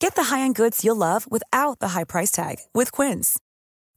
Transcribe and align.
Get 0.00 0.14
the 0.14 0.24
high-end 0.24 0.54
goods 0.56 0.84
you'll 0.84 0.96
love 0.96 1.26
without 1.30 1.78
the 1.80 1.88
high 1.88 2.04
price 2.04 2.30
tag 2.30 2.56
with 2.74 2.92
Quince. 2.92 3.38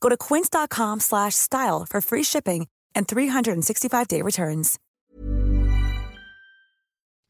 Go 0.02 0.09
to 0.09 0.17
quince.com 0.17 0.99
slash 0.99 1.35
style 1.35 1.85
for 1.89 2.02
free 2.02 2.23
shipping 2.23 2.67
and 2.95 3.08
365-day 3.08 4.22
returns. 4.22 4.77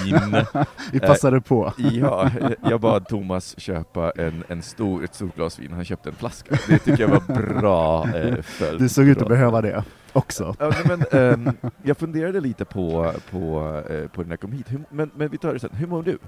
vin. 0.05 0.45
Vi 0.93 1.01
passade 1.01 1.41
på. 1.41 1.73
Ja, 1.93 2.31
jag 2.71 2.81
bad 2.81 3.07
Thomas 3.09 3.61
köpa 3.61 4.11
en, 4.11 4.45
en 4.49 4.63
stor, 4.63 5.05
ett 5.05 5.15
stort 5.15 5.37
glas 5.37 5.59
vin, 5.59 5.73
han 5.73 5.85
köpte 5.85 6.09
en 6.09 6.15
flaska. 6.15 6.59
Det 6.69 6.79
tycker 6.79 7.01
jag 7.03 7.09
var 7.09 7.55
bra 7.61 8.07
följd. 8.43 8.81
Du 8.81 8.89
såg 8.89 9.09
ut 9.09 9.23
att 9.23 9.29
behöva 9.29 9.61
det 9.61 9.85
också. 10.17 10.57
Ja, 10.59 10.73
men, 10.85 11.05
ehm, 11.13 11.51
jag 11.83 11.97
funderade 11.97 12.41
lite 12.41 12.65
på, 12.65 13.13
på, 13.31 13.83
eh, 13.91 14.09
på 14.09 14.23
när 14.23 14.31
jag 14.31 14.41
kom 14.41 14.53
hit, 14.53 14.73
hur, 14.73 14.81
men, 14.91 15.11
men 15.17 15.29
vi 15.29 15.39
tar 15.39 15.53
det 15.53 15.61
sen. 15.61 15.71
Hur 15.73 15.87
mår 15.87 16.03
du? 16.03 16.19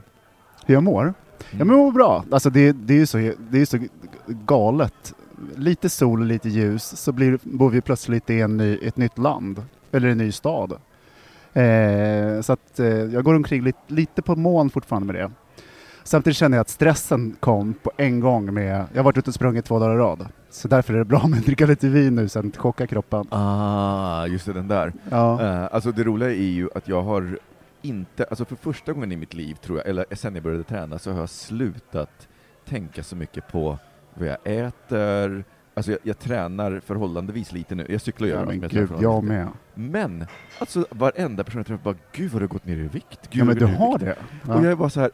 Hur 0.67 0.75
jag 0.75 0.83
mår? 0.83 1.15
Men 1.51 1.59
jag 1.59 1.67
mår 1.67 1.93
bra. 1.93 2.25
Alltså 2.31 2.51
det, 2.51 2.73
det 2.73 2.95
är 2.95 2.99
ju 2.99 3.07
så, 3.07 3.33
det 3.51 3.61
är 3.61 3.65
så 3.65 3.79
galet. 4.27 5.15
Lite 5.57 5.89
sol 5.89 6.21
och 6.21 6.27
lite 6.27 6.49
ljus, 6.49 6.85
så 6.85 7.13
blir, 7.13 7.39
bor 7.43 7.71
vi 7.71 7.81
plötsligt 7.81 8.31
i 8.31 8.41
en 8.41 8.57
ny, 8.57 8.79
ett 8.83 8.97
nytt 8.97 9.19
land, 9.19 9.63
eller 9.93 10.09
en 10.09 10.19
ny 10.19 10.33
stad. 10.33 10.73
Eh, 11.53 12.41
så 12.41 12.53
att 12.53 12.81
eh, 12.81 12.87
jag 12.87 13.25
går 13.25 13.35
omkring 13.35 13.63
lite, 13.63 13.79
lite 13.87 14.23
på 14.23 14.37
moln 14.37 14.71
fortfarande 14.71 15.13
med 15.13 15.15
det. 15.15 15.31
Samtidigt 16.09 16.37
känner 16.37 16.57
jag 16.57 16.61
att 16.63 16.69
stressen 16.69 17.37
kom 17.41 17.75
på 17.75 17.91
en 17.97 18.21
gång 18.21 18.55
med, 18.55 18.87
jag 18.93 18.99
har 18.99 19.05
varit 19.05 19.17
ute 19.19 19.31
och 19.31 19.35
sprungit 19.35 19.65
två 19.65 19.79
dagar 19.79 19.95
i 19.95 19.99
rad. 19.99 20.27
Så 20.51 20.69
därför 20.69 20.95
är 20.95 20.99
det 20.99 21.05
bra 21.05 21.27
med 21.29 21.39
att 21.39 21.47
dricka 21.47 21.67
lite 21.67 21.89
vin 21.89 22.15
nu 22.15 22.29
sen 22.29 22.53
chocka 22.57 22.87
kroppen. 22.87 23.27
Ah, 23.31 24.27
just 24.27 24.47
det, 24.47 24.53
den 24.53 24.69
där. 24.69 24.93
Ja. 25.11 25.43
Eh, 25.43 25.69
alltså 25.75 25.93
det 25.93 26.05
roliga 26.05 26.31
är 26.31 26.35
ju 26.35 26.69
att 26.75 26.89
jag 26.89 27.03
har 27.03 27.39
inte, 27.83 28.25
alltså 28.25 28.45
för 28.45 28.57
första 28.57 28.93
gången 28.93 29.13
i 29.13 29.17
mitt 29.17 29.35
liv 29.35 29.55
tror 29.55 29.79
jag, 29.79 29.87
eller 29.87 30.05
sen 30.13 30.35
jag 30.35 30.45
började 30.45 30.65
träna, 30.65 30.99
så 30.99 31.13
har 31.13 31.21
jag 31.21 31.29
slutat 31.29 32.29
tänka 32.69 33.03
så 33.03 33.17
mycket 33.17 33.49
på 33.53 33.79
vad 34.15 34.29
jag 34.29 34.39
äter, 34.45 35.45
Alltså 35.75 35.91
jag, 35.91 36.01
jag 36.03 36.19
tränar 36.19 36.81
förhållandevis 36.87 37.53
lite 37.53 37.75
nu, 37.75 37.87
jag 37.89 38.01
cyklar 38.01 38.29
gör 38.29 38.39
Ja, 38.39 38.45
men 38.45 38.61
jag 38.61 38.71
tränar 38.71 38.87
gud, 38.87 38.93
jag 38.93 39.01
förhållandevis 39.01 39.55
med. 39.75 39.91
Men, 39.91 40.27
alltså 40.59 40.87
varenda 40.91 41.45
person 41.45 41.59
jag 41.59 41.67
träffar 41.67 41.85
bara, 41.85 41.95
gud 42.13 42.31
vad 42.33 42.43
du 42.43 42.45
har 42.47 42.49
gått 42.49 42.67
ner 42.67 42.77
i 42.77 42.89
vikt, 42.89 43.31
gud 43.31 43.41
Ja, 43.41 43.45
men 43.45 43.57
du 43.57 43.67
har 43.67 43.99
viktig." 43.99 44.09
det. 44.09 44.53
Och 44.53 44.59
jag 44.59 44.65
Ja. 44.65 44.71
är 44.71 44.75
bara 44.75 44.91
så 44.91 45.01
här. 45.01 45.11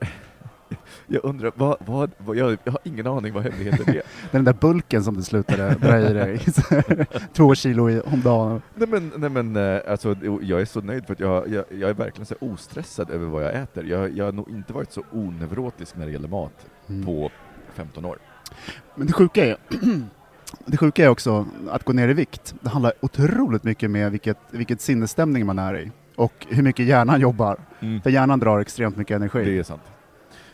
Jag 1.06 1.24
undrar, 1.24 1.52
vad, 1.54 1.76
vad, 1.86 2.10
vad 2.18 2.36
jag, 2.36 2.58
jag 2.64 2.72
har 2.72 2.80
ingen 2.84 3.06
aning 3.06 3.32
vad 3.32 3.42
hemligheten 3.42 3.94
är. 3.94 4.02
Den 4.30 4.44
där 4.44 4.52
bulken 4.60 5.04
som 5.04 5.14
du 5.16 5.22
slutade 5.22 5.74
dra 5.74 6.00
i 6.00 6.12
dig. 6.12 6.40
Två 7.32 7.54
kilo 7.54 7.90
i- 7.90 8.00
om 8.00 8.20
dagen. 8.20 8.62
Nej 8.74 8.88
men, 8.88 9.12
nej 9.16 9.30
men 9.30 9.56
eh, 9.56 9.80
alltså, 9.88 10.16
jag 10.42 10.60
är 10.60 10.64
så 10.64 10.80
nöjd 10.80 11.06
för 11.06 11.12
att 11.12 11.20
jag, 11.20 11.48
jag, 11.48 11.64
jag 11.70 11.90
är 11.90 11.94
verkligen 11.94 12.26
så 12.26 12.34
ostressad 12.40 13.10
över 13.10 13.26
vad 13.26 13.44
jag 13.44 13.54
äter. 13.54 13.84
Jag, 13.84 14.16
jag 14.16 14.24
har 14.24 14.32
nog 14.32 14.50
inte 14.50 14.72
varit 14.72 14.92
så 14.92 15.02
onevrotisk 15.12 15.96
när 15.96 16.06
det 16.06 16.12
gäller 16.12 16.28
mat 16.28 16.66
Mm. 16.88 17.06
på 17.06 17.30
15 17.74 18.04
år. 18.04 18.18
Men 18.94 19.06
det 19.06 19.12
sjuka 19.12 19.44
är 19.46 19.56
det 20.66 20.76
sjuka 20.76 21.04
är 21.04 21.08
också 21.08 21.46
att 21.70 21.84
gå 21.84 21.92
ner 21.92 22.08
i 22.08 22.12
vikt. 22.12 22.54
Det 22.60 22.68
handlar 22.68 22.92
otroligt 23.00 23.64
mycket 23.64 23.90
med 23.90 24.10
vilket, 24.12 24.38
vilket 24.50 24.80
sinnesstämning 24.80 25.46
man 25.46 25.58
är 25.58 25.78
i 25.80 25.90
och 26.16 26.46
hur 26.48 26.62
mycket 26.62 26.86
hjärnan 26.86 27.20
jobbar. 27.20 27.56
För 28.02 28.10
hjärnan 28.10 28.38
drar 28.40 28.58
extremt 28.60 28.96
mycket 28.96 29.14
energi. 29.16 29.44
Det 29.44 29.58
är 29.58 29.62
sant. 29.62 29.82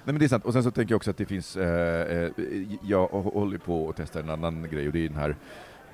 Nej 0.04 0.12
men 0.12 0.18
det 0.18 0.24
är 0.24 0.28
sant, 0.28 0.44
och 0.44 0.52
sen 0.52 0.62
så 0.62 0.70
tänker 0.70 0.92
jag 0.92 0.96
också 0.96 1.10
att 1.10 1.16
det 1.16 1.26
finns, 1.26 1.56
eh, 1.56 2.22
eh, 2.24 2.30
jag 2.82 3.06
håller 3.08 3.58
på 3.58 3.88
att 3.88 3.96
testa 3.96 4.20
en 4.20 4.30
annan 4.30 4.68
grej 4.70 4.86
och 4.86 4.92
det 4.92 5.04
är 5.04 5.08
den 5.08 5.18
här 5.18 5.36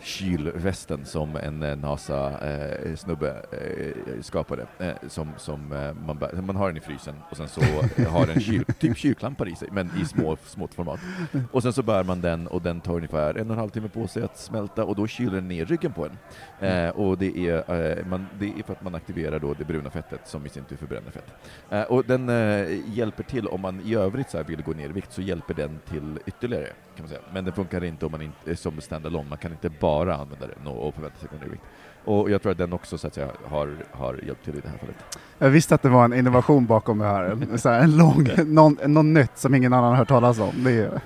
kylvästen 0.00 1.04
som 1.04 1.36
en 1.36 1.62
eh, 1.62 1.76
NASA-snubbe 1.76 3.42
eh, 3.52 4.22
skapade, 4.22 4.66
eh, 4.78 5.08
som, 5.08 5.28
som 5.36 5.72
eh, 5.72 5.94
man, 6.06 6.18
bär, 6.18 6.42
man 6.42 6.56
har 6.56 6.68
den 6.68 6.76
i 6.76 6.80
frysen 6.80 7.14
och 7.30 7.36
sen 7.36 7.48
så 7.48 7.60
har 8.08 8.26
den 8.26 8.40
kyl, 8.40 8.64
typ 8.64 8.96
kylklampar 8.96 9.48
i 9.48 9.56
sig, 9.56 9.68
men 9.72 9.90
i 10.02 10.04
små, 10.04 10.36
smått 10.44 10.74
format. 10.74 11.00
Och 11.52 11.62
sen 11.62 11.72
så 11.72 11.82
bär 11.82 12.04
man 12.04 12.20
den 12.20 12.46
och 12.46 12.62
den 12.62 12.80
tar 12.80 12.94
ungefär 12.94 13.34
en 13.34 13.46
och 13.46 13.52
en 13.52 13.58
halv 13.58 13.70
timme 13.70 13.88
på 13.88 14.06
sig 14.06 14.22
att 14.22 14.38
smälta 14.38 14.84
och 14.84 14.96
då 14.96 15.06
kyler 15.06 15.34
den 15.34 15.48
ner 15.48 15.64
ryggen 15.64 15.92
på 15.92 16.06
en. 16.06 16.18
Eh, 16.68 16.90
och 16.90 17.18
det 17.18 17.48
är, 17.48 18.04
man, 18.04 18.26
det 18.38 18.46
är 18.46 18.62
för 18.62 18.72
att 18.72 18.82
man 18.82 18.94
aktiverar 18.94 19.38
då 19.38 19.54
det 19.54 19.64
bruna 19.64 19.90
fettet 19.90 20.28
som 20.28 20.46
i 20.46 20.48
sin 20.48 20.64
tur 20.64 20.76
förbränner 20.76 21.10
fett. 21.10 21.90
Och 21.90 22.04
den 22.04 22.28
hjälper 22.94 23.22
till 23.22 23.46
om 23.46 23.60
man 23.60 23.80
i 23.80 23.94
övrigt 23.94 24.30
så 24.30 24.36
här 24.36 24.44
vill 24.44 24.62
gå 24.62 24.72
ner 24.72 24.88
i 24.88 24.92
vikt 24.92 25.12
så 25.12 25.22
hjälper 25.22 25.54
den 25.54 25.78
till 25.88 26.18
ytterligare 26.26 26.66
kan 26.96 27.04
man 27.04 27.08
säga. 27.08 27.20
Men 27.32 27.44
den 27.44 27.54
funkar 27.54 27.84
inte 27.84 28.06
om 28.06 28.12
man 28.12 28.22
inte 28.22 28.50
är 28.50 28.54
som 28.54 28.80
standalone, 28.80 29.28
man 29.28 29.38
kan 29.38 29.52
inte 29.52 29.68
bara 29.68 29.85
använda 29.94 30.46
den 30.46 30.66
och, 30.66 30.88
och 30.88 30.94
förvänta 30.94 31.18
sig 31.18 31.28
gå 31.32 31.36
ner 31.36 31.46
i 31.46 31.50
vikt. 31.50 31.64
Och 32.04 32.30
jag 32.30 32.42
tror 32.42 32.52
att 32.52 32.58
den 32.58 32.72
också 32.72 32.98
så 32.98 33.06
att 33.06 33.14
säga 33.14 33.28
har, 33.44 33.76
har 33.92 34.14
hjälpt 34.26 34.44
till 34.44 34.54
i 34.56 34.60
det 34.60 34.68
här 34.68 34.78
fallet. 34.78 34.96
Jag 35.38 35.50
visste 35.50 35.74
att 35.74 35.82
det 35.82 35.88
var 35.88 36.04
en 36.04 36.12
innovation 36.12 36.66
bakom 36.66 36.98
det 36.98 37.04
här. 37.04 37.24
En, 37.24 37.58
så 37.58 37.68
här, 37.68 37.80
en 37.80 37.96
lång, 37.96 38.28
någon, 38.54 38.78
någon 38.86 39.14
nytt 39.14 39.38
som 39.38 39.54
ingen 39.54 39.72
annan 39.72 39.90
har 39.90 39.96
hört 39.96 40.08
talas 40.08 40.38
om. 40.38 40.64
Det 40.64 40.72
är, 40.72 41.00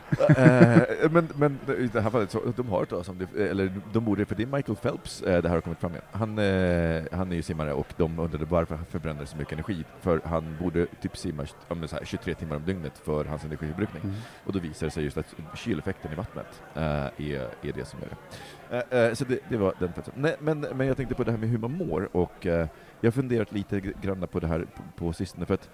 Eh, 1.01 1.11
men, 1.11 1.29
men 1.37 1.59
i 1.79 1.87
det 1.93 2.01
här 2.01 2.11
fallet, 2.11 2.31
så, 2.31 2.41
de 2.57 2.69
har 2.69 2.79
hört 2.79 2.89
talas 2.89 3.09
om 3.09 3.19
det, 3.19 3.51
eller 3.51 3.73
de 3.93 4.05
borde, 4.05 4.25
för 4.25 4.35
det 4.35 4.43
är 4.43 4.47
Michael 4.47 4.77
Phelps 4.77 5.23
eh, 5.23 5.43
det 5.43 5.49
här 5.49 5.57
har 5.57 5.61
kommit 5.61 5.79
fram 5.79 5.93
med. 5.93 6.01
Han, 6.13 6.39
eh, 6.39 7.03
han 7.13 7.33
är 7.33 7.37
ju 7.37 7.43
simmare 7.43 7.73
och 7.73 7.87
de 7.97 8.19
undrade 8.19 8.45
varför 8.45 8.75
han 8.75 8.85
förbränner 8.85 9.25
så 9.25 9.37
mycket 9.37 9.53
energi, 9.53 9.85
för 10.01 10.21
han 10.25 10.57
borde 10.61 10.87
typ 10.87 11.17
simma 11.17 11.47
så 11.47 11.97
här, 11.97 12.05
23 12.05 12.35
timmar 12.35 12.57
om 12.57 12.63
dygnet 12.67 12.99
för 12.99 13.25
hans 13.25 13.45
energiförbrukning. 13.45 14.03
Mm. 14.03 14.17
Och 14.45 14.53
då 14.53 14.59
visar 14.59 14.87
det 14.87 14.91
sig 14.91 15.05
just 15.05 15.17
att 15.17 15.35
kyleffekten 15.55 16.13
i 16.13 16.15
vattnet 16.15 16.63
eh, 16.75 16.83
är, 16.83 17.49
är 17.63 17.73
det 17.75 17.85
som 17.85 18.01
gör 18.01 18.09
det. 18.09 18.37
Eh, 18.71 18.99
eh, 18.99 19.15
så 19.15 19.25
det, 19.25 19.39
det 19.49 19.57
var 19.57 19.75
den. 19.79 19.93
Nej, 20.15 20.37
men, 20.41 20.61
men 20.61 20.87
jag 20.87 20.97
tänkte 20.97 21.15
på 21.15 21.25
det 21.25 21.31
här 21.31 21.39
med 21.39 21.49
hur 21.49 21.59
man 21.59 21.73
mår 21.73 22.17
och 22.17 22.47
eh, 22.47 22.69
jag 23.01 23.07
har 23.07 23.13
funderat 23.13 23.53
lite 23.53 23.81
grann 23.81 24.29
på 24.31 24.41
det 24.41 24.47
här 24.47 24.67
på, 24.77 24.83
på 24.97 25.13
sistone 25.13 25.47
för 25.47 25.55
att 25.55 25.71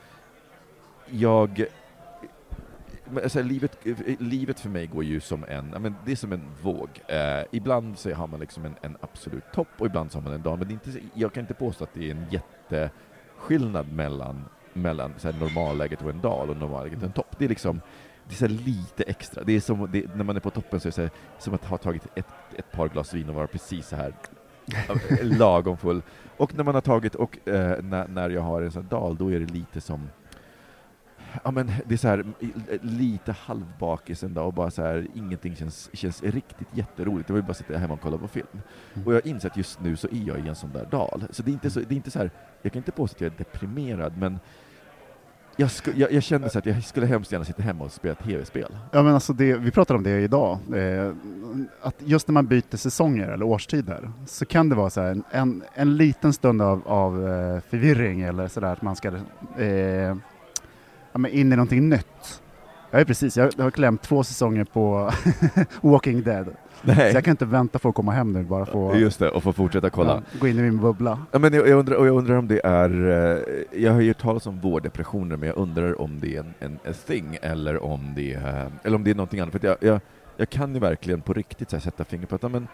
jag 1.06 1.66
alltså, 3.25 3.43
livet, 3.43 3.78
livet 4.19 4.60
för 4.60 4.69
mig 4.69 4.87
går 4.87 5.04
ju 5.04 5.20
som 5.20 5.44
en, 5.48 5.66
men 5.66 5.94
det 6.04 6.12
är 6.12 6.16
som 6.16 6.32
en 6.32 6.43
våg. 6.62 6.88
Eh, 7.06 7.44
ibland 7.50 7.98
så 7.98 8.14
har 8.14 8.26
man 8.26 8.40
liksom 8.40 8.64
en, 8.64 8.75
en 8.82 8.96
absolut 9.00 9.52
topp 9.52 9.69
och 9.78 9.87
ibland 9.87 10.12
så 10.12 10.19
har 10.19 10.22
man 10.22 10.32
en 10.32 10.43
dag, 10.43 10.58
men 10.58 10.69
det 10.69 10.72
är 10.72 10.93
inte, 10.93 11.06
jag 11.14 11.32
kan 11.32 11.40
inte 11.40 11.54
påstå 11.54 11.84
att 11.84 11.94
det 11.94 12.10
är 12.10 12.10
en 12.10 12.26
jätteskillnad 12.31 13.93
mellan, 13.93 14.44
mellan 14.72 15.14
så 15.16 15.31
här, 15.31 15.40
normalläget 15.40 16.02
och 16.02 16.10
en 16.10 16.20
dal 16.20 16.50
och 16.50 16.56
normalläget 16.56 16.98
och 16.98 17.04
en 17.04 17.12
topp. 17.12 17.37
Det 17.38 17.44
är 17.44 17.48
liksom 17.48 17.81
det 18.28 18.34
är 18.34 18.37
så 18.37 18.46
lite 18.46 19.02
extra. 19.02 19.44
Det 19.44 19.52
är 19.52 19.61
som, 19.61 19.88
det, 19.93 20.14
när 20.14 20.25
man 20.25 20.37
är 20.37 20.40
på 20.40 20.50
toppen 20.50 20.81
så 20.81 20.88
är 20.88 20.90
det 20.90 20.94
så 20.94 21.08
som 21.38 21.55
att 21.55 21.64
ha 21.64 21.78
tagit 21.78 22.06
ett, 22.14 22.26
ett 22.56 22.73
par 22.73 22.88
glas 22.88 23.14
vin 23.14 23.28
och 23.28 23.34
vara 23.34 23.46
precis 23.46 23.88
så 23.88 23.96
här 23.96 24.14
lagom 25.23 25.76
full. 25.76 26.02
Och 26.37 26.55
när 26.55 26.64
man 26.64 26.75
har 26.75 26.82
tagit, 26.82 27.14
och 27.14 27.49
eh, 27.49 27.82
när, 27.82 28.08
när 28.08 28.31
jag 28.31 28.43
har 28.43 28.62
en 28.62 28.73
sån 28.73 28.88
dal, 28.88 29.17
då 29.17 29.32
är 29.32 29.40
det 29.40 29.52
lite 29.52 29.81
som 29.81 30.08
Ja 31.44 31.50
men 31.50 31.73
det 31.87 31.94
är 31.94 31.99
så 31.99 32.08
här, 32.08 32.25
lite 32.82 33.32
halvbakis 33.32 34.23
en 34.23 34.34
dag 34.34 34.46
och 34.46 34.52
bara 34.52 34.70
så 34.70 34.82
här, 34.82 35.06
ingenting 35.14 35.56
känns, 35.56 35.90
känns 35.93 36.22
riktigt 36.22 36.69
jätteroligt. 36.72 37.29
Jag 37.29 37.34
vill 37.34 37.44
bara 37.44 37.55
sitta 37.55 37.79
hemma 37.79 37.94
och 37.94 38.00
kolla 38.00 38.19
på 38.19 38.29
film. 38.29 38.46
Mm. 38.52 39.06
Och 39.06 39.14
jag 39.14 39.20
har 39.22 39.26
insett 39.26 39.50
att 39.50 39.56
just 39.56 39.81
nu 39.81 39.96
så 39.96 40.08
är 40.08 40.26
jag 40.26 40.38
i 40.38 40.49
en 40.49 40.55
sån 40.55 40.72
där 40.72 40.87
dal. 40.90 41.25
Så 41.31 41.43
det 41.43 41.50
är 41.50 41.52
inte 41.52 41.70
så, 41.70 41.81
det 41.81 41.94
är 41.94 41.96
inte 41.96 42.11
så 42.11 42.19
här, 42.19 42.31
jag 42.62 42.72
kan 42.72 42.81
inte 42.81 42.93
påstå 42.93 43.17
att 43.17 43.20
jag 43.20 43.32
är 43.32 43.38
deprimerad, 43.38 44.17
men 44.19 44.38
jag, 45.56 45.70
sku, 45.70 45.93
jag, 45.97 46.12
jag 46.12 46.23
kände 46.23 46.50
så 46.50 46.58
att 46.58 46.67
jag 46.67 46.85
skulle 46.85 47.06
hemskt 47.06 47.32
gärna 47.32 47.44
sitta 47.44 47.62
hemma 47.62 47.85
och 47.85 47.93
spela 47.93 48.14
tv-spel. 48.14 48.76
Ja, 48.93 49.03
men 49.03 49.14
alltså 49.14 49.32
det, 49.32 49.55
vi 49.55 49.70
pratade 49.70 49.97
om 49.97 50.03
det 50.05 50.20
idag, 50.20 50.58
eh, 50.75 51.12
att 51.82 51.94
just 51.99 52.29
när 52.29 52.32
man 52.32 52.47
byter 52.47 52.76
säsonger 52.76 53.29
eller 53.29 53.47
årstider 53.47 54.11
så 54.26 54.47
kan 54.47 54.69
det 54.69 54.75
vara 54.75 54.91
så 54.91 55.00
här 55.00 55.11
en, 55.11 55.25
en, 55.31 55.62
en 55.75 55.97
liten 55.97 56.32
stund 56.32 56.62
av, 56.62 56.88
av 56.88 57.29
eh, 57.29 57.61
förvirring 57.70 58.23
eller 58.23 58.49
sådär 58.49 58.73
att 58.73 58.82
man 58.82 58.97
ska 58.97 59.08
eh, 59.58 60.17
ja, 61.12 61.19
men 61.19 61.26
in 61.26 61.53
i 61.53 61.56
någonting 61.56 61.88
nytt. 61.88 62.43
Jag 62.91 63.00
är 63.00 63.05
precis, 63.05 63.37
jag, 63.37 63.53
jag 63.56 63.64
har 63.64 63.70
klämt 63.70 64.03
två 64.03 64.25
säsonger 64.25 64.64
på 64.64 65.11
Walking 65.81 66.23
Dead, 66.23 66.56
Nej. 66.82 67.11
så 67.11 67.17
jag 67.17 67.25
kan 67.25 67.31
inte 67.31 67.44
vänta 67.44 67.78
för 67.78 67.88
att 67.88 67.94
komma 67.94 68.12
hem 68.12 68.32
nu 68.32 68.43
bara 68.44 68.67
få 68.67 68.96
Just 68.96 69.19
det, 69.19 69.28
och 69.31 69.43
få 69.43 69.52
fortsätta 69.52 69.90
kolla. 69.90 70.23
ja, 70.32 70.38
gå 70.40 70.46
in 70.49 70.58
i 70.58 70.62
min 70.62 70.81
bubbla. 70.81 71.19
Ja, 71.32 71.38
men 71.38 71.55
jag, 71.55 71.69
jag, 71.69 71.78
undrar, 71.78 71.96
och 71.96 72.06
jag 72.06 72.17
undrar 72.17 72.37
om 72.37 72.49
det 72.49 72.61
är, 72.64 72.90
eh, 72.90 73.82
jag 73.82 73.93
har 73.93 74.00
ju 74.00 74.08
hört 74.08 74.19
talas 74.19 74.46
om 74.46 74.61
vårdepressioner, 74.61 75.37
men 75.37 75.49
jag 75.49 75.58
undrar 75.58 76.00
om 76.00 76.20
det 76.20 76.37
är 76.37 76.40
en, 76.40 76.55
en, 76.58 76.78
en 76.84 76.94
thing 76.94 77.38
eller 77.43 77.82
om 77.84 78.12
det 78.17 78.34
är, 78.34 78.70
eller 78.82 78.96
om 78.96 79.05
det 79.05 79.11
är 79.11 79.14
någonting 79.14 79.40
annat. 79.40 79.52
För 79.52 79.67
jag, 79.67 79.76
jag, 79.81 80.00
jag 80.37 80.50
kan 80.50 80.75
ju 80.75 80.81
verkligen 80.81 81.20
på 81.20 81.32
riktigt 81.32 81.70
så 81.70 81.81
sätta 81.81 82.05
fingret 82.05 82.28
på 82.28 82.34
att 82.34 82.52
men 82.52 82.69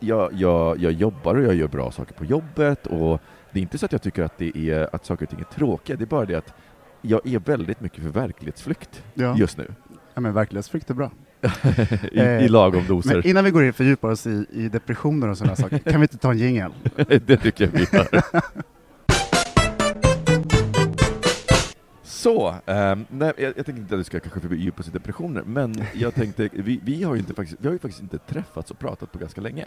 jag, 0.00 0.32
jag, 0.32 0.78
jag 0.78 0.92
jobbar 0.92 1.34
och 1.34 1.44
jag 1.44 1.54
gör 1.54 1.68
bra 1.68 1.90
saker 1.90 2.14
på 2.14 2.24
jobbet 2.24 2.86
och 2.86 3.20
det 3.52 3.58
är 3.60 3.62
inte 3.62 3.78
så 3.78 3.86
att 3.86 3.92
jag 3.92 4.02
tycker 4.02 4.22
att, 4.22 4.38
det 4.38 4.58
är, 4.58 4.94
att 4.94 5.06
saker 5.06 5.24
och 5.26 5.30
ting 5.30 5.40
är 5.40 5.44
tråkiga, 5.44 5.96
det 5.96 6.04
är 6.04 6.06
bara 6.06 6.24
det 6.24 6.34
att 6.34 6.54
jag 7.02 7.26
är 7.26 7.38
väldigt 7.38 7.80
mycket 7.80 8.02
för 8.02 8.10
verklighetsflykt 8.10 9.04
Ja, 9.14 9.36
just 9.36 9.58
nu. 9.58 9.66
ja 10.14 10.20
men 10.20 10.32
verklighetsflykt 10.34 10.90
är 10.90 10.94
bra. 10.94 11.10
I, 12.12 12.20
I 12.20 12.48
lagom 12.48 12.86
doser. 12.86 13.14
Men 13.14 13.26
innan 13.26 13.44
vi 13.44 13.50
går 13.50 13.62
in 13.62 13.68
och 13.68 13.74
fördjupar 13.74 14.08
oss 14.08 14.26
i, 14.26 14.46
i 14.52 14.68
depressioner 14.68 15.28
och 15.28 15.38
sådana 15.38 15.56
saker, 15.56 15.78
kan 15.90 16.00
vi 16.00 16.04
inte 16.04 16.18
ta 16.18 16.30
en 16.30 16.38
jingel? 16.38 16.72
det 17.26 17.36
tycker 17.36 17.64
jag 17.64 17.72
vi 17.72 17.86
gör. 17.92 18.22
Så, 22.02 22.54
ehm, 22.66 23.04
nej, 23.10 23.32
jag, 23.36 23.46
jag 23.56 23.66
tänkte 23.66 23.72
inte 23.72 23.94
att 23.94 24.00
vi 24.00 24.04
ska 24.04 24.20
kanske 24.20 24.40
fördjupa 24.40 24.80
oss 24.80 24.88
i 24.88 24.90
depressioner, 24.90 25.42
men 25.46 25.84
jag 25.92 26.14
tänkte, 26.14 26.48
vi, 26.52 26.80
vi, 26.84 27.02
har 27.02 27.14
ju 27.14 27.20
inte 27.20 27.34
faktiskt, 27.34 27.60
vi 27.60 27.66
har 27.66 27.72
ju 27.72 27.78
faktiskt 27.78 28.02
inte 28.02 28.18
träffats 28.18 28.70
och 28.70 28.78
pratat 28.78 29.12
på 29.12 29.18
ganska 29.18 29.40
länge. 29.40 29.66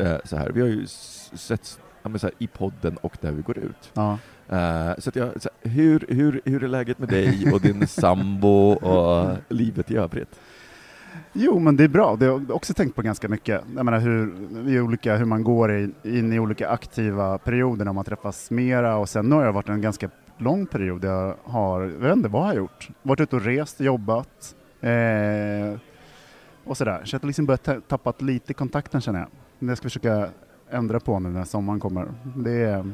Eh, 0.00 0.16
så 0.24 0.36
här. 0.36 0.50
Vi 0.50 0.60
har 0.60 0.68
ju 0.68 0.82
s- 0.84 1.30
setts 1.34 1.78
ja, 2.02 2.10
här, 2.22 2.30
i 2.38 2.46
podden 2.46 2.96
och 2.96 3.16
där 3.20 3.32
vi 3.32 3.42
går 3.42 3.58
ut. 3.58 3.90
Ja. 3.94 4.18
Eh, 4.48 4.92
så 4.98 5.10
jag, 5.14 5.42
så 5.42 5.48
här, 5.62 5.70
hur, 5.70 6.06
hur, 6.08 6.40
hur 6.44 6.64
är 6.64 6.68
läget 6.68 6.98
med 6.98 7.08
dig 7.08 7.52
och 7.52 7.60
din 7.60 7.86
sambo 7.86 8.70
och 8.72 9.36
livet 9.48 9.90
i 9.90 9.96
övrigt? 9.96 10.40
Jo, 11.32 11.58
men 11.58 11.76
det 11.76 11.84
är 11.84 11.88
bra. 11.88 12.16
Det 12.16 12.26
har 12.26 12.32
jag 12.32 12.50
också 12.50 12.74
tänkt 12.74 12.96
på 12.96 13.02
ganska 13.02 13.28
mycket. 13.28 13.62
Jag 13.76 13.84
menar 13.84 13.98
hur, 13.98 14.34
i 14.68 14.80
olika, 14.80 15.16
hur 15.16 15.24
man 15.24 15.44
går 15.44 15.72
i, 15.72 15.90
in 16.02 16.32
i 16.32 16.38
olika 16.38 16.68
aktiva 16.68 17.38
perioder 17.38 17.84
när 17.84 17.92
man 17.92 18.04
träffas 18.04 18.50
mera 18.50 18.96
och 18.96 19.08
sen 19.08 19.28
nu 19.28 19.34
har 19.34 19.44
jag 19.44 19.52
varit 19.52 19.68
en 19.68 19.80
ganska 19.80 20.10
lång 20.38 20.66
period 20.66 21.00
där 21.00 21.08
jag 21.08 21.34
har, 21.44 21.82
jag 21.82 21.88
vet 21.88 22.16
inte 22.16 22.28
vad 22.28 22.42
jag 22.42 22.46
har 22.46 22.54
gjort, 22.54 22.88
varit 23.02 23.20
ute 23.20 23.36
och 23.36 23.42
rest, 23.42 23.80
jobbat 23.80 24.54
eh, 24.80 25.78
och 26.64 26.76
sådär. 26.76 27.00
Så 27.04 27.14
jag 27.14 27.20
har 27.20 27.26
liksom 27.26 27.46
börjat 27.46 27.64
tappa 27.64 27.80
tappat 27.80 28.22
lite 28.22 28.54
kontakten 28.54 29.00
känner 29.00 29.18
jag. 29.18 29.28
Men 29.58 29.68
jag 29.68 29.78
ska 29.78 29.82
försöka 29.82 30.28
ändra 30.70 31.00
på 31.00 31.18
nu 31.18 31.28
när 31.28 31.44
sommaren 31.44 31.80
kommer. 31.80 32.08
Det 32.36 32.52
är, 32.52 32.92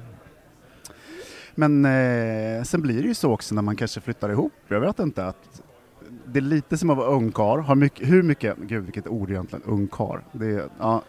men 1.55 1.85
eh, 1.85 2.63
sen 2.63 2.83
blir 2.83 3.03
det 3.03 3.09
ju 3.09 3.15
så 3.15 3.33
också 3.33 3.55
när 3.55 3.63
man 3.63 3.77
kanske 3.77 4.01
flyttar 4.01 4.31
ihop. 4.31 4.53
Jag 4.69 4.81
vet 4.81 4.99
inte 4.99 5.27
att 5.27 5.63
det 6.35 6.39
är 6.39 6.43
lite 6.43 6.79
som 6.79 6.91
att 6.91 6.97
vara 6.97 7.07
ungkarl. 7.09 7.61
Har 7.61 7.75
mycket, 7.75 8.09
hur 8.09 8.23
mycket, 8.23 8.57
gud 8.59 8.85
vilket 8.85 9.07
ord 9.07 9.31
egentligen, 9.31 9.63
ungkarl. 9.67 10.19
Det 10.33 10.47
är, 10.47 10.69
ja, 10.79 11.03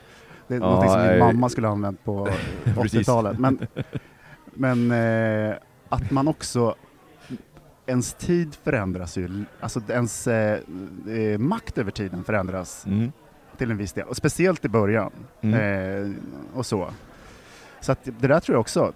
det 0.48 0.56
är 0.56 0.60
Ja, 0.60 0.66
någonting 0.66 0.90
som 0.92 1.02
min 1.08 1.20
mamma 1.20 1.50
skulle 1.50 1.68
ha 1.68 1.72
använt 1.72 2.04
på 2.04 2.28
Precis. 2.64 3.00
80-talet. 3.08 3.40
Men, 3.40 3.68
men 4.54 4.92
eh, 4.92 5.56
att 5.90 6.12
man 6.12 6.28
också, 6.28 6.76
ens 7.86 8.14
tid 8.14 8.56
förändras 8.64 9.18
ju, 9.18 9.44
alltså 9.60 9.82
ens 9.90 10.28
eh, 10.28 10.60
eh, 11.10 11.38
makt 11.38 11.78
över 11.78 11.92
tiden 11.92 12.24
förändras 12.24 12.86
Mm. 12.86 13.12
till 13.58 13.72
en 13.72 13.78
viss 13.78 13.94
del. 13.94 14.08
Och 14.08 14.18
speciellt 14.18 14.66
i 14.66 14.70
början. 14.70 15.12
Mm. 15.42 15.60
Eh, 16.06 16.12
och 16.54 16.66
så. 16.66 16.90
Så 17.82 17.92
att 17.92 18.04
det 18.04 18.28
där 18.28 18.40
tror 18.40 18.56
jag 18.56 18.62
också, 18.62 18.94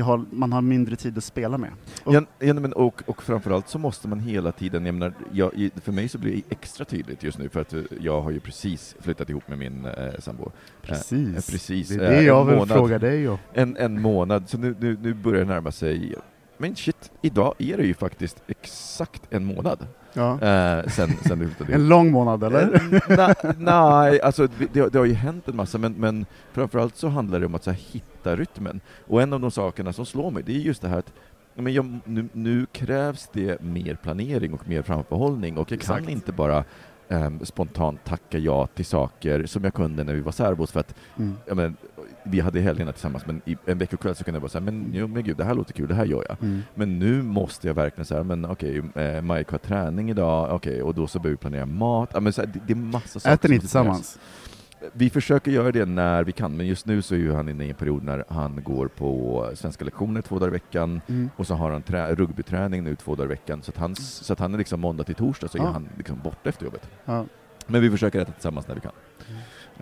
har, 0.00 0.24
man 0.30 0.52
har 0.52 0.60
mindre 0.60 0.96
tid 0.96 1.18
att 1.18 1.24
spela 1.24 1.58
med. 1.58 1.70
Och- 2.04 2.14
Ja, 2.14 2.22
ja, 2.38 2.54
men 2.54 2.72
och, 2.72 3.02
och 3.06 3.22
framförallt 3.22 3.68
så 3.68 3.78
måste 3.78 4.08
man 4.08 4.20
hela 4.20 4.52
tiden, 4.52 4.86
jag 4.86 4.94
menar, 4.94 5.14
jag, 5.32 5.70
för 5.84 5.92
mig 5.92 6.08
så 6.08 6.18
blir 6.18 6.32
det 6.36 6.42
extra 6.50 6.84
tydligt 6.84 7.22
just 7.22 7.38
nu 7.38 7.48
för 7.48 7.60
att 7.60 7.72
eh, 7.72 7.80
jag 8.00 8.20
har 8.20 8.30
ju 8.30 8.40
precis 8.40 8.96
flyttat 9.00 9.30
ihop 9.30 9.48
med 9.48 9.58
min 9.58 9.84
eh, 9.84 9.92
sambo. 10.18 10.50
Precis. 10.82 11.28
Eh, 11.28 11.52
precis. 11.52 11.88
Det 11.88 11.94
är 11.94 12.00
Eh, 12.04 12.10
det 12.10 12.16
en 12.18 12.24
jag 12.24 12.44
vill 12.44 12.54
månad. 12.54 12.76
fråga 12.76 12.98
dig 12.98 13.28
om. 13.28 13.38
En, 13.52 13.76
en 13.76 14.00
månad, 14.02 14.48
så 14.48 14.58
nu, 14.58 14.74
nu, 14.80 14.96
nu 15.02 15.14
börjar 15.14 15.44
det 15.44 15.48
närma 15.52 15.72
sig, 15.72 16.14
men 16.58 16.76
shit, 16.76 17.10
idag 17.22 17.54
är 17.58 17.76
det 17.76 17.86
ju 17.86 17.94
faktiskt 17.94 18.42
exakt 18.48 19.22
en 19.30 19.44
månad 19.44 19.86
Ja. 20.14 20.32
eh, 20.40 20.86
sen, 20.88 21.08
sen 21.26 21.38
flyttade. 21.38 21.72
En 21.72 21.88
lång 21.88 22.10
månad 22.10 22.44
eller? 22.44 22.62
Eh, 22.74 22.78
na- 23.16 23.54
Nej, 23.58 24.20
alltså 24.20 24.48
det, 24.72 24.88
det 24.92 24.98
har 24.98 25.04
ju 25.04 25.12
hänt 25.14 25.48
en 25.48 25.56
massa, 25.56 25.78
men, 25.78 25.92
men 25.92 26.26
framförallt 26.52 26.96
så 26.96 27.08
handlar 27.08 27.40
det 27.40 27.46
om 27.46 27.54
att 27.54 27.66
här, 27.66 27.76
hitta 27.92 28.36
rytmen. 28.36 28.80
Och 29.06 29.22
en 29.22 29.32
av 29.32 29.40
de 29.40 29.50
sakerna 29.50 29.92
som 29.92 30.06
slår 30.06 30.30
mig, 30.30 30.42
det 30.46 30.52
är 30.52 30.58
just 30.60 30.82
det 30.82 30.88
här 30.88 30.98
att 30.98 31.12
men 31.54 31.72
jag, 31.72 31.98
nu, 32.04 32.28
nu 32.32 32.66
krävs 32.72 33.28
det 33.32 33.60
mer 33.62 33.94
planering 33.94 34.52
och 34.54 34.68
mer 34.68 34.82
framförhållning 34.82 35.56
och 35.58 35.72
jag 35.72 35.80
kan 35.80 35.96
Exakt. 35.96 36.08
inte 36.08 36.32
bara 36.32 36.64
ehm, 37.08 37.44
spontant 37.44 38.04
tacka 38.04 38.38
ja 38.38 38.66
till 38.66 38.84
saker 38.84 39.46
som 39.46 39.64
jag 39.64 39.74
kunde 39.74 40.04
när 40.04 40.14
vi 40.14 40.20
var 40.20 40.32
särbos 40.32 40.72
för 40.72 40.80
att 40.80 40.94
Mm. 41.18 41.34
ja, 41.46 41.54
men, 41.54 41.76
vi 42.24 42.40
hade 42.40 42.60
helgerna 42.60 42.92
tillsammans 42.92 43.26
men 43.26 43.42
i 43.44 43.56
en 43.66 43.78
veckokväll 43.78 44.14
så 44.14 44.24
kunde 44.24 44.36
jag 44.36 44.42
bara 44.42 44.48
säga 44.48 44.62
men, 44.62 44.90
jo, 44.94 45.06
men 45.06 45.22
gud, 45.24 45.36
det 45.36 45.44
här 45.44 45.54
låter 45.54 45.72
kul, 45.72 45.88
det 45.88 45.94
här 45.94 46.04
gör 46.04 46.24
jag. 46.28 46.42
Mm. 46.42 46.62
Men 46.74 46.98
nu 46.98 47.22
måste 47.22 47.66
jag 47.66 47.74
verkligen 47.74 48.04
säga, 48.06 48.22
men 48.22 48.44
okej, 48.44 48.82
eh, 48.94 49.22
Mike 49.22 49.50
har 49.50 49.58
träning 49.58 50.10
idag, 50.10 50.54
okej, 50.54 50.82
och 50.82 50.94
då 50.94 51.06
så 51.06 51.18
behöver 51.18 51.36
vi 51.36 51.40
planera 51.40 51.66
mat. 51.66 52.10
Ja, 52.14 52.20
men 52.20 52.32
så 52.32 52.40
här, 52.42 52.48
det, 52.54 52.60
det 52.66 52.72
är 52.72 52.76
massa 52.76 53.20
saker 53.20 53.34
Äter 53.34 53.48
ni 53.48 53.58
tillsammans? 53.60 54.18
Vi 54.92 55.10
försöker 55.10 55.50
göra 55.50 55.72
det 55.72 55.84
när 55.84 56.24
vi 56.24 56.32
kan, 56.32 56.56
men 56.56 56.66
just 56.66 56.86
nu 56.86 57.02
så 57.02 57.14
är 57.14 57.18
ju 57.18 57.32
han 57.32 57.48
inne 57.48 57.64
i 57.64 57.68
en 57.68 57.74
period 57.74 58.02
när 58.02 58.24
han 58.28 58.62
går 58.64 58.88
på 58.88 59.50
svenska 59.54 59.84
lektioner 59.84 60.22
två 60.22 60.38
dagar 60.38 60.48
i 60.48 60.52
veckan, 60.52 61.00
Mm. 61.08 61.30
och 61.36 61.46
så 61.46 61.54
har 61.54 61.70
han 61.70 61.82
trä- 61.82 62.14
rugbyträning 62.14 62.84
nu 62.84 62.96
två 62.96 63.14
dagar 63.14 63.26
i 63.26 63.28
veckan, 63.28 63.62
så 63.62 63.70
att, 63.70 63.76
hans, 63.78 64.10
så 64.14 64.32
att 64.32 64.38
han 64.38 64.54
är 64.54 64.58
liksom 64.58 64.80
måndag 64.80 65.04
till 65.04 65.14
torsdag 65.14 65.48
så 65.48 65.58
är 65.58 65.62
Ah. 65.62 65.70
han 65.70 65.88
liksom 65.96 66.20
borta 66.24 66.48
efter 66.48 66.64
jobbet. 66.64 66.88
Ja. 67.04 67.26
Men 67.66 67.80
vi 67.80 67.90
försöker 67.90 68.20
äta 68.20 68.32
tillsammans 68.32 68.68
när 68.68 68.74
vi 68.74 68.80
kan. 68.80 68.92
Eh, 69.20 69.34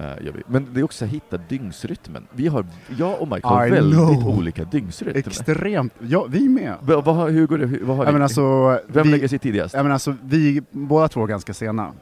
gör 0.02 0.33
vi. 0.33 0.42
Men 0.47 0.66
det 0.75 0.80
är 0.80 0.85
också 0.85 1.04
att 1.04 1.11
hitta 1.11 1.37
dygnsrytmen. 1.38 2.26
Vi 2.33 2.47
har, 2.47 2.66
jag 2.99 3.21
och 3.21 3.28
Mike 3.28 3.47
har 3.47 3.66
I 3.66 3.71
väldigt 3.71 3.99
know. 3.99 4.38
olika 4.38 4.64
dygnsrytm. 4.64 5.16
Extremt. 5.16 5.92
Ja, 5.99 6.26
vi 6.28 6.49
med. 6.49 6.75
Va, 6.80 7.00
vad 7.00 7.30
hur 7.30 7.47
går 7.47 7.59
det? 7.59 7.66
Hur, 7.66 7.85
vad 7.85 7.97
har 7.97 8.04
Jag 8.04 8.14
ni? 8.14 8.23
alltså, 8.23 8.42
Vem 8.87 9.02
vi, 9.02 9.11
lägger 9.11 9.28
sig 9.28 9.38
tidigast? 9.38 9.75
jag 9.75 9.83
menar 9.83 9.95
alltså, 9.95 10.16
vi 10.23 10.62
båda 10.71 11.09
två 11.09 11.23
är 11.23 11.26
ganska 11.26 11.54
sena. 11.54 11.92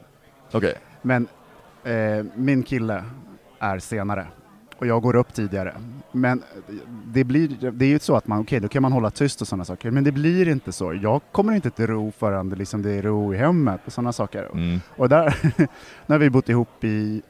Okej. 0.51 0.73
Men 1.01 1.27
eh, 1.83 2.25
min 2.35 2.63
kille 2.63 3.03
är 3.59 3.79
senare 3.79 4.27
och 4.77 4.87
jag 4.87 5.01
går 5.01 5.15
upp 5.15 5.33
tidigare. 5.33 5.73
Men 6.11 6.43
det, 7.05 7.23
blir, 7.23 7.71
det 7.71 7.85
är 7.85 7.89
ju 7.89 7.99
så 7.99 8.15
att 8.15 8.27
man, 8.27 8.41
okej, 8.41 8.59
då 8.59 8.67
kan 8.67 8.81
man 8.81 8.91
hålla 8.91 9.11
tyst 9.11 9.41
och 9.41 9.47
sådana 9.47 9.65
saker, 9.65 9.91
men 9.91 10.03
det 10.03 10.11
blir 10.11 10.47
inte 10.47 10.71
så. 10.71 10.93
Jag 10.93 11.21
kommer 11.31 11.53
inte 11.53 11.69
till 11.69 11.87
ro 11.87 12.11
förrän 12.17 12.49
det, 12.49 12.55
liksom, 12.55 12.81
det 12.81 12.91
är 12.91 13.01
ro 13.01 13.33
i 13.33 13.37
hemmet 13.37 13.81
och 13.85 13.93
sådana 13.93 14.13
saker. 14.13 14.49
Mm. 14.53 14.79
Och 14.97 15.09
där, 15.09 15.35
nu 16.05 16.13
har 16.13 16.17
vi 16.19 16.29
bott 16.29 16.49
ihop 16.49 16.83
i 16.83 17.21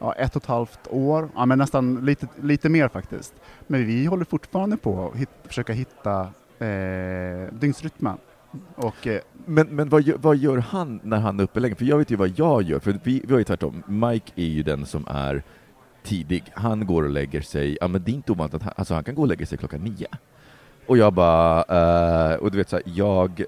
ja, 0.00 0.12
ett 0.12 0.36
och 0.36 0.42
ett 0.42 0.48
halvt 0.48 0.80
år, 0.90 1.28
ja, 1.34 1.46
men 1.46 1.58
nästan 1.58 2.04
lite, 2.04 2.28
lite 2.42 2.68
mer 2.68 2.88
faktiskt. 2.88 3.34
Men 3.66 3.86
vi 3.86 4.06
håller 4.06 4.24
fortfarande 4.24 4.76
på 4.76 5.08
att 5.08 5.20
hit, 5.20 5.28
försöka 5.44 5.72
hitta 5.72 6.20
eh, 6.58 7.52
dygnsrytmen. 7.52 8.16
Och, 8.74 9.06
eh, 9.06 9.20
Men, 9.46 9.66
men 9.66 9.88
vad, 9.88 10.02
gör, 10.02 10.16
vad 10.18 10.36
gör 10.36 10.58
han 10.58 11.00
när 11.02 11.18
han 11.18 11.40
är 11.40 11.44
uppe 11.44 11.60
länge? 11.60 11.74
För 11.74 11.84
jag 11.84 11.98
vet 11.98 12.10
ju 12.10 12.16
vad 12.16 12.32
jag 12.36 12.62
gör, 12.62 12.78
för 12.78 12.98
vi, 13.02 13.22
vi 13.24 13.32
har 13.32 13.38
ju 13.38 13.44
tvärtom. 13.44 13.82
Mike 13.86 14.32
är 14.36 14.46
ju 14.46 14.62
den 14.62 14.86
som 14.86 15.06
är 15.08 15.42
tidig. 16.02 16.44
Han 16.54 16.86
går 16.86 17.02
och 17.02 17.10
lägger 17.10 17.40
sig, 17.40 17.78
ja 17.80 17.88
men 17.88 18.02
det 18.02 18.10
är 18.10 18.14
inte 18.14 18.32
ovanligt 18.32 18.54
att 18.54 18.62
han, 18.62 18.72
alltså 18.76 18.94
han 18.94 19.04
kan 19.04 19.14
gå 19.14 19.22
och 19.22 19.28
lägga 19.28 19.46
sig 19.46 19.58
klockan 19.58 19.80
nio. 19.80 20.06
Och 20.86 20.98
jag 20.98 21.12
bara, 21.12 21.62
eh, 21.62 22.34
och 22.36 22.50
du 22.50 22.58
vet 22.58 22.68
så 22.68 22.76
här, 22.76 22.82
jag, 22.86 23.44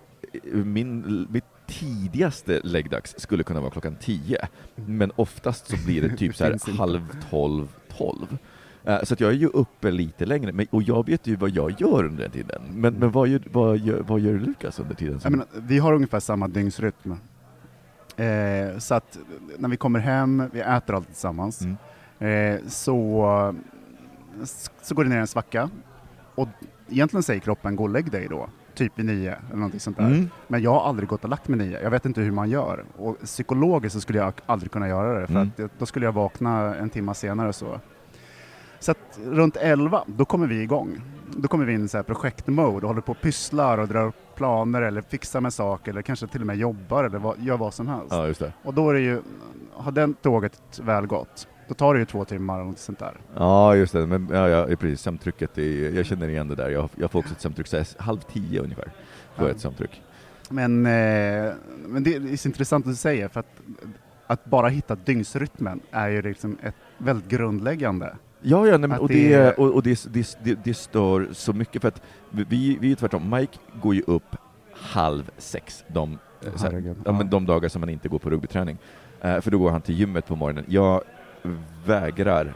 min, 0.53 1.27
mitt 1.31 1.45
tidigaste 1.81 2.61
läggdags 2.65 3.15
skulle 3.19 3.43
kunna 3.43 3.61
vara 3.61 3.71
klockan 3.71 3.97
tio, 4.01 4.49
men 4.75 5.13
oftast 5.17 5.67
så 5.71 5.77
blir 5.87 6.03
det 6.09 6.17
typ 6.17 6.37
så 6.37 6.45
här 6.45 6.77
halv 6.79 7.17
tolv, 7.31 7.69
tolv. 7.99 8.39
Eh, 8.85 9.03
Så 9.03 9.15
att 9.15 9.21
jag 9.21 9.31
är 9.31 9.35
ju 9.37 9.47
uppe 9.47 9.91
lite 9.91 10.27
längre, 10.27 10.53
men, 10.53 10.67
och 10.71 10.83
jag 10.83 11.07
vet 11.07 11.27
ju 11.27 11.37
vad 11.37 11.51
jag 11.51 11.81
gör 11.81 12.05
under 12.05 12.23
den 12.23 12.33
tiden. 12.33 12.63
Men, 12.71 12.95
men 12.95 13.11
vad, 13.11 13.29
gör, 13.29 13.43
vad, 13.53 13.79
gör, 13.79 14.01
vad 14.01 14.21
gör 14.21 14.39
Lukas 14.39 14.79
under 14.81 14.95
tiden? 14.95 15.21
menar, 15.25 15.47
vi 15.55 15.79
har 15.79 15.93
ungefär 15.93 16.21
samma 16.21 16.49
dygnsrytm. 16.49 17.13
Eh, 18.17 18.79
så 18.79 18.95
att 18.95 19.19
när 19.59 19.69
vi 19.69 19.77
kommer 19.77 19.99
hem, 19.99 20.43
vi 20.53 20.61
äter 20.61 20.95
alltid 20.95 21.13
tillsammans, 21.13 21.61
Mm. 22.19 22.55
eh, 22.55 22.61
så 22.69 23.55
så 24.83 24.95
går 24.95 25.05
det 25.05 25.11
ner 25.11 25.19
en 25.19 25.27
svacka 25.27 25.71
och 26.35 26.49
egentligen 26.89 27.23
säger 27.23 27.41
kroppen 27.41 27.77
gå 27.77 27.83
och 27.85 27.91
lägg 27.91 28.11
dig 28.11 28.27
då, 28.31 28.49
typ 28.75 28.99
vid 28.99 29.07
nio 29.07 29.37
eller 29.49 29.57
någonting 29.57 29.81
sånt 29.81 29.97
där. 29.97 30.07
Mm. 30.07 30.29
Men 30.49 30.63
jag 30.63 30.71
har 30.71 30.89
aldrig 30.89 31.09
gått 31.09 31.25
och 31.25 31.31
lagt 31.31 31.49
mig 31.49 31.59
nio, 31.59 31.83
jag 31.83 31.91
vet 31.91 32.07
inte 32.07 32.21
hur 32.21 32.31
man 32.31 32.51
gör. 32.51 32.85
Och 32.99 33.21
psykologiskt 33.21 33.95
så 33.95 34.01
skulle 34.01 34.19
jag 34.19 34.33
aldrig 34.47 34.73
kunna 34.73 34.89
göra 34.89 35.21
det, 35.21 35.27
för 35.27 35.35
Mm. 35.35 35.51
att 35.59 35.71
då 35.79 35.87
skulle 35.87 36.07
jag 36.07 36.13
vakna 36.13 36.75
en 36.75 36.91
timme 36.91 37.15
senare 37.15 37.53
så. 37.53 37.81
Så 38.81 38.91
att 38.91 39.19
runt 39.27 39.57
11, 39.57 40.05
då 40.07 40.25
kommer 40.25 40.47
vi 40.47 40.63
igång. 40.63 41.01
Då 41.37 41.49
kommer 41.49 41.65
vi 41.65 41.73
in 41.75 41.85
i 41.85 41.89
så 41.89 41.99
här 41.99 42.03
projektmode 42.03 42.77
och 42.77 42.89
håller 42.89 43.01
på 43.01 43.13
och 43.13 43.21
pysslar 43.21 43.79
och 43.79 43.89
drar 43.89 44.07
upp 44.07 44.15
planer 44.35 44.83
eller 44.83 45.03
fixar 45.03 45.41
med 45.41 45.53
saker 45.53 45.91
eller 45.91 46.03
kanske 46.03 46.27
till 46.27 46.41
och 46.41 46.47
med 46.47 46.57
jobbar 46.57 47.05
eller 47.05 47.19
vad, 47.19 47.39
gör 47.41 47.57
vad 47.57 47.75
som 47.75 47.89
helst. 47.89 48.41
Ja. 48.41 48.47
Och 48.63 48.75
då 48.75 48.91
är 48.91 48.95
det 48.95 49.01
ju, 49.01 49.23
har 49.73 49.93
den 49.93 50.15
tåget 50.15 50.81
väl 50.83 51.07
gått, 51.07 51.49
då 51.73 51.77
tar 51.77 51.95
det 51.95 52.01
ju 52.01 52.07
två 52.07 52.25
timmar 52.25 52.61
och 52.61 52.67
något 52.67 52.79
sånt 52.79 52.99
där. 52.99 53.13
Ja, 53.37 53.77
just 53.77 53.93
det. 53.93 54.07
Men, 54.07 54.29
ja, 54.33 54.49
ja, 54.49 54.77
precis. 54.77 55.01
Sömntrycket, 55.01 55.59
är, 55.59 55.97
jag 55.97 56.07
känner 56.07 56.29
igen 56.29 56.49
det 56.49 56.55
där. 56.55 56.71
Jag, 56.71 56.89
jag 56.95 57.11
får 57.11 57.19
också 57.19 57.35
ett 57.35 57.41
sömntryck, 57.41 57.67
så 57.67 57.77
här, 57.77 57.87
halv 57.99 58.19
tio 58.19 58.61
ungefär, 58.61 58.85
får 59.37 59.45
jag 59.45 59.49
Ja. 59.49 59.51
ett 59.51 59.61
sömntryck. 59.61 60.03
Men, 60.49 60.87
eh, 60.87 61.53
men 61.87 62.03
det 62.03 62.15
är 62.15 62.37
så 62.37 62.49
intressant 62.49 62.87
att 62.87 62.93
du 62.93 62.97
säger, 62.97 63.29
för 63.29 63.41
att, 63.41 63.61
att 64.27 64.45
bara 64.45 64.69
hitta 64.69 64.95
dygnsrytmen 64.95 65.81
är 65.91 66.09
ju 66.09 66.23
liksom 66.23 66.59
ett 66.63 66.75
väldigt 66.99 67.29
grundläggande. 67.29 68.17
Ja, 68.41 68.67
ja 68.67 68.79
nej, 68.79 68.89
men, 68.89 68.99
och, 69.01 69.09
det 69.09 69.53
och, 69.59 69.75
och 69.75 69.83
det, 69.83 70.07
det, 70.13 70.39
det, 70.45 70.59
det 70.65 70.75
stör 70.75 71.29
så 71.33 71.53
mycket 71.53 71.83
för 71.83 71.89
att 71.89 72.03
vi, 72.31 72.79
vi 72.81 72.93
är 72.93 72.97
tvärtom. 72.97 73.31
Mike 73.31 73.59
går 73.83 73.95
ju 73.95 74.03
upp 74.07 74.37
halv 74.73 75.31
sex 75.39 75.85
de, 75.89 76.19
eh, 76.43 76.63
här, 76.63 76.95
ja, 77.05 77.13
men 77.13 77.31
de 77.31 77.47
dagar 77.47 77.69
som 77.69 77.81
man 77.81 77.89
inte 77.89 78.09
går 78.09 78.19
på 78.19 78.31
rugbyträning. 78.31 78.79
Eh, 79.21 79.41
för 79.41 79.51
då 79.51 79.59
går 79.59 79.71
han 79.71 79.81
till 79.81 79.95
gymmet 79.95 80.27
på 80.27 80.37
morgonen. 80.37 80.65
Jag 80.69 81.03
vägrar. 81.87 82.55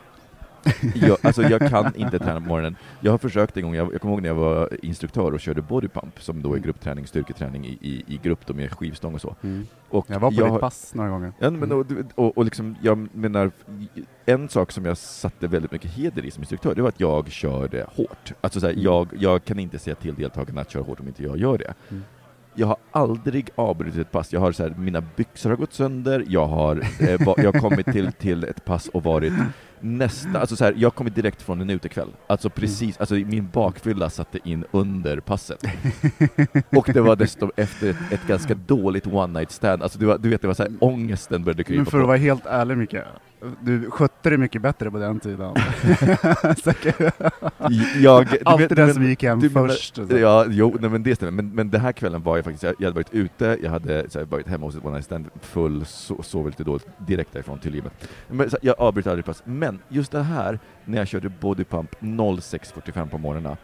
jag, 0.95 1.19
alltså 1.23 1.43
jag 1.43 1.69
kan 1.69 1.97
inte 1.97 2.19
träna 2.19 2.41
på 2.41 2.47
morgonen. 2.47 2.77
Jag 3.01 3.11
har 3.13 3.19
försökt 3.19 3.57
en 3.57 3.63
gång, 3.63 3.75
jag, 3.75 3.93
jag 3.95 4.01
kommer 4.01 4.15
ihåg 4.15 4.23
när 4.23 4.29
jag 4.29 4.35
var 4.35 4.85
instruktör 4.85 5.33
och 5.35 5.41
körde 5.41 5.63
bodypump, 5.63 6.23
som 6.23 6.43
då 6.43 6.55
är 6.55 6.59
gruppträning, 6.59 7.07
styrketräning 7.07 7.67
i, 7.67 7.79
i, 7.81 8.05
i 8.15 8.21
grupp 8.23 8.47
då 8.47 8.55
med 8.55 8.73
skivstång 8.73 9.15
och 9.15 9.21
så. 9.21 9.35
Och 9.89 10.07
Jag 10.09 10.21
var 10.21 10.31
på 10.31 10.45
har- 10.45 10.51
ditt 10.53 10.61
pass 10.61 10.95
några 10.95 11.11
gånger. 11.11 11.33
Ja, 11.39 11.51
men, 11.51 11.73
och, 11.73 11.87
och, 12.15 12.39
och 12.39 12.45
liksom, 12.45 12.77
jag 12.83 13.09
menar, 13.15 13.51
en 14.25 14.49
sak 14.49 14.73
som 14.73 14.85
jag 14.85 14.99
satte 14.99 15.47
väldigt 15.47 15.73
mycket 15.73 15.91
heder 15.91 16.25
i 16.25 16.31
som 16.31 16.43
instruktör, 16.43 16.75
det 16.75 16.83
var 16.83 16.89
att 16.89 17.01
jag 17.01 17.31
körde 17.31 17.87
hårt. 17.97 18.33
Alltså 18.41 18.61
så 18.61 18.67
här, 18.67 18.73
Mm. 18.73 18.85
jag, 18.85 19.09
jag 19.19 19.45
kan 19.45 19.59
inte 19.59 19.79
säga 19.79 19.95
till 19.97 20.15
deltagarna 20.15 20.61
att 20.61 20.71
köra 20.71 20.83
hårt 20.83 21.01
om 21.01 21.09
inte 21.09 21.23
jag 21.23 21.37
gör 21.39 21.59
det. 21.59 21.75
Mm. 21.91 22.05
Jag 22.59 22.67
har 22.67 22.77
aldrig 22.93 23.51
avbrutit 23.55 24.01
ett 24.01 24.13
pass. 24.13 24.33
Jag 24.33 24.41
har 24.41 24.53
så 24.53 24.63
här, 24.63 24.75
mina 24.79 25.03
byxor 25.17 25.51
har 25.51 25.57
gått 25.57 25.73
sönder, 25.73 26.25
jag 26.29 26.47
har, 26.47 26.77
eh, 27.01 27.11
jag 27.37 27.53
har 27.53 27.61
kommit 27.61 27.87
till, 27.87 28.13
till 28.13 28.45
ett 28.45 28.65
pass 28.65 28.89
och 28.89 29.03
varit 29.03 29.33
nästa, 29.81 30.41
alltså 30.41 30.57
så 30.57 30.65
här, 30.65 30.75
jag 30.77 30.95
kommit 30.95 31.15
direkt 31.15 31.43
från 31.43 31.61
en 31.61 31.71
utekväll. 31.71 32.09
Alltså 32.27 32.51
precis, 32.51 32.99
alltså 32.99 33.15
min 33.15 33.49
bakfylla 33.53 34.11
satte 34.11 34.39
in 34.45 34.65
under 34.71 35.21
passet. 35.21 35.65
Och 36.77 36.91
det 36.95 37.01
var 37.01 37.17
dessutom 37.17 37.51
efter 37.57 37.91
ett, 37.91 37.97
ett 38.11 38.27
ganska 38.27 38.55
dåligt 38.55 39.07
one 39.07 39.39
night 39.39 39.51
stand, 39.51 39.83
alltså 39.83 39.99
du, 39.99 40.19
du 40.19 40.29
vet, 40.29 40.41
det 40.43 40.47
var 40.47 40.55
så 40.55 40.63
här, 40.63 40.73
ångesten 40.81 41.45
började 41.45 41.65
krypa 41.65 41.77
Men 41.77 41.87
för 41.87 41.99
att 41.99 42.03
på. 42.03 42.07
vara 42.07 42.17
helt 42.17 42.47
ärlig 42.47 42.77
Micke, 42.79 42.97
du 43.61 43.91
skötte 43.91 44.29
dig 44.29 44.39
mycket 44.39 44.63
bättre 44.63 44.91
på 44.91 44.99
den 44.99 45.21
tiden. 45.21 45.55
Jag, 48.01 48.27
du 48.27 48.39
Alltid 48.45 48.69
vet- 48.69 48.77
den 48.77 48.87
men- 48.87 48.95
som 48.95 49.05
gick 49.05 49.23
hem 49.23 49.41
först. 49.51 49.97
så. 49.97 50.07
Ja, 50.19 50.45
jo, 50.49 50.77
nej, 50.81 50.91
men 50.91 51.03
det 51.03 51.15
stämmer. 51.17 51.33
Men, 51.33 51.55
men 51.55 51.71
den 51.71 51.81
här 51.81 51.93
kvällen 51.93 52.23
var 52.23 52.37
jag 52.37 52.45
faktiskt, 52.45 52.63
jag, 52.63 52.75
jag 52.79 52.87
hade 52.87 52.95
varit 52.95 53.15
ute, 53.15 53.59
jag 53.63 53.71
hade 53.71 54.11
så 54.11 54.19
här, 54.19 54.27
varit 54.27 54.49
hemma 54.49 54.67
hos 54.67 54.77
ett 54.77 54.85
one 54.85 55.03
stand, 55.03 55.27
full, 55.41 55.85
so, 55.87 56.23
sov 56.23 56.47
lite 56.47 56.65
dåligt, 56.65 56.87
direkt 56.99 57.33
därifrån 57.33 57.59
till 57.59 57.75
gymmet. 57.75 58.09
Men, 58.29 58.51
så, 58.51 58.57
jag 58.63 58.75
avbryter 58.79 59.11
aldrig 59.11 59.25
pass. 59.25 59.43
Men 59.45 59.79
just 59.89 60.13
det 60.13 60.23
här, 60.23 60.59
när 60.85 60.99
jag 60.99 61.09
körde 61.09 61.29
bodypump 61.29 61.91
06.45 62.01 63.09
på 63.09 63.19
morgonen, 63.19 63.57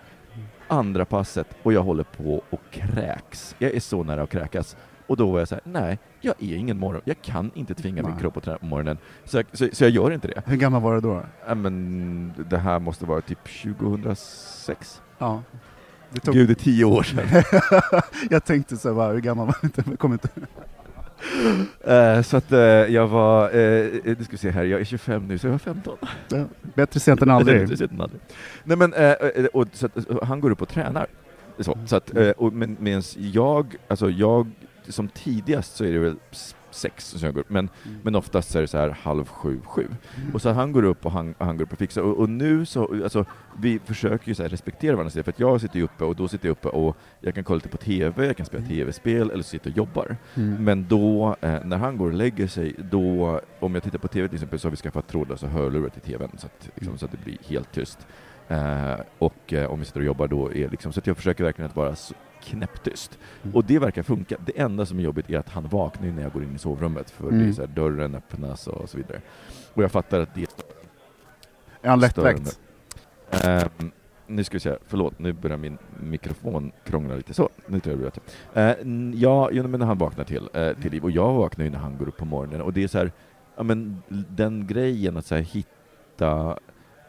andra 0.68 1.04
passet, 1.04 1.46
och 1.62 1.72
jag 1.72 1.82
håller 1.82 2.04
på 2.04 2.42
och 2.50 2.60
kräks. 2.70 3.54
Jag 3.58 3.74
är 3.74 3.80
så 3.80 4.04
nära 4.04 4.22
att 4.22 4.30
kräkas. 4.30 4.76
Och 5.12 5.18
då 5.18 5.30
var 5.30 5.38
jag 5.38 5.48
så 5.48 5.54
här, 5.54 5.62
nej, 5.64 5.98
jag 6.20 6.34
är 6.38 6.56
ingen 6.56 6.78
morgon, 6.78 7.02
jag 7.04 7.22
kan 7.22 7.50
inte 7.54 7.74
tvinga 7.74 8.02
min 8.02 8.10
Nej. 8.10 8.20
kropp 8.20 8.36
att 8.36 8.44
träna 8.44 8.58
på 8.58 8.66
morgonen. 8.66 8.98
Så 9.24 9.36
jag, 9.36 9.46
så, 9.52 9.68
så 9.72 9.84
jag 9.84 9.90
gör 9.90 10.10
inte 10.10 10.28
det. 10.28 10.42
Hur 10.46 10.56
gammal 10.56 10.82
var 10.82 10.94
du 10.94 11.00
då? 11.00 11.22
Ja, 11.46 11.54
men 11.54 12.32
det 12.50 12.58
här 12.58 12.78
måste 12.78 13.06
vara 13.06 13.20
typ 13.20 13.38
2006. 13.62 15.02
Ja. 15.18 15.42
Det 16.10 16.20
tog... 16.20 16.34
Gud, 16.34 16.48
det 16.48 16.52
är 16.52 16.54
tio 16.54 16.84
år 16.84 17.02
sedan. 17.02 17.42
jag 18.30 18.44
tänkte 18.44 18.76
så 18.76 19.00
här, 19.00 19.12
hur 19.12 19.20
gammal 19.20 19.46
var 19.46 19.56
du? 19.62 19.82
Jag 19.90 19.98
kommer 19.98 20.14
inte... 20.14 20.28
Eh, 21.84 22.22
så 22.22 22.36
att 22.36 22.52
eh, 22.52 22.58
jag 22.60 23.08
var, 23.08 23.56
uh, 23.56 24.00
nu 24.04 24.16
ska 24.20 24.30
vi 24.30 24.36
se 24.36 24.50
här, 24.50 24.64
jag 24.64 24.80
är 24.80 24.84
25 24.84 25.28
nu, 25.28 25.38
så 25.38 25.46
jag 25.46 25.52
var 25.52 25.58
15. 25.58 25.96
Ja. 26.28 26.44
Bättre 26.74 27.00
sent 27.00 27.22
än 27.22 27.30
aldrig. 27.30 27.78
Sett 27.78 27.90
än 27.90 28.00
aldrig. 28.00 28.20
Nej 28.64 28.76
men, 28.76 28.94
eh, 28.94 29.10
eh, 29.10 29.44
och, 29.44 29.66
så 29.72 29.86
att, 29.86 29.96
eh, 29.96 30.22
han 30.22 30.40
går 30.40 30.50
upp 30.50 30.62
och 30.62 30.68
tränar. 30.68 31.06
Så, 31.58 31.78
så 31.86 31.96
att, 31.96 32.16
eh, 32.16 32.30
och, 32.30 32.52
men 32.52 33.02
jag, 33.16 33.76
alltså 33.88 34.10
jag, 34.10 34.50
som 34.92 35.08
tidigast 35.08 35.76
så 35.76 35.84
är 35.84 35.92
det 35.92 35.98
väl 35.98 36.16
sex 36.74 37.06
som 37.08 37.20
jag 37.26 37.34
går 37.34 37.40
upp, 37.40 37.50
men, 37.50 37.68
men 38.02 38.14
oftast 38.14 38.50
så 38.50 38.58
är 38.58 38.62
det 38.62 38.68
så 38.68 38.78
här 38.78 38.90
halv 38.90 39.24
sju, 39.24 39.60
sju. 39.64 39.88
Och 40.34 40.42
så 40.42 40.50
han 40.50 40.72
går 40.72 40.82
upp 40.82 41.06
och 41.06 41.12
han, 41.12 41.34
han 41.38 41.56
går 41.56 41.64
upp 41.64 41.72
och 41.72 41.78
fixar, 41.78 42.02
och, 42.02 42.18
och 42.18 42.28
nu 42.28 42.66
så, 42.66 43.02
alltså 43.02 43.24
vi 43.60 43.78
försöker 43.84 44.28
ju 44.28 44.34
så 44.34 44.42
respektera 44.42 44.96
varandra, 44.96 45.22
för 45.22 45.30
att 45.30 45.40
jag 45.40 45.60
sitter 45.60 45.76
ju 45.76 45.84
uppe 45.84 46.04
och 46.04 46.16
då 46.16 46.28
sitter 46.28 46.48
jag 46.48 46.52
uppe 46.52 46.68
och 46.68 46.96
jag 47.20 47.34
kan 47.34 47.44
kolla 47.44 47.56
lite 47.56 47.68
på 47.68 47.76
TV, 47.76 48.26
jag 48.26 48.36
kan 48.36 48.46
spela 48.46 48.66
tv-spel 48.66 49.30
eller 49.30 49.42
sitta 49.42 49.70
och 49.70 49.76
jobbar. 49.76 50.16
Mm. 50.34 50.64
Men 50.64 50.88
då, 50.88 51.36
eh, 51.40 51.64
när 51.64 51.76
han 51.76 51.96
går 51.96 52.06
och 52.06 52.14
lägger 52.14 52.46
sig, 52.46 52.74
då, 52.78 53.40
om 53.60 53.74
jag 53.74 53.82
tittar 53.82 53.98
på 53.98 54.08
TV 54.08 54.28
till 54.28 54.36
exempel, 54.36 54.58
så 54.58 54.66
har 54.66 54.70
vi 54.70 54.76
skaffat 54.76 55.08
trådlösa 55.08 55.46
hörlurar 55.46 55.88
till 55.88 56.00
TVn, 56.00 56.30
så 56.38 56.46
att, 56.46 56.70
liksom, 56.74 56.98
så 56.98 57.04
att 57.04 57.12
det 57.12 57.24
blir 57.24 57.38
helt 57.48 57.72
tyst. 57.72 58.06
Eh, 58.48 58.94
och 59.18 59.52
eh, 59.52 59.70
om 59.70 59.78
vi 59.78 59.84
sitter 59.84 60.00
och 60.00 60.06
jobbar 60.06 60.28
då, 60.28 60.52
är 60.52 60.68
liksom, 60.68 60.92
så 60.92 61.00
att 61.00 61.06
jag 61.06 61.16
försöker 61.16 61.44
verkligen 61.44 61.70
att 61.70 61.76
vara 61.76 61.96
så 61.96 62.14
knäpptyst. 62.42 63.18
Mm. 63.42 63.56
Och 63.56 63.64
det 63.64 63.78
verkar 63.78 64.02
funka. 64.02 64.36
Det 64.46 64.58
enda 64.60 64.86
som 64.86 64.98
är 64.98 65.02
jobbigt 65.02 65.30
är 65.30 65.38
att 65.38 65.48
han 65.48 65.68
vaknar 65.68 66.08
när 66.08 66.22
jag 66.22 66.32
går 66.32 66.42
in 66.42 66.54
i 66.54 66.58
sovrummet, 66.58 67.10
för 67.10 67.24
det 67.30 67.36
är 67.36 67.40
Mm. 67.40 67.54
så 67.54 67.62
här, 67.62 67.68
dörren 67.68 68.14
öppnas 68.14 68.66
och 68.66 68.88
så 68.88 68.96
vidare. 68.96 69.20
Och 69.74 69.82
jag 69.82 69.92
fattar 69.92 70.20
att 70.20 70.34
det 70.34 70.40
Är 71.82 71.88
han 71.88 72.00
störande. 72.02 72.40
lättväckt? 72.40 72.60
Ehm, 73.30 73.90
nu 74.26 74.44
ska 74.44 74.54
vi 74.56 74.60
se, 74.60 74.76
förlåt, 74.86 75.18
nu 75.18 75.32
börjar 75.32 75.56
min 75.56 75.78
mikrofon 76.00 76.72
krångla 76.84 77.14
lite. 77.16 77.34
Så, 77.34 77.48
nu 77.66 77.80
tror 77.80 78.02
jag 78.02 78.12
det. 78.54 78.84
Uh, 78.84 79.14
ja, 79.14 79.48
jo, 79.52 79.68
men 79.68 79.80
när 79.80 79.86
han 79.86 79.98
vaknar 79.98 80.24
till, 80.24 80.48
eh, 80.54 80.72
till 80.72 80.90
liv, 80.92 81.04
och 81.04 81.10
jag 81.10 81.32
vaknar 81.34 81.64
ju 81.64 81.70
när 81.70 81.78
han 81.78 81.98
går 81.98 82.08
upp 82.08 82.16
på 82.16 82.24
morgonen, 82.24 82.60
och 82.62 82.72
det 82.72 82.82
är 82.84 82.88
så 82.88 82.98
här, 82.98 83.12
ja 83.56 83.62
men 83.62 84.02
den 84.28 84.66
grejen 84.66 85.16
att 85.16 85.26
så 85.26 85.34
här, 85.34 85.42
hitta 85.42 86.58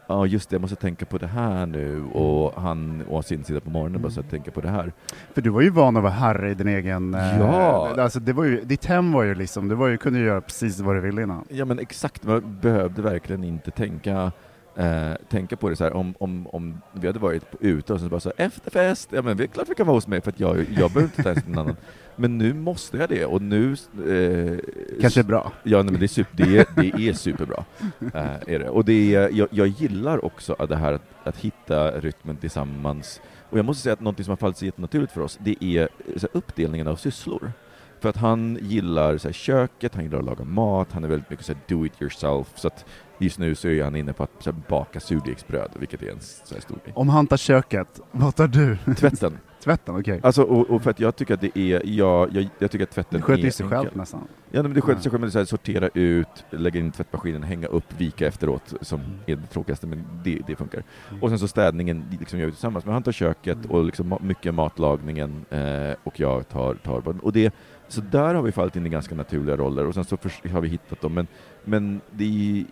Ja 0.06 0.26
just 0.26 0.50
det, 0.50 0.54
jag 0.54 0.60
måste 0.60 0.76
tänka 0.76 1.04
på 1.06 1.18
det 1.18 1.26
här 1.26 1.66
nu 1.66 2.04
och 2.04 2.62
han 2.62 3.02
å 3.08 3.22
sin 3.22 3.44
sida 3.44 3.60
på 3.60 3.70
morgonen 3.70 4.02
bara 4.02 4.12
så 4.12 4.20
att 4.20 4.30
tänka 4.30 4.50
på 4.50 4.60
det 4.60 4.68
här. 4.68 4.92
För 5.34 5.42
du 5.42 5.50
var 5.50 5.60
ju 5.60 5.70
van 5.70 5.96
att 5.96 6.02
vara 6.02 6.12
herre 6.12 6.50
i 6.50 6.54
din 6.54 6.68
egen... 6.68 7.14
eh, 7.14 7.38
Ja. 7.38 7.94
Alltså 7.98 8.20
det 8.20 8.32
var 8.32 8.44
ju, 8.44 8.60
ditt 8.64 8.84
hem 8.84 9.12
var 9.12 9.22
ju 9.22 9.34
liksom, 9.34 9.68
du 9.68 9.74
var 9.74 9.88
ju, 9.88 9.96
kunde 9.96 10.18
göra 10.18 10.40
precis 10.40 10.80
vad 10.80 10.96
du 10.96 11.00
ville 11.00 11.22
innan. 11.22 11.44
Ja 11.48 11.64
men 11.64 11.78
exakt, 11.78 12.24
man 12.24 12.58
behövde 12.62 13.02
verkligen 13.02 13.44
inte 13.44 13.70
tänka 13.70 14.32
eh, 14.76 15.12
tänka 15.30 15.56
på 15.56 15.68
det 15.68 15.76
så 15.76 15.84
här 15.84 15.96
om, 15.96 16.14
om, 16.18 16.46
om 16.46 16.80
vi 16.92 17.06
hade 17.06 17.18
varit 17.18 17.44
ute 17.60 17.92
och 17.92 18.00
så 18.00 18.08
bara 18.08 18.20
så 18.20 18.32
här, 18.38 18.46
efterfest, 18.46 19.08
ja 19.12 19.22
men 19.22 19.36
det 19.36 19.42
är 19.42 19.46
klart 19.46 19.68
vi 19.68 19.74
kan 19.74 19.86
vara 19.86 19.96
hos 19.96 20.06
mig 20.06 20.20
för 20.20 20.30
att 20.30 20.40
jag, 20.40 20.56
jag 20.58 20.90
behöver 20.90 21.02
inte 21.02 21.22
ta 21.22 21.48
någon 21.50 21.58
annan. 21.58 21.76
Men 22.16 22.38
nu 22.38 22.54
måste 22.54 22.96
jag 22.96 23.08
det 23.08 23.24
och 23.24 23.42
nu... 23.42 23.72
Eh, 23.72 24.58
Kanske 25.00 25.22
bra. 25.22 25.52
Ja, 25.62 25.82
nej, 25.82 25.90
men 25.90 26.00
det 26.00 26.06
är, 26.06 26.08
super, 26.08 26.46
det 26.46 26.58
är, 26.58 26.66
det 26.76 27.08
är 27.08 27.12
superbra. 27.12 27.64
Eh, 28.14 28.54
är 28.54 28.58
det. 28.58 28.68
Och 28.68 28.84
det 28.84 29.14
är, 29.14 29.30
jag, 29.32 29.48
jag 29.50 29.66
gillar 29.66 30.24
också 30.24 30.66
det 30.68 30.76
här 30.76 30.92
att, 30.92 31.02
att 31.24 31.36
hitta 31.36 31.90
rytmen 32.00 32.36
tillsammans. 32.36 33.20
Och 33.50 33.58
jag 33.58 33.64
måste 33.64 33.82
säga 33.82 33.92
att 33.92 34.00
något 34.00 34.24
som 34.24 34.30
har 34.30 34.36
fallit 34.36 34.56
sig 34.56 34.68
jättenaturligt 34.68 35.12
för 35.12 35.20
oss, 35.20 35.38
det 35.42 35.64
är 35.64 35.88
här, 36.20 36.28
uppdelningen 36.32 36.88
av 36.88 36.96
sysslor. 36.96 37.52
För 38.00 38.08
att 38.08 38.16
han 38.16 38.58
gillar 38.60 39.18
så 39.18 39.28
här, 39.28 39.32
köket, 39.32 39.94
han 39.94 40.04
gillar 40.04 40.18
att 40.18 40.24
laga 40.24 40.44
mat, 40.44 40.92
han 40.92 41.04
är 41.04 41.08
väldigt 41.08 41.30
mycket 41.30 41.46
så 41.46 41.52
här, 41.52 41.60
do 41.68 41.86
it 41.86 42.02
yourself. 42.02 42.46
Så 42.54 42.68
att 42.68 42.84
just 43.18 43.38
nu 43.38 43.54
så 43.54 43.68
är 43.68 43.84
han 43.84 43.96
inne 43.96 44.12
på 44.12 44.22
att 44.22 44.46
här, 44.46 44.54
baka 44.68 45.00
surdegsbröd, 45.00 45.70
vilket 45.78 46.02
är 46.02 46.10
en 46.10 46.20
så 46.20 46.60
stor 46.60 46.78
grej. 46.84 46.92
Om 46.94 47.08
han 47.08 47.26
tar 47.26 47.36
köket, 47.36 48.00
vad 48.10 48.36
tar 48.36 48.48
du? 48.48 48.94
Tvätten. 48.94 49.38
Tvätten, 49.64 49.96
okej. 49.96 50.20
Alltså, 50.22 50.42
och, 50.42 50.70
och 50.70 50.82
för 50.82 50.90
att 50.90 51.00
jag 51.00 51.16
tycker 51.16 51.34
att 51.34 51.40
det 51.40 51.58
är, 51.58 51.82
ja, 51.84 52.28
jag, 52.32 52.48
jag 52.58 52.70
tycker 52.70 52.82
att 52.84 52.90
tvätten 52.90 53.22
Det 53.26 53.32
är 53.32 53.36
ju 53.36 53.50
sig 53.50 53.66
själv 53.68 53.96
nästan. 53.96 54.20
Ja, 54.50 54.62
men 54.62 54.74
det 54.74 54.80
sköter 54.80 55.02
sig 55.02 55.10
själv, 55.10 55.20
men 55.20 55.28
det 55.28 55.30
är 55.30 55.32
så 55.32 55.38
här, 55.38 55.44
sortera 55.44 55.88
ut, 55.94 56.44
lägga 56.50 56.80
in 56.80 56.88
i 56.88 56.90
tvättmaskinen, 56.90 57.42
hänga 57.42 57.66
upp, 57.66 57.84
vika 57.98 58.26
efteråt, 58.26 58.74
som 58.80 59.00
Mm. 59.00 59.12
är 59.26 59.36
det 59.36 59.46
tråkigaste, 59.46 59.86
men 59.86 60.04
det, 60.24 60.40
det 60.46 60.56
funkar. 60.56 60.82
Och 61.20 61.28
sen 61.28 61.38
så 61.38 61.48
städningen 61.48 62.04
liksom 62.20 62.38
gör 62.38 62.46
vi 62.46 62.52
tillsammans, 62.52 62.84
men 62.84 62.94
han 62.94 63.02
tar 63.02 63.12
köket 63.12 63.56
Mm. 63.56 63.70
och 63.70 63.84
liksom 63.84 64.18
mycket 64.20 64.54
matlagningen 64.54 65.44
eh, 65.50 65.94
och 66.04 66.20
jag 66.20 66.48
tar, 66.48 66.74
tar 66.74 67.24
och 67.24 67.32
det, 67.32 67.54
så 67.88 68.00
där 68.00 68.34
har 68.34 68.42
vi 68.42 68.52
fallit 68.52 68.76
in 68.76 68.86
i 68.86 68.88
ganska 68.88 69.14
naturliga 69.14 69.56
roller 69.56 69.86
och 69.86 69.94
sen 69.94 70.04
så 70.04 70.16
har 70.52 70.60
vi 70.60 70.68
hittat 70.68 71.00
dem, 71.00 71.14
men, 71.14 71.26
men 71.64 72.00
det 72.10 72.64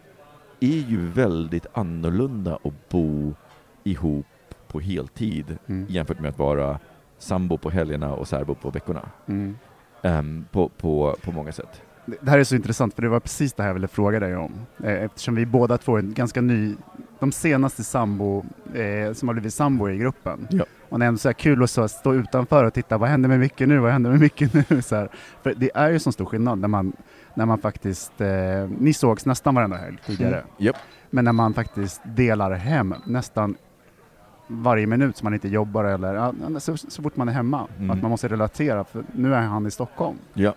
är 0.60 0.88
ju 0.90 1.06
väldigt 1.06 1.66
annorlunda 1.72 2.58
att 2.64 2.88
bo 2.88 3.34
ihop 3.84 4.26
på 4.72 4.80
heltid 4.80 5.58
Mm. 5.66 5.86
jämfört 5.88 6.20
med 6.20 6.28
att 6.28 6.38
vara 6.38 6.78
sambo 7.18 7.58
på 7.58 7.70
helgerna 7.70 8.14
och 8.14 8.28
särbo 8.28 8.54
på 8.54 8.70
veckorna. 8.70 9.08
Mm. 9.26 9.58
Ehm, 10.02 10.44
på, 10.52 10.68
på, 10.68 11.16
på 11.24 11.32
många 11.32 11.52
sätt. 11.52 11.82
det 12.06 12.30
här 12.30 12.38
är 12.38 12.44
så 12.44 12.54
intressant 12.54 12.94
för 12.94 13.02
det 13.02 13.08
var 13.08 13.20
precis 13.20 13.52
det 13.52 13.62
här 13.62 13.68
jag 13.70 13.74
ville 13.74 13.88
fråga 13.88 14.20
dig 14.20 14.36
om. 14.36 14.52
Eh, 14.84 15.02
eftersom 15.04 15.34
vi 15.34 15.46
båda 15.46 15.78
två 15.78 15.94
är 15.96 15.98
en 15.98 16.14
ganska 16.14 16.40
ny, 16.40 16.74
de 17.20 17.32
senaste 17.32 17.84
sambo, 17.84 18.44
eh, 18.74 19.12
som 19.12 19.28
har 19.28 19.34
blivit 19.34 19.54
sambo 19.54 19.88
i 19.90 19.96
gruppen. 19.96 20.46
Ja. 20.50 20.64
Och 20.88 20.98
det 20.98 21.04
är 21.04 21.08
ändå 21.08 21.18
så 21.18 21.34
kul 21.34 21.62
att 21.62 21.70
så 21.70 21.88
stå 21.88 22.14
utanför 22.14 22.64
och 22.64 22.74
titta, 22.74 22.98
vad 22.98 23.08
händer 23.08 23.28
med 23.28 23.38
Micke 23.40 23.60
nu, 23.60 23.78
vad 23.78 23.92
händer 23.92 24.10
med 24.10 24.20
Micke 24.20 24.40
nu? 24.68 24.82
Så 24.82 24.96
här. 24.96 25.08
För 25.42 25.54
det 25.56 25.70
är 25.74 25.90
ju 25.90 25.98
så 25.98 26.12
stor 26.12 26.24
skillnad 26.24 26.58
när 26.58 26.68
man, 26.68 26.92
när 27.34 27.46
man 27.46 27.58
faktiskt, 27.58 28.20
eh, 28.20 28.28
ni 28.78 28.92
sågs 28.92 29.26
nästan 29.26 29.54
varenda 29.54 29.76
helg 29.76 29.96
tidigare, 30.06 30.34
Mm. 30.36 30.46
Japp. 30.58 30.76
men 31.10 31.24
när 31.24 31.32
man 31.32 31.54
faktiskt 31.54 32.00
delar 32.04 32.50
hem 32.52 32.94
nästan 33.06 33.56
varje 34.46 34.86
minut 34.86 35.16
som 35.16 35.26
man 35.26 35.34
inte 35.34 35.48
jobbar 35.48 35.84
eller 35.84 36.58
så, 36.58 36.76
så 36.76 37.02
fort 37.02 37.16
man 37.16 37.28
är 37.28 37.32
hemma, 37.32 37.66
Mm. 37.78 37.90
att 37.90 38.02
man 38.02 38.10
måste 38.10 38.28
relatera, 38.28 38.84
för 38.84 39.04
nu 39.12 39.34
är 39.34 39.40
han 39.40 39.66
i 39.66 39.70
Stockholm. 39.70 40.16
Ja. 40.34 40.54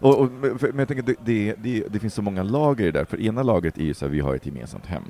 Och, 0.00 0.20
och, 0.20 0.30
men 0.60 0.78
jag 0.78 0.88
tänker, 0.88 1.02
det, 1.02 1.14
det, 1.24 1.54
det, 1.62 1.84
det 1.90 1.98
finns 1.98 2.14
så 2.14 2.22
många 2.22 2.42
lager 2.42 2.84
i 2.84 2.90
det 2.90 2.98
där, 2.98 3.04
för 3.04 3.20
ena 3.20 3.42
lagret 3.42 3.78
är 3.78 3.82
ju 3.82 3.94
så 3.94 4.04
här, 4.04 4.12
vi 4.12 4.20
har 4.20 4.34
ett 4.34 4.46
gemensamt 4.46 4.86
hem 4.86 5.02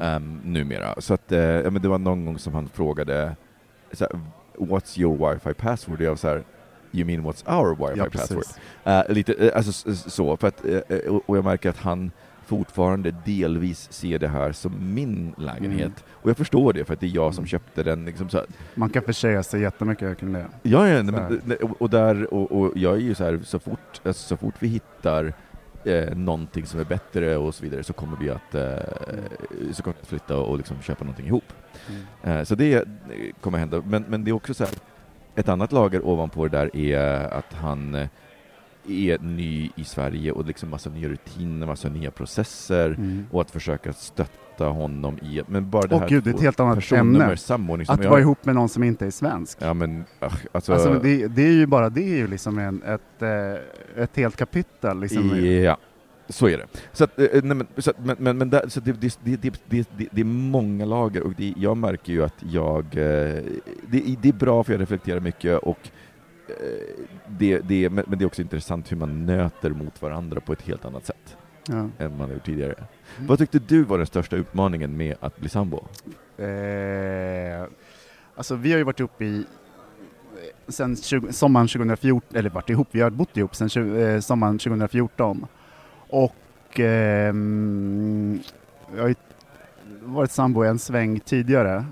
um, 0.00 0.40
numera. 0.44 0.94
Så 1.00 1.14
att, 1.14 1.24
ja, 1.28 1.70
men 1.70 1.82
det 1.82 1.88
var 1.88 1.98
någon 1.98 2.24
gång 2.24 2.38
som 2.38 2.54
han 2.54 2.68
frågade, 2.68 3.36
så 3.92 4.04
här, 4.04 4.20
what's 4.58 5.00
your 5.00 5.32
wifi 5.32 5.54
password? 5.54 6.00
Jag 6.00 6.10
var 6.10 6.16
så 6.16 6.28
här, 6.28 6.42
you 6.92 7.06
mean 7.06 7.20
what's 7.26 7.58
our 7.58 7.76
wifi 7.88 7.98
Ja, 7.98 8.06
password? 8.12 8.44
Eh, 8.84 9.02
lite, 9.08 9.32
eh, 9.32 9.56
alltså 9.56 9.94
så, 9.94 10.36
för 10.36 10.48
att, 10.48 10.64
och 11.26 11.36
jag 11.36 11.44
märker 11.44 11.70
att 11.70 11.78
han 11.78 12.10
fortfarande 12.50 13.14
delvis 13.24 13.92
ser 13.92 14.18
det 14.18 14.28
här 14.28 14.52
som 14.52 14.94
min 14.94 15.34
lägenhet. 15.38 15.80
Mm. 15.80 15.92
Och 16.22 16.30
jag 16.30 16.36
förstår 16.36 16.72
det, 16.72 16.84
för 16.84 16.94
att 16.94 17.00
det 17.00 17.06
är 17.06 17.14
jag 17.14 17.34
som 17.34 17.42
Mm. 17.42 17.48
köpte 17.48 17.82
den. 17.82 18.04
Liksom 18.04 18.28
så 18.28 18.36
här, 18.36 18.46
Man 18.74 18.90
kan 18.90 19.02
försäga 19.02 19.42
sig 19.42 19.60
jättemycket 19.60 20.18
kring 20.18 20.32
det. 20.32 20.46
Ja, 20.62 20.88
ja 20.88 21.02
men, 21.02 21.40
och, 21.78 21.90
där, 21.90 22.34
och, 22.34 22.52
och 22.52 22.72
jag 22.76 22.94
är 22.94 23.00
ju 23.00 23.14
så 23.14 23.24
här, 23.24 23.40
så 23.44 23.58
fort, 23.58 24.00
alltså, 24.04 24.22
så 24.28 24.36
fort 24.36 24.54
vi 24.58 24.68
hittar 24.68 25.32
eh, 25.84 26.16
någonting 26.16 26.66
som 26.66 26.80
är 26.80 26.84
bättre 26.84 27.36
och 27.36 27.54
så 27.54 27.64
vidare 27.64 27.82
så 27.82 27.92
kommer 27.92 28.16
vi 28.20 28.30
att, 28.30 28.54
eh, 28.54 28.76
så 29.72 29.82
kommer 29.82 29.94
vi 29.96 30.02
att 30.02 30.08
flytta 30.08 30.36
och 30.38 30.56
liksom 30.56 30.76
köpa 30.82 31.04
någonting 31.04 31.26
ihop. 31.26 31.52
Mm. 31.88 32.38
Eh, 32.38 32.44
så 32.44 32.54
det 32.54 32.84
kommer 33.40 33.58
hända. 33.58 33.82
Men, 33.86 34.04
men 34.08 34.24
det 34.24 34.30
är 34.30 34.32
också 34.32 34.54
så 34.54 34.64
här, 34.64 34.74
ett 35.34 35.48
annat 35.48 35.72
lager 35.72 36.06
ovanpå 36.06 36.48
det 36.48 36.58
där 36.58 36.76
är 36.76 37.28
att 37.38 37.52
han 37.52 37.94
eh, 37.94 38.08
är 38.88 39.18
ny 39.18 39.70
i 39.76 39.84
Sverige 39.84 40.32
och 40.32 40.44
liksom 40.46 40.70
massa 40.70 40.90
nya 40.90 41.08
rutiner, 41.08 41.66
massa 41.66 41.88
nya 41.88 42.10
processer 42.10 42.86
Mm. 42.86 43.26
och 43.30 43.40
att 43.40 43.50
försöka 43.50 43.92
stötta 43.92 44.64
honom 44.64 45.18
i, 45.18 45.42
men 45.46 45.70
bara 45.70 45.86
det 45.86 45.94
Åh 45.94 46.00
här 46.00 46.08
gud, 46.08 46.24
det 46.24 46.30
är 46.30 46.34
ett 46.34 46.40
helt 46.40 46.60
annat 46.60 46.92
ämne. 46.92 47.24
Att 47.26 48.02
jag- 48.02 48.10
vara 48.10 48.20
ihop 48.20 48.44
med 48.44 48.54
någon 48.54 48.68
som 48.68 48.82
inte 48.82 49.06
är 49.06 49.10
svensk. 49.10 49.58
Ja 49.60 49.74
men, 49.74 50.04
alltså, 50.52 50.72
Alltså, 50.72 51.00
det, 51.02 51.26
det 51.28 51.42
är 51.42 51.52
ju 51.52 51.66
bara 51.66 51.88
det 51.90 52.02
är 52.02 52.16
ju 52.16 52.26
liksom 52.26 52.58
en, 52.58 52.82
ett, 52.82 53.22
eh, 53.22 54.02
ett 54.02 54.16
helt 54.16 54.36
kapitel. 54.36 55.00
Liksom. 55.00 55.44
Ja, 55.64 55.76
så 56.28 56.48
är 56.48 56.58
det. 56.58 56.66
Så, 56.92 57.04
att, 57.04 57.18
eh, 57.18 57.26
nej, 57.32 57.42
men, 57.56 57.66
så, 57.76 57.90
att, 57.90 58.04
men, 58.04 58.16
men, 58.18 58.38
men 58.38 58.50
där, 58.50 58.68
så 58.68 58.80
det, 58.80 58.92
det, 59.00 59.18
det, 59.22 59.60
det, 59.68 59.88
det, 60.12 60.20
är 60.20 60.24
många 60.24 60.84
lager 60.84 61.22
och 61.22 61.32
det, 61.36 61.54
jag 61.56 61.76
märker 61.76 62.12
ju 62.12 62.24
att 62.24 62.42
jag... 62.52 62.84
eh, 62.84 63.42
Det, 63.86 64.16
det 64.22 64.28
är 64.28 64.32
bra 64.32 64.64
för 64.64 64.72
jag 64.72 64.80
reflekterar 64.80 65.20
mycket 65.20 65.58
och 65.58 65.78
det, 67.26 67.58
det, 67.58 67.90
men 67.90 68.04
det 68.08 68.24
är 68.24 68.26
också 68.26 68.42
intressant 68.42 68.92
hur 68.92 68.96
man 68.96 69.26
nöter 69.26 69.70
mot 69.70 70.02
varandra 70.02 70.40
på 70.40 70.52
ett 70.52 70.62
helt 70.62 70.84
annat 70.84 71.06
sätt 71.06 71.36
Ja. 71.68 71.88
än 71.98 72.18
man 72.18 72.30
gjort 72.30 72.44
tidigare. 72.44 72.72
Mm. 72.72 73.26
Vad 73.26 73.38
tyckte 73.38 73.58
du 73.58 73.82
var 73.82 73.98
den 73.98 74.06
största 74.06 74.36
utmaningen 74.36 74.96
med 74.96 75.16
att 75.20 75.38
bli 75.38 75.48
sambo? 75.48 75.76
Eh, 76.38 77.64
alltså 78.34 78.54
vi 78.54 78.70
har 78.70 78.78
ju 78.78 78.84
varit 78.84 79.00
ihop 79.00 79.22
i 79.22 79.44
sen 80.68 80.96
20, 80.96 81.32
sommaren 81.32 81.68
2014, 81.68 82.38
eller 82.38 82.50
varit 82.50 82.70
ihop, 82.70 82.88
vi 82.90 83.00
har 83.00 83.10
bott 83.10 83.36
ihop 83.36 83.54
sen 83.56 83.68
20, 83.68 84.00
eh, 84.00 84.20
sommaren 84.20 84.58
2014. 84.58 85.46
Och 86.08 86.80
ehm, 86.80 88.40
jag 88.94 89.02
har 89.02 89.08
ju 89.08 89.14
varit 90.02 90.30
sambo 90.30 90.62
en 90.62 90.78
sväng 90.78 91.20
tidigare. 91.20 91.84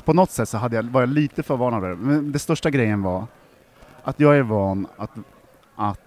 På 0.00 0.12
något 0.12 0.30
sätt 0.30 0.48
så 0.48 0.58
hade 0.58 0.76
jag, 0.76 0.82
var 0.82 1.00
jag 1.00 1.08
lite 1.08 1.42
förvarnad 1.42 1.84
över 1.84 1.88
det, 1.88 1.96
men 1.96 2.32
det 2.32 2.38
största 2.38 2.70
grejen 2.70 3.02
var 3.02 3.26
att 4.02 4.20
jag 4.20 4.36
är 4.36 4.42
van 4.42 4.86
att, 4.96 5.10
att 5.76 6.00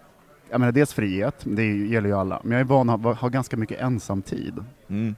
jag 0.49 0.59
menar 0.59 0.71
dels 0.71 0.93
frihet, 0.93 1.35
det 1.43 1.75
gäller 1.75 2.09
ju 2.09 2.15
alla, 2.15 2.39
men 2.43 2.51
jag 2.51 2.59
är 2.59 2.65
van 2.65 2.89
att 2.89 3.01
ha, 3.01 3.13
ha 3.13 3.27
ganska 3.27 3.57
mycket 3.57 3.81
ensamtid. 3.81 4.63
Mm. 4.87 5.15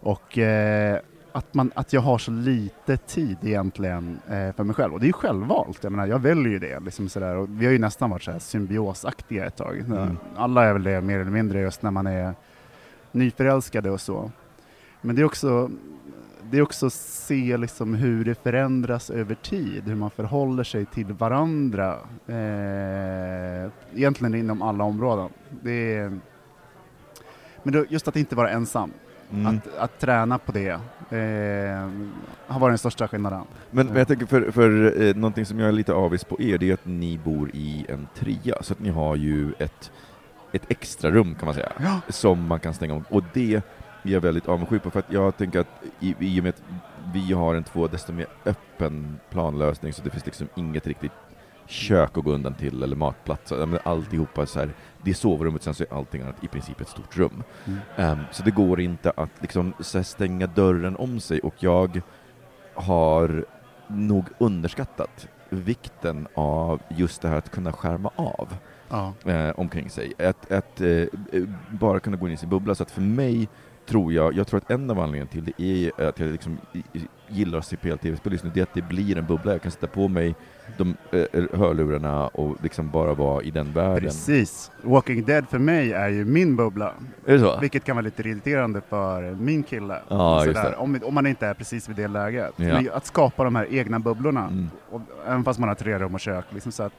Och 0.00 0.38
eh, 0.38 0.98
att, 1.32 1.54
man, 1.54 1.72
att 1.74 1.92
jag 1.92 2.00
har 2.00 2.18
så 2.18 2.30
lite 2.30 2.96
tid 2.96 3.36
egentligen 3.42 4.18
eh, 4.28 4.52
för 4.52 4.64
mig 4.64 4.74
själv. 4.74 4.94
Och 4.94 5.00
det 5.00 5.04
är 5.04 5.08
ju 5.08 5.12
självvalt, 5.12 5.84
jag 5.84 5.92
menar 5.92 6.06
jag 6.06 6.18
väljer 6.18 6.48
ju 6.48 6.58
det. 6.58 6.80
Liksom 6.80 7.08
sådär. 7.08 7.36
Och 7.36 7.48
vi 7.50 7.64
har 7.66 7.72
ju 7.72 7.78
nästan 7.78 8.10
varit 8.10 8.22
så 8.22 8.30
här 8.30 8.38
symbiosaktiga 8.38 9.46
ett 9.46 9.56
tag. 9.56 9.78
Mm. 9.78 10.18
Alla 10.36 10.64
är 10.64 10.72
väl 10.72 10.82
det 10.82 11.00
mer 11.00 11.18
eller 11.18 11.30
mindre 11.30 11.60
just 11.60 11.82
när 11.82 11.90
man 11.90 12.06
är 12.06 12.34
nyförälskade 13.12 13.90
och 13.90 14.00
så. 14.00 14.30
Men 15.00 15.16
det 15.16 15.22
är 15.22 15.26
också 15.26 15.70
det 16.52 16.58
är 16.58 16.62
också 16.62 16.86
att 16.86 16.92
se 16.92 17.56
liksom 17.56 17.94
hur 17.94 18.24
det 18.24 18.34
förändras 18.42 19.10
över 19.10 19.34
tid, 19.34 19.82
hur 19.86 19.94
man 19.94 20.10
förhåller 20.10 20.64
sig 20.64 20.86
till 20.86 21.12
varandra. 21.12 21.98
Eh, 22.26 23.70
egentligen 23.94 24.34
inom 24.34 24.62
alla 24.62 24.84
områden. 24.84 25.28
Det 25.62 25.94
är, 25.96 26.18
men 27.62 27.72
då, 27.74 27.84
just 27.88 28.08
att 28.08 28.16
inte 28.16 28.36
vara 28.36 28.50
ensam. 28.50 28.92
Mm. 29.32 29.46
Att, 29.46 29.76
att 29.78 29.98
träna 30.00 30.38
på 30.38 30.52
det 30.52 30.68
eh, 30.68 31.90
har 32.46 32.60
varit 32.60 32.70
den 32.72 32.78
största 32.78 33.08
skillnaden. 33.08 33.44
Men, 33.70 33.86
men 33.86 33.96
jag 33.96 34.08
tänker 34.08 34.26
för, 34.26 34.50
för 34.50 35.02
eh, 35.02 35.14
någonting 35.14 35.46
som 35.46 35.58
jag 35.58 35.68
är 35.68 35.72
lite 35.72 35.94
avis 35.94 36.24
på 36.24 36.40
er, 36.40 36.58
det 36.58 36.70
är 36.70 36.74
att 36.74 36.86
ni 36.86 37.18
bor 37.18 37.50
i 37.54 37.86
en 37.88 38.08
trea, 38.14 38.62
så 38.62 38.72
att 38.72 38.80
ni 38.80 38.90
har 38.90 39.16
ju 39.16 39.52
ett, 39.58 39.92
ett 40.52 40.64
extra 40.68 41.10
rum 41.10 41.34
kan 41.34 41.46
man 41.46 41.54
säga, 41.54 41.72
Ja. 41.78 42.00
som 42.08 42.46
man 42.46 42.60
kan 42.60 42.74
stänga 42.74 42.94
om. 42.94 43.04
Och 43.08 43.24
det 43.32 43.62
är 44.08 44.12
jag 44.12 44.20
väldigt 44.20 44.48
avundsjuk 44.48 44.82
på, 44.82 44.90
för 44.90 44.98
att 44.98 45.12
jag 45.12 45.36
tänker 45.36 45.60
att 45.60 45.82
i, 46.00 46.14
i 46.18 46.40
och 46.40 46.44
med 46.44 46.50
att 46.54 46.62
vi 47.14 47.32
har 47.32 47.54
en 47.54 47.64
två 47.64 47.86
desto 47.86 48.12
mer 48.12 48.26
öppen 48.44 49.18
planlösning, 49.30 49.92
så 49.92 50.02
det 50.02 50.10
finns 50.10 50.26
liksom 50.26 50.48
inget 50.54 50.86
riktigt 50.86 51.12
kök 51.66 52.18
att 52.18 52.24
gå 52.24 52.32
undan 52.32 52.54
till, 52.54 52.82
eller 52.82 52.96
matplats, 52.96 53.52
alltihopa 53.84 54.46
så 54.46 54.58
här, 54.58 54.74
det 55.02 55.10
är 55.10 55.14
sovrummet, 55.14 55.62
sen 55.62 55.74
så 55.74 55.82
är 55.82 55.94
allting 55.94 56.22
annat 56.22 56.44
i 56.44 56.48
princip 56.48 56.80
ett 56.80 56.88
stort 56.88 57.16
rum. 57.16 57.42
Mm. 57.64 57.78
Ehm, 57.96 58.18
så 58.30 58.42
det 58.42 58.50
går 58.50 58.80
inte 58.80 59.10
att 59.16 59.30
liksom 59.40 59.72
stänga 60.02 60.46
dörren 60.46 60.96
om 60.96 61.20
sig 61.20 61.40
och 61.40 61.54
jag 61.58 62.00
har 62.74 63.44
nog 63.86 64.24
underskattat 64.38 65.28
vikten 65.50 66.28
av 66.34 66.80
just 66.88 67.22
det 67.22 67.28
här 67.28 67.36
att 67.36 67.50
kunna 67.50 67.72
skärma 67.72 68.10
av 68.16 68.56
Ja. 68.88 69.12
eh, 69.24 69.50
omkring 69.56 69.90
sig. 69.90 70.12
Att, 70.18 70.52
att 70.52 70.80
eh, 70.80 71.04
bara 71.70 72.00
kunna 72.00 72.16
gå 72.16 72.26
in 72.28 72.34
i 72.34 72.36
sin 72.36 72.48
bubbla. 72.48 72.74
Så 72.74 72.82
att 72.82 72.90
för 72.90 73.00
mig 73.00 73.48
tror 73.86 74.12
jag, 74.12 74.34
jag 74.34 74.46
tror 74.46 74.58
att 74.58 74.70
en 74.70 74.90
av 74.90 74.98
anledningarna 75.00 75.30
till 75.30 75.44
det 75.56 75.62
är 75.98 76.08
att 76.08 76.18
jag 76.20 76.28
liksom 76.30 76.58
gillar 77.28 77.58
att 77.58 77.66
se 77.66 77.76
PL-TV-spel 77.76 78.32
just 78.32 78.44
nu, 78.44 78.50
det 78.54 78.60
är 78.60 78.62
att 78.62 78.74
det 78.74 78.82
blir 78.82 79.18
en 79.18 79.26
bubbla. 79.26 79.52
Jag 79.52 79.62
kan 79.62 79.70
sätta 79.70 79.86
på 79.86 80.08
mig 80.08 80.34
de 80.78 80.96
eh, 81.12 81.24
hörlurarna 81.58 82.28
och 82.28 82.56
liksom 82.62 82.90
bara 82.90 83.14
vara 83.14 83.42
i 83.42 83.50
den 83.50 83.72
världen. 83.72 84.00
Precis. 84.00 84.70
Walking 84.82 85.24
Dead 85.24 85.48
för 85.48 85.58
mig 85.58 85.92
är 85.92 86.08
ju 86.08 86.24
min 86.24 86.56
bubbla, 86.56 86.92
Är 87.26 87.32
det 87.32 87.38
så? 87.40 87.58
vilket 87.60 87.84
kan 87.84 87.96
vara 87.96 88.04
lite 88.04 88.22
irriterande 88.22 88.80
för 88.88 89.34
min 89.34 89.62
kille. 89.62 89.98
Ja. 90.08 90.46
Om, 90.76 91.00
om 91.04 91.14
man 91.14 91.26
inte 91.26 91.46
är 91.46 91.54
precis 91.54 91.88
vid 91.88 91.96
det 91.96 92.08
läget. 92.08 92.52
Ja. 92.56 92.64
Men 92.66 92.90
att 92.92 93.06
skapa 93.06 93.44
de 93.44 93.54
här 93.56 93.66
egna 93.70 93.98
bubblorna, 93.98 94.44
Mm. 94.46 94.70
och, 94.90 95.00
även 95.26 95.44
fast 95.44 95.58
man 95.60 95.68
har 95.68 95.76
tre 95.76 95.98
rum 95.98 96.14
och 96.14 96.20
kök, 96.20 96.44
liksom, 96.50 96.72
så 96.72 96.82
att 96.82 96.92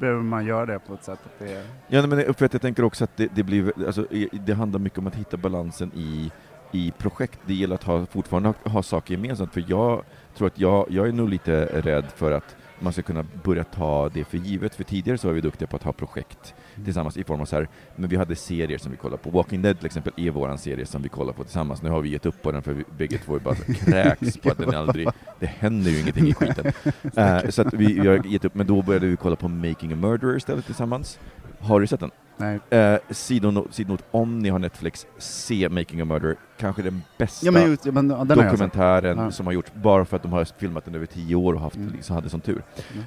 behöver 0.00 0.22
man 0.22 0.46
göra 0.46 0.66
det 0.66 0.78
på 0.78 0.94
ett 0.94 1.04
sätt 1.04 1.18
att 1.24 1.38
det 1.38 1.52
är... 1.52 1.64
Ja, 1.88 2.06
nej, 2.06 2.08
men 2.08 2.34
för 2.34 2.46
att 2.46 2.52
jag 2.52 2.62
tänker 2.62 2.84
också 2.84 3.04
att 3.04 3.16
det, 3.16 3.28
det 3.34 3.42
blir, 3.42 3.72
alltså, 3.86 4.06
det 4.32 4.52
handlar 4.52 4.80
mycket 4.80 4.98
om 4.98 5.06
att 5.06 5.14
hitta 5.14 5.36
balansen 5.36 5.90
i, 5.94 6.30
i 6.72 6.92
projekt. 6.98 7.38
Det 7.46 7.54
gäller 7.54 7.74
att 7.74 7.84
ha, 7.84 8.06
fortfarande 8.06 8.48
ha, 8.48 8.70
ha 8.70 8.82
saker 8.82 9.14
gemensamt, 9.14 9.52
för 9.52 9.64
jag 9.68 10.02
tror 10.36 10.46
att 10.46 10.58
jag, 10.58 10.86
jag 10.90 11.08
är 11.08 11.12
nog 11.12 11.28
lite 11.28 11.64
rädd 11.64 12.04
för 12.16 12.32
att 12.32 12.56
man 12.80 12.92
ska 12.92 13.02
kunna 13.02 13.24
börja 13.44 13.64
ta 13.64 14.08
det 14.08 14.24
för 14.24 14.38
givet, 14.38 14.74
för 14.74 14.84
tidigare 14.84 15.18
så 15.18 15.26
var 15.26 15.34
vi 15.34 15.40
duktiga 15.40 15.68
på 15.68 15.76
att 15.76 15.82
ha 15.82 15.92
projekt 15.92 16.54
tillsammans 16.84 17.16
i 17.16 17.24
form 17.24 17.40
av 17.40 17.44
så 17.44 17.56
här, 17.56 17.68
men 17.96 18.10
vi 18.10 18.16
hade 18.16 18.36
serier 18.36 18.78
som 18.78 18.90
vi 18.90 18.96
kollade 18.96 19.22
på. 19.22 19.30
Walking 19.30 19.62
Dead 19.62 19.76
till 19.76 19.86
exempel 19.86 20.12
är 20.16 20.30
våran 20.30 20.58
serie 20.58 20.86
som 20.86 21.02
vi 21.02 21.08
kollar 21.08 21.32
på 21.32 21.44
tillsammans. 21.44 21.82
Nu 21.82 21.90
har 21.90 22.00
vi 22.00 22.08
gett 22.08 22.26
upp 22.26 22.42
på 22.42 22.52
den 22.52 22.62
för 22.62 22.72
vi 22.72 22.84
bägge 22.98 23.18
två 23.18 23.36
är 23.36 23.40
bara 23.40 23.54
kräks 23.54 24.36
på 24.36 24.50
att 24.50 24.58
den 24.58 24.74
aldrig, 24.74 25.08
det 25.38 25.46
händer 25.46 25.90
ju 25.90 26.00
ingenting 26.00 26.28
i 26.28 26.34
skiten. 26.34 26.72
Eh, 27.16 27.48
så 27.48 27.62
att 27.62 27.74
vi, 27.74 28.00
vi 28.00 28.08
har 28.08 28.26
gett 28.26 28.44
upp, 28.44 28.54
men 28.54 28.66
då 28.66 28.82
började 28.82 29.06
vi 29.06 29.16
kolla 29.16 29.36
på 29.36 29.48
Making 29.48 29.92
a 29.92 29.96
Murderer 29.96 30.36
istället 30.36 30.66
tillsammans. 30.66 31.18
Har 31.60 31.80
du 31.80 31.86
sett 31.86 32.00
den? 32.00 32.10
Nej. 32.36 32.60
Eh, 32.70 32.98
sidonot, 33.10 33.74
sidonot, 33.74 34.04
om 34.10 34.38
ni 34.38 34.48
har 34.48 34.58
Netflix, 34.58 35.06
se 35.18 35.68
Making 35.68 36.00
a 36.00 36.04
Murderer. 36.04 36.36
Kanske 36.58 36.82
den 36.82 37.02
bästa 37.18 37.46
Ja, 37.46 37.52
men, 37.52 37.78
ja, 37.84 37.92
men 37.92 38.10
ja, 38.10 38.24
den 38.24 38.38
har 38.38 38.44
dokumentären 38.44 39.18
Ja. 39.18 39.30
som 39.30 39.46
har 39.46 39.52
gjorts, 39.52 39.72
bara 39.74 40.04
för 40.04 40.16
att 40.16 40.22
de 40.22 40.32
har 40.32 40.44
filmat 40.58 40.84
den 40.84 40.94
över 40.94 41.06
tio 41.06 41.34
år 41.36 41.54
och 41.54 41.60
haft, 41.60 41.76
Mm. 41.76 41.92
liksom, 41.92 42.14
hade 42.16 42.28
sån 42.28 42.40
tur. 42.40 42.62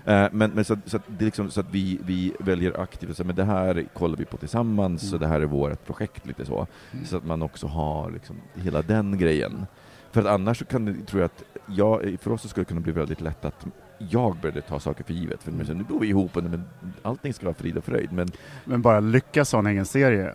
Eh, 0.05 0.27
men 0.31 0.51
men 0.51 0.65
så, 0.65 0.77
så, 0.85 0.97
att 0.97 1.03
det 1.07 1.23
är 1.23 1.25
liksom, 1.25 1.51
så 1.51 1.59
att 1.59 1.69
vi, 1.71 1.99
vi 2.05 2.33
väljer 2.39 2.81
aktivt, 2.81 3.17
så, 3.17 3.23
men 3.23 3.35
det 3.35 3.43
här 3.43 3.85
kollar 3.93 4.17
vi 4.17 4.25
på 4.25 4.37
tillsammans, 4.37 5.03
Mm. 5.03 5.11
så 5.11 5.17
det 5.17 5.27
här 5.27 5.41
är 5.41 5.45
vårt 5.45 5.85
projekt, 5.85 6.25
lite 6.25 6.45
så. 6.45 6.67
Mm. 6.91 7.05
Så 7.05 7.17
att 7.17 7.25
man 7.25 7.41
också 7.41 7.67
har 7.67 8.11
liksom, 8.11 8.35
hela 8.53 8.81
den 8.81 9.17
grejen. 9.17 9.65
För 10.11 10.21
att 10.21 10.27
annars 10.27 10.59
så 10.59 10.65
kan 10.65 10.85
det, 10.85 10.93
tror 11.05 11.21
jag 11.21 11.25
att, 11.25 11.43
jag, 11.65 12.17
för 12.21 12.31
oss 12.31 12.49
skulle 12.49 12.61
det 12.63 12.67
kunna 12.67 12.81
bli 12.81 12.91
väldigt 12.91 13.21
lätt 13.21 13.45
att 13.45 13.65
jag 14.09 14.35
började 14.35 14.61
ta 14.61 14.79
saker 14.79 15.03
för 15.03 15.13
givet. 15.13 15.43
För 15.43 15.51
nu, 15.51 15.83
bor 15.83 15.99
vi 15.99 16.07
ihop 16.07 16.37
och 16.37 16.43
men 16.43 16.63
allting 17.01 17.33
ska 17.33 17.45
vara 17.45 17.55
frid 17.55 17.77
och 17.77 17.83
fröjd. 17.83 18.11
Men 18.11 18.31
Men 18.65 18.81
bara 18.81 18.99
lyckas 18.99 19.51
ha 19.51 19.59
en 19.59 19.67
egen 19.67 19.85
serie. 19.85 20.33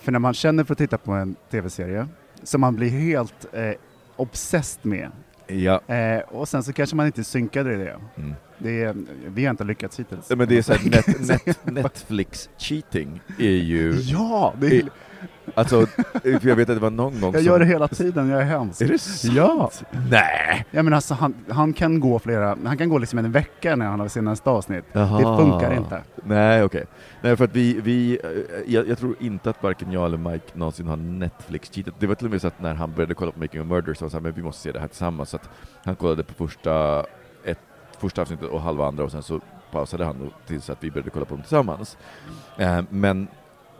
För 0.00 0.12
när 0.12 0.18
man 0.18 0.34
känner 0.34 0.64
för 0.64 0.74
att 0.74 0.78
titta 0.78 0.98
på 0.98 1.12
en 1.12 1.36
tv-serie 1.50 2.08
som 2.42 2.60
man 2.60 2.76
blir 2.76 2.88
helt 2.90 3.46
eh, 3.52 3.72
obsessed 4.16 4.86
med 4.86 5.10
ja, 5.46 5.94
eh, 5.94 6.18
och 6.18 6.48
sen 6.48 6.62
så 6.62 6.72
kanske 6.72 6.96
man 6.96 7.06
inte 7.06 7.20
är 7.20 7.22
synkade 7.22 7.74
i 7.74 7.76
det. 7.76 7.96
mm. 8.16 8.34
det 8.58 8.82
är, 8.82 8.96
vi 9.26 9.44
har 9.44 9.50
inte 9.50 9.64
lyckats 9.64 10.00
hittills. 10.00 10.30
Men 10.30 10.48
det 10.48 10.58
är 10.58 10.62
så 10.62 10.72
net, 10.84 11.28
net, 11.28 11.66
Netflix 11.66 12.50
cheating 12.58 13.20
är 13.38 13.48
ju, 13.50 13.92
Ja, 13.92 14.54
det 14.60 14.66
är, 14.66 14.88
alltså, 15.54 15.86
för 16.22 16.48
jag 16.48 16.56
vet 16.56 16.68
att 16.68 16.76
det 16.76 16.80
var 16.80 16.90
någon 16.90 17.20
gång 17.20 17.32
jag 17.32 17.42
som... 17.42 17.52
gör 17.52 17.58
det 17.58 17.64
hela 17.64 17.88
tiden, 17.88 18.28
jag 18.28 18.40
är 18.40 18.44
hemsk. 18.44 18.80
Är 18.80 18.88
det 18.88 18.98
sant? 18.98 19.34
Ja. 19.36 19.70
Nej! 20.10 20.66
Ja, 20.70 20.82
men 20.82 20.92
alltså, 20.92 21.14
han, 21.14 21.34
han 21.48 21.72
kan 21.72 22.00
gå 22.00 22.18
flera, 22.18 22.56
han 22.64 22.78
kan 22.78 22.88
gå 22.88 22.98
liksom 22.98 23.18
en 23.18 23.32
vecka 23.32 23.76
när 23.76 23.86
han 23.86 24.00
har 24.00 24.08
sina 24.08 24.30
nästa 24.30 24.50
avsnitt. 24.50 24.84
Jaha. 24.92 25.18
Det 25.18 25.42
funkar 25.42 25.76
inte. 25.76 26.02
Nej, 26.24 26.62
okej. 26.64 26.84
Nej, 27.20 27.36
för 27.36 27.44
att 27.44 27.56
vi, 27.56 27.80
vi 27.80 28.18
eh, 28.24 28.74
jag, 28.74 28.88
jag 28.88 28.98
tror 28.98 29.16
inte 29.20 29.50
att 29.50 29.62
varken 29.62 29.92
jag 29.92 30.06
eller 30.06 30.18
Mike 30.18 30.46
någonsin 30.52 30.86
har 30.86 30.96
Netflix-cheatat. 30.96 31.94
Det 31.98 32.06
var 32.06 32.14
till 32.14 32.26
och 32.26 32.30
med 32.30 32.40
så 32.40 32.48
att 32.48 32.60
när 32.60 32.74
han 32.74 32.92
började 32.92 33.14
kolla 33.14 33.32
på 33.32 33.38
Making 33.38 33.60
a 33.60 33.64
Murder 33.64 33.94
så 33.94 34.04
var 34.04 34.06
han 34.06 34.10
så 34.10 34.16
här, 34.16 34.22
men 34.22 34.32
vi 34.32 34.42
måste 34.42 34.62
se 34.62 34.72
det 34.72 34.80
här 34.80 34.88
tillsammans. 34.88 35.30
Så 35.30 35.36
att 35.36 35.50
han 35.84 35.96
kollade 35.96 36.22
på 36.22 36.34
första, 36.34 37.04
ett, 37.44 37.58
första 37.98 38.22
avsnittet 38.22 38.48
och 38.50 38.60
halva 38.60 38.86
andra 38.86 39.04
och 39.04 39.12
sen 39.12 39.22
så 39.22 39.40
pausade 39.70 40.04
han 40.04 40.30
tills 40.46 40.70
att 40.70 40.84
vi 40.84 40.90
började 40.90 41.10
kolla 41.10 41.24
på 41.24 41.34
dem 41.34 41.42
tillsammans. 41.42 41.96
Eh, 42.56 42.80
men, 42.90 43.28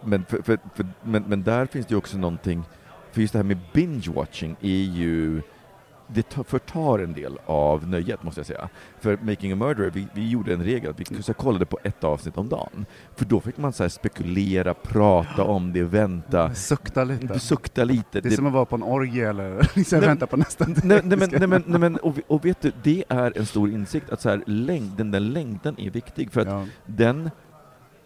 men, 0.05 0.25
för, 0.25 0.43
för, 0.43 0.59
för, 0.75 0.87
men, 1.03 1.23
men 1.27 1.43
där 1.43 1.67
finns 1.67 1.87
det 1.87 1.93
ju 1.93 1.99
också 1.99 2.19
någonting, 2.19 2.63
för 3.13 3.21
just 3.21 3.33
det 3.33 3.39
här 3.39 3.45
med 3.45 3.59
binge-watching 3.73 4.57
är 4.61 4.95
ju 4.97 5.43
det 6.11 6.23
ta- 6.31 6.45
förtar 6.45 6.99
en 6.99 7.13
del 7.13 7.39
av 7.47 7.89
nöjet, 7.89 8.23
måste 8.23 8.41
jag 8.41 8.47
säga. 8.47 8.69
För 9.01 9.19
Making 9.23 9.53
a 9.53 9.57
Murderer, 9.57 9.91
vi, 9.91 10.07
vi 10.15 10.29
gjorde 10.31 10.53
en 10.55 10.65
regel 10.65 10.91
att 10.91 11.01
vi 11.01 11.23
så 11.23 11.35
kollade 11.35 11.67
på 11.67 11.79
ett 11.83 12.05
avsnitt 12.05 12.37
om 12.39 12.49
dagen. 12.49 12.87
För 13.17 13.25
då 13.25 13.41
fick 13.41 13.57
man 13.59 13.73
så 13.73 13.85
här, 13.85 13.89
spekulera, 13.89 14.75
prata 14.75 15.45
om 15.45 15.73
det, 15.73 15.83
vänta, 15.83 16.55
Sukta 16.55 17.05
lite. 17.05 17.39
sukta 17.41 17.85
lite. 17.85 18.21
Det 18.21 18.29
är 18.29 18.31
som 18.37 18.47
att 18.47 18.53
vara 18.53 18.65
på 18.65 18.77
en 18.77 18.83
orgie 18.83 19.29
eller 19.29 19.71
liksom 19.77 19.99
Nej, 19.99 20.09
vänta 20.09 20.27
på 20.27 20.37
nästa 20.37 20.67
Nej, 20.69 21.01
nej, 21.05 21.19
men, 21.19 21.31
nej, 21.33 21.47
men, 21.49 21.63
nej, 21.67 21.81
men, 21.81 21.97
och, 21.97 22.15
och 22.27 22.45
vet 22.45 22.61
du, 22.61 22.73
det 22.83 23.05
är 23.09 23.39
en 23.39 23.47
stor 23.47 23.71
insikt 23.71 24.11
att 24.11 24.21
så 24.21 24.29
här, 24.29 24.43
längd, 24.47 24.91
den 24.97 25.11
där 25.11 25.21
längden 25.21 25.81
är 25.81 25.91
viktig 25.91 26.33
för 26.33 26.41
att 26.41 26.47
Ja. 26.49 26.65
den, 26.87 27.31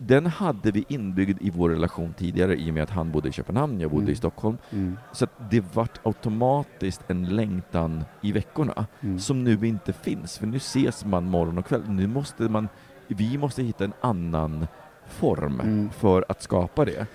den 0.06 0.26
hade 0.26 0.70
vi 0.70 0.84
inbyggd 0.88 1.38
i 1.42 1.50
vår 1.50 1.70
relation 1.70 2.14
tidigare 2.18 2.56
i 2.56 2.70
och 2.70 2.74
med 2.74 2.82
att 2.82 2.90
han 2.90 3.10
bodde 3.10 3.28
i 3.28 3.32
Köpenhamn, 3.32 3.80
jag 3.80 3.90
bodde 3.90 4.02
Mm. 4.02 4.12
i 4.12 4.16
Stockholm. 4.16 4.58
Mm. 4.70 4.96
Så 5.12 5.26
det 5.50 5.64
vart 5.74 6.06
automatiskt 6.06 7.02
en 7.10 7.24
längtan 7.36 8.04
i 8.20 8.32
veckorna 8.32 8.86
Mm. 9.00 9.18
som 9.18 9.44
nu 9.44 9.66
inte 9.66 9.92
finns, 9.92 10.38
för 10.38 10.46
nu 10.46 10.56
ses 10.56 11.04
man 11.04 11.24
morgon 11.24 11.58
och 11.58 11.66
kväll. 11.66 11.82
Nu 11.88 12.06
måste 12.06 12.42
man, 12.42 12.68
vi 13.08 13.38
måste 13.38 13.62
hitta 13.62 13.84
en 13.84 13.92
annan 14.00 14.66
form 15.06 15.60
Mm. 15.60 15.90
för 15.90 16.24
att 16.28 16.42
skapa 16.42 16.84
det. 16.84 17.06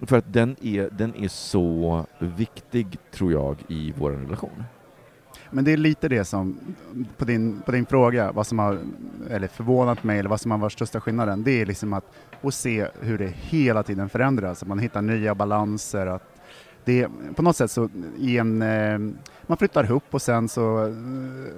För 0.00 0.18
att 0.18 0.32
den 0.32 0.56
är, 0.62 0.88
den 0.92 1.14
är 1.14 1.28
så 1.28 2.06
viktig, 2.18 2.98
tror 3.10 3.32
jag, 3.32 3.56
i 3.68 3.92
vår 3.96 4.10
relation. 4.10 4.64
Men 5.50 5.64
det 5.64 5.72
är 5.72 5.76
lite 5.76 6.08
det 6.08 6.24
som, 6.24 6.58
på 7.16 7.24
din, 7.24 7.60
på 7.60 7.72
din 7.72 7.86
fråga, 7.86 8.32
vad 8.32 8.46
som 8.46 8.58
har 8.58 8.78
eller 9.30 9.48
förvånat 9.48 10.04
mig 10.04 10.18
eller 10.18 10.30
vad 10.30 10.40
som 10.40 10.50
har 10.50 10.58
varit 10.58 10.72
största 10.72 11.00
skillnaden, 11.00 11.42
det 11.42 11.60
är 11.60 11.66
liksom 11.66 11.92
att, 11.92 12.04
att 12.42 12.54
se 12.54 12.86
hur 13.00 13.18
det 13.18 13.32
hela 13.36 13.82
tiden 13.82 14.08
förändras, 14.08 14.62
att 14.62 14.68
man 14.68 14.78
hittar 14.78 15.02
nya 15.02 15.34
balanser, 15.34 16.06
att 16.06 16.34
det, 16.84 17.08
på 17.36 17.42
något 17.42 17.56
sätt 17.56 17.70
så 17.70 17.88
i 18.18 18.38
en, 18.38 18.62
eh, 18.62 18.98
man 19.46 19.56
flyttar 19.58 19.84
ihop 19.84 20.04
och 20.10 20.22
sen 20.22 20.48
så, 20.48 20.86
eh, 20.86 20.92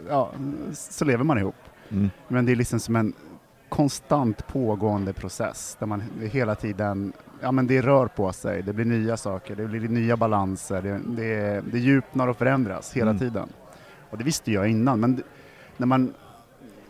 ja, 0.08 0.30
så 0.72 1.04
lever 1.04 1.24
man 1.24 1.38
ihop. 1.38 1.54
Mm. 1.88 2.10
Men 2.28 2.46
det 2.46 2.52
är 2.52 2.56
liksom 2.56 2.80
som 2.80 2.96
en 2.96 3.12
konstant 3.68 4.46
pågående 4.46 5.12
process 5.12 5.76
där 5.80 5.86
man 5.86 6.02
hela 6.20 6.54
tiden, 6.54 7.12
ja 7.40 7.52
men 7.52 7.66
det 7.66 7.80
rör 7.82 8.06
på 8.06 8.32
sig, 8.32 8.62
det 8.62 8.72
blir 8.72 8.84
nya 8.84 9.16
saker, 9.16 9.56
det 9.56 9.66
blir 9.66 9.88
nya 9.88 10.16
balanser, 10.16 10.82
det, 10.82 11.00
det, 11.16 11.62
det 11.72 11.78
djupnar 11.78 12.28
och 12.28 12.36
förändras 12.36 12.92
hela 12.92 13.10
Mm. 13.10 13.18
tiden. 13.18 13.48
Och 14.10 14.18
det 14.18 14.24
visste 14.24 14.52
jag 14.52 14.68
innan, 14.68 15.00
men 15.00 15.22
när 15.76 15.86
man, 15.86 16.14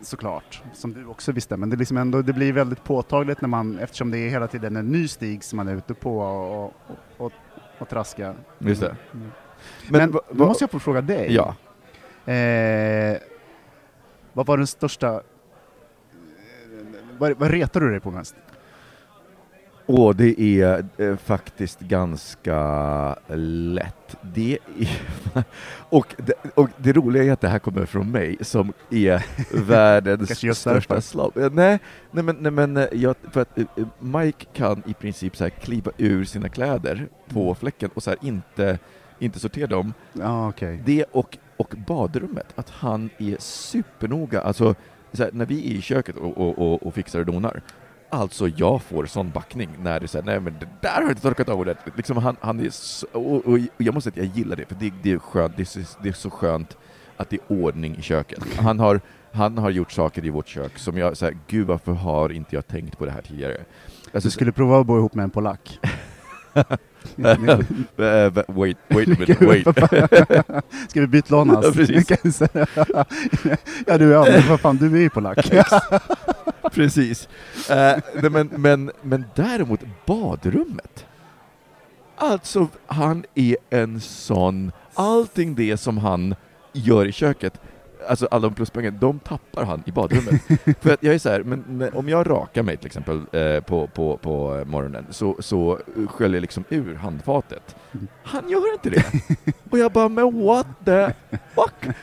såklart, 0.01 0.61
som 0.73 0.93
du 0.93 1.05
också 1.05 1.31
visste, 1.31 1.57
men 1.57 1.69
det, 1.69 1.75
liksom 1.75 1.97
ändå, 1.97 2.21
det 2.21 2.33
blir 2.33 2.53
väldigt 2.53 2.83
påtagligt 2.83 3.41
när 3.41 3.49
man, 3.49 3.79
eftersom 3.79 4.11
det 4.11 4.17
är 4.17 4.29
hela 4.29 4.47
tiden 4.47 4.75
en 4.75 4.91
ny 4.91 5.07
stig 5.07 5.43
som 5.43 5.57
man 5.57 5.67
är 5.67 5.75
ute 5.75 5.93
på 5.93 6.19
och, 6.19 6.65
och, 6.65 6.73
och, 7.17 7.31
och 7.79 7.89
traskar. 7.89 8.35
Just 8.59 8.81
det. 8.81 8.95
Mm. 9.13 9.31
Men, 9.89 9.99
Men, 10.01 10.11
va- 10.11 10.21
måste 10.47 10.63
jag 10.63 10.71
få 10.71 10.79
fråga 10.79 11.01
dig. 11.01 11.33
Ja. 11.35 11.55
Eh, 12.33 13.17
vad 14.33 14.45
var 14.45 14.57
den 14.57 14.67
största... 14.67 15.21
Vad, 17.17 17.31
vad 17.37 17.51
retar 17.51 17.79
du 17.81 17.89
dig 17.91 17.99
på 17.99 18.11
mest? 18.11 18.35
Och 19.93 20.15
det 20.15 20.41
är 20.41 20.85
eh, 20.97 21.15
faktiskt 21.15 21.79
ganska 21.79 22.59
lätt. 23.35 24.17
Det 24.21 24.57
är, 24.79 25.43
och, 25.89 26.15
det, 26.17 26.33
och 26.55 26.69
det 26.77 26.93
roliga 26.93 27.23
är 27.23 27.31
att 27.31 27.41
det 27.41 27.47
här 27.47 27.59
kommer 27.59 27.85
från 27.85 28.11
mig 28.11 28.37
som 28.41 28.73
är 28.89 29.25
världens 29.67 30.57
största 30.57 31.01
slav. 31.01 31.37
Eh, 31.37 31.51
Nej, 31.51 31.79
nej 32.11 32.23
men, 32.23 32.35
nej, 32.39 32.51
men 32.51 32.77
eh, 32.77 32.87
jag, 32.91 33.15
för 33.31 33.41
att 33.41 33.57
eh, 33.57 33.65
Mike 33.99 34.45
kan 34.53 34.83
i 34.85 34.93
princip 34.93 35.37
så 35.37 35.43
här 35.43 35.49
kliva 35.49 35.91
ur 35.97 36.23
sina 36.25 36.49
kläder 36.49 37.07
på 37.27 37.55
fläcken 37.55 37.89
och 37.93 38.03
så 38.03 38.09
här 38.09 38.19
inte, 38.21 38.79
inte 39.19 39.39
sortera 39.39 39.67
dem. 39.67 39.93
Ja, 40.13 40.49
okej. 40.49 40.81
Det 40.85 41.05
och, 41.11 41.37
och 41.57 41.75
badrummet, 41.87 42.47
att 42.55 42.69
han 42.69 43.09
är 43.17 43.35
supernoga. 43.39 44.41
Alltså, 44.41 44.75
så 45.13 45.23
här, 45.23 45.31
när 45.33 45.45
vi 45.45 45.71
är 45.71 45.75
i 45.75 45.81
köket 45.81 46.15
och, 46.15 46.37
och, 46.37 46.59
och, 46.59 46.87
och 46.87 46.93
fixar 46.93 47.19
och 47.19 47.25
donar, 47.25 47.61
alltså 48.11 48.47
jag 48.47 48.81
får 48.81 49.05
sån 49.05 49.31
backning 49.31 49.69
när 49.83 49.99
det 49.99 50.07
säger 50.07 50.25
nej 50.25 50.39
men 50.39 50.53
det 50.59 50.67
där 50.81 50.93
har 50.95 51.01
jag 51.01 51.11
inte 51.11 51.21
torkat 51.21 51.49
av 51.49 51.59
ordentligt. 51.59 51.97
Liksom 51.97 52.17
han, 52.17 52.35
han 52.41 52.59
är 52.59 52.69
så, 52.69 53.07
och, 53.11 53.45
och 53.45 53.59
jag 53.77 53.93
måste 53.93 54.11
säga 54.11 54.23
att 54.23 54.27
jag 54.27 54.37
gillar 54.37 54.55
det, 54.55 54.65
för 54.65 54.75
det, 54.75 54.93
det 55.03 55.11
är 55.11 55.19
skönt, 55.19 55.57
det 55.57 55.63
är, 55.63 55.65
så, 55.65 55.79
det 56.03 56.09
är 56.09 56.13
så 56.13 56.29
skönt 56.29 56.77
att 57.17 57.29
det 57.29 57.35
är 57.35 57.41
ordning 57.63 57.95
i 57.97 58.01
köket. 58.01 58.43
Han 58.57 58.79
har, 58.79 59.01
han 59.31 59.57
har 59.57 59.69
gjort 59.69 59.91
saker 59.91 60.25
i 60.25 60.29
vårt 60.29 60.47
kök 60.47 60.77
som 60.77 60.97
jag 60.97 61.17
säger, 61.17 61.37
gud 61.47 61.67
varför 61.67 61.91
har 61.91 62.31
inte 62.31 62.55
jag 62.55 62.67
tänkt 62.67 62.97
på 62.97 63.05
det 63.05 63.11
här 63.11 63.21
tidigare? 63.21 63.57
Alltså, 64.13 64.27
Du 64.27 64.31
skulle 64.31 64.51
prova 64.51 64.79
att 64.79 64.85
bo 64.87 64.97
ihop 64.97 65.13
med 65.13 65.23
en 65.23 65.29
polack. 65.29 65.79
Eh, 67.17 68.31
wait, 68.47 68.77
wait 68.87 69.07
a 69.07 69.15
minute, 69.19 69.45
wait. 69.45 69.67
Ska 70.89 71.01
vi 71.01 71.07
bytlånas? 71.07 71.65
Ja, 71.65 71.71
precis. 71.71 72.41
Ja, 73.87 73.97
du, 73.97 74.05
men 74.05 74.49
vad 74.49 74.59
fan, 74.59 74.77
du 74.77 74.95
är 74.95 75.01
ju 75.01 75.09
polack. 75.09 75.51
Precis. 76.71 77.29
Eh, 77.69 77.97
men, 78.29 78.47
men, 78.47 78.91
men 79.01 79.25
däremot 79.35 79.79
badrummet. 80.05 81.05
Alltså, 82.15 82.67
han 82.85 83.25
är 83.35 83.57
en 83.69 83.99
sån... 84.01 84.71
Allting 84.93 85.55
det 85.55 85.77
som 85.77 85.97
han 85.97 86.35
gör 86.73 87.05
i 87.05 87.11
köket, 87.11 87.61
alltså 88.07 88.27
alla 88.31 88.41
de 88.47 88.55
pluspoängen, 88.55 88.97
de 88.99 89.19
tappar 89.19 89.65
han 89.65 89.83
i 89.85 89.91
badrummet. 89.91 90.41
För 90.79 90.93
att 90.93 91.03
jag 91.03 91.13
är 91.15 91.19
så 91.19 91.29
här, 91.29 91.43
men, 91.43 91.63
men 91.67 91.93
om 91.93 92.09
jag 92.09 92.29
rakar 92.29 92.63
mig 92.63 92.77
till 92.77 92.85
exempel 92.85 93.21
eh, 93.31 93.59
på, 93.59 93.87
på, 93.87 94.17
på 94.17 94.63
morgonen, 94.65 95.05
så, 95.09 95.35
så 95.39 95.79
sköljer 96.09 96.35
jag 96.35 96.41
liksom 96.41 96.63
ur 96.69 96.95
handfatet. 96.95 97.75
Han 98.23 98.49
gör 98.49 98.73
inte 98.73 98.89
det! 98.89 99.05
Och 99.69 99.79
jag 99.79 99.91
bara, 99.91 100.09
men 100.09 100.45
what 100.45 100.67
the 100.85 101.07
fuck? 101.55 101.95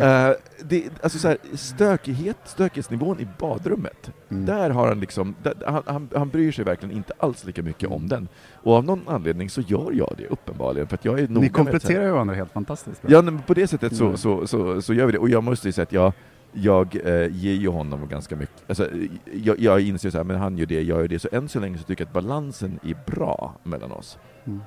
Eh, 0.00 0.30
det, 0.64 0.84
alltså 1.02 1.18
så 1.18 1.28
här, 1.28 1.36
stökighet, 1.54 2.36
stökighetsnivån 2.44 3.20
i 3.20 3.28
badrummet, 3.38 4.10
Mm. 4.28 4.46
där 4.46 4.70
har 4.70 4.88
han 4.88 5.00
liksom, 5.00 5.34
där, 5.42 5.54
han, 5.66 5.82
han, 5.86 6.08
han 6.14 6.28
bryr 6.28 6.52
sig 6.52 6.64
verkligen 6.64 6.96
inte 6.96 7.12
alls 7.18 7.44
lika 7.44 7.62
mycket 7.62 7.88
om 7.90 8.08
den. 8.08 8.28
Och 8.62 8.74
av 8.76 8.84
någon 8.84 9.02
anledning 9.08 9.50
så 9.50 9.60
gör 9.60 9.92
jag 9.92 10.14
det 10.18 10.26
uppenbarligen, 10.26 10.88
för 10.88 10.94
att 10.94 11.04
jag 11.04 11.18
är 11.18 11.22
noga 11.28 11.34
Ni 11.34 11.40
med 11.40 11.52
kompletterar 11.52 12.04
ju 12.04 12.10
varandra 12.10 12.34
helt 12.34 12.52
fantastiskt 12.52 13.02
bra. 13.02 13.10
Ja, 13.12 13.22
men 13.22 13.42
på 13.42 13.54
det 13.54 13.66
sättet 13.66 13.96
så, 13.96 14.04
Mm. 14.04 14.16
så, 14.16 14.46
så, 14.46 14.82
så 14.82 14.94
gör 14.94 15.06
vi 15.06 15.12
det. 15.12 15.18
Och 15.18 15.28
jag 15.28 15.44
måste 15.44 15.68
ju 15.68 15.72
säga 15.72 15.82
att 15.82 15.92
jag, 15.92 16.12
jag 16.52 16.96
eh, 17.04 17.36
ger 17.36 17.54
ju 17.54 17.68
honom 17.68 18.08
ganska 18.08 18.36
mycket. 18.36 18.62
Alltså, 18.68 18.88
jag, 19.32 19.58
jag 19.60 19.80
inser 19.80 20.10
så 20.10 20.16
här, 20.16 20.24
men 20.24 20.36
han 20.36 20.58
gör 20.58 20.66
det, 20.66 20.74
jag 20.74 20.84
gör 21.00 21.08
det. 21.08 21.18
Så 21.18 21.28
än 21.32 21.48
så 21.48 21.60
länge 21.60 21.78
så 21.78 21.84
tycker 21.84 22.04
jag 22.04 22.08
att 22.08 22.14
balansen 22.14 22.78
är 22.82 22.96
bra 23.06 23.54
mellan 23.62 23.92
oss. 23.92 24.18
Mm. 24.44 24.60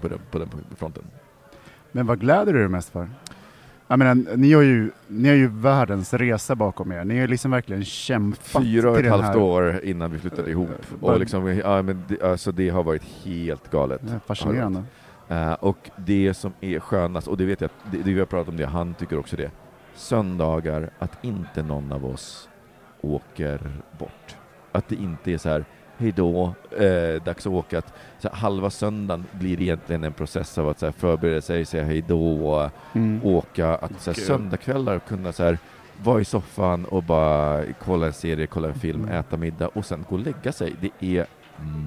På 0.00 0.08
den, 0.08 0.18
på 0.30 0.38
den 0.38 0.48
fronten. 0.76 1.04
Men 1.92 2.06
vad 2.06 2.20
gläder 2.20 2.52
du 2.52 2.58
dig 2.58 2.68
mest 2.68 2.88
för? 2.88 3.08
Jag 3.90 3.98
menar, 3.98 4.36
ni 4.36 4.52
har 4.52 4.62
ju, 4.62 4.90
ni 5.06 5.28
har 5.28 5.36
ju 5.36 5.48
världens 5.48 6.14
resa 6.14 6.54
bakom 6.54 6.92
er. 6.92 7.04
Ni 7.04 7.20
har 7.20 7.26
liksom 7.28 7.50
verkligen 7.50 7.84
kämpat 7.84 8.62
Fyra 8.62 8.90
och 8.90 8.98
ett 8.98 9.10
halvt 9.10 9.24
här. 9.24 9.36
år 9.38 9.80
innan 9.84 10.10
vi 10.10 10.18
flyttade 10.18 10.50
ihop. 10.50 10.68
bara- 11.00 11.12
Och 11.14 11.20
liksom, 11.20 11.46
ja, 11.56 11.82
men 11.82 12.04
det, 12.08 12.22
alltså, 12.22 12.52
det 12.52 12.68
har 12.68 12.82
varit 12.82 13.02
helt 13.24 13.70
galet. 13.70 14.02
Är 14.02 14.18
fascinerande. 14.26 14.82
Eh, 15.28 15.52
och 15.52 15.90
det 15.96 16.34
som 16.34 16.52
är 16.60 16.80
skönast, 16.80 17.28
och 17.28 17.36
det 17.36 17.44
vet 17.44 17.60
jag, 17.60 17.70
det, 17.90 17.96
det 18.02 18.12
vi 18.12 18.18
har 18.18 18.26
pratat 18.26 18.48
om 18.48 18.56
det, 18.56 18.66
han 18.66 18.94
tycker 18.94 19.18
också 19.18 19.36
det, 19.36 19.50
söndagar, 19.94 20.90
att 20.98 21.24
inte 21.24 21.62
någon 21.62 21.92
av 21.92 22.06
oss 22.06 22.48
åker 23.00 23.70
bort. 23.98 24.36
Att 24.72 24.88
det 24.88 24.94
inte 24.96 25.32
är 25.32 25.38
så 25.38 25.48
här, 25.48 25.64
hej 25.98 26.12
då, 26.12 26.54
eh, 26.78 27.22
dags 27.22 27.46
att 27.46 27.52
åka. 27.52 27.78
Att, 27.78 27.94
så 28.18 28.28
här, 28.28 28.36
halva 28.36 28.70
söndagen 28.70 29.24
blir 29.32 29.60
egentligen 29.62 30.04
en 30.04 30.12
process 30.12 30.58
av 30.58 30.68
att 30.68 30.78
så 30.78 30.86
här, 30.86 30.92
förbereda 30.92 31.40
sig, 31.40 31.64
säga 31.64 31.84
hej 31.84 32.04
då, 32.08 32.70
Mm. 32.94 33.20
åka, 33.24 33.74
att 33.74 34.00
så 34.00 34.10
här, 34.10 34.20
söndagkvällar 34.20 34.98
kunna 34.98 35.32
så 35.32 35.42
här, 35.44 35.58
vara 36.02 36.20
i 36.20 36.24
soffan 36.24 36.84
och 36.84 37.02
bara 37.02 37.64
kolla 37.84 38.06
en 38.06 38.12
serie, 38.12 38.46
kolla 38.46 38.68
en 38.68 38.74
film, 38.74 39.02
Mm. 39.04 39.14
äta 39.14 39.36
middag 39.36 39.68
och 39.68 39.84
sen 39.84 40.04
gå 40.08 40.14
och 40.14 40.20
lägga 40.22 40.52
sig. 40.52 40.74
Det 40.80 41.16
är 41.18 41.26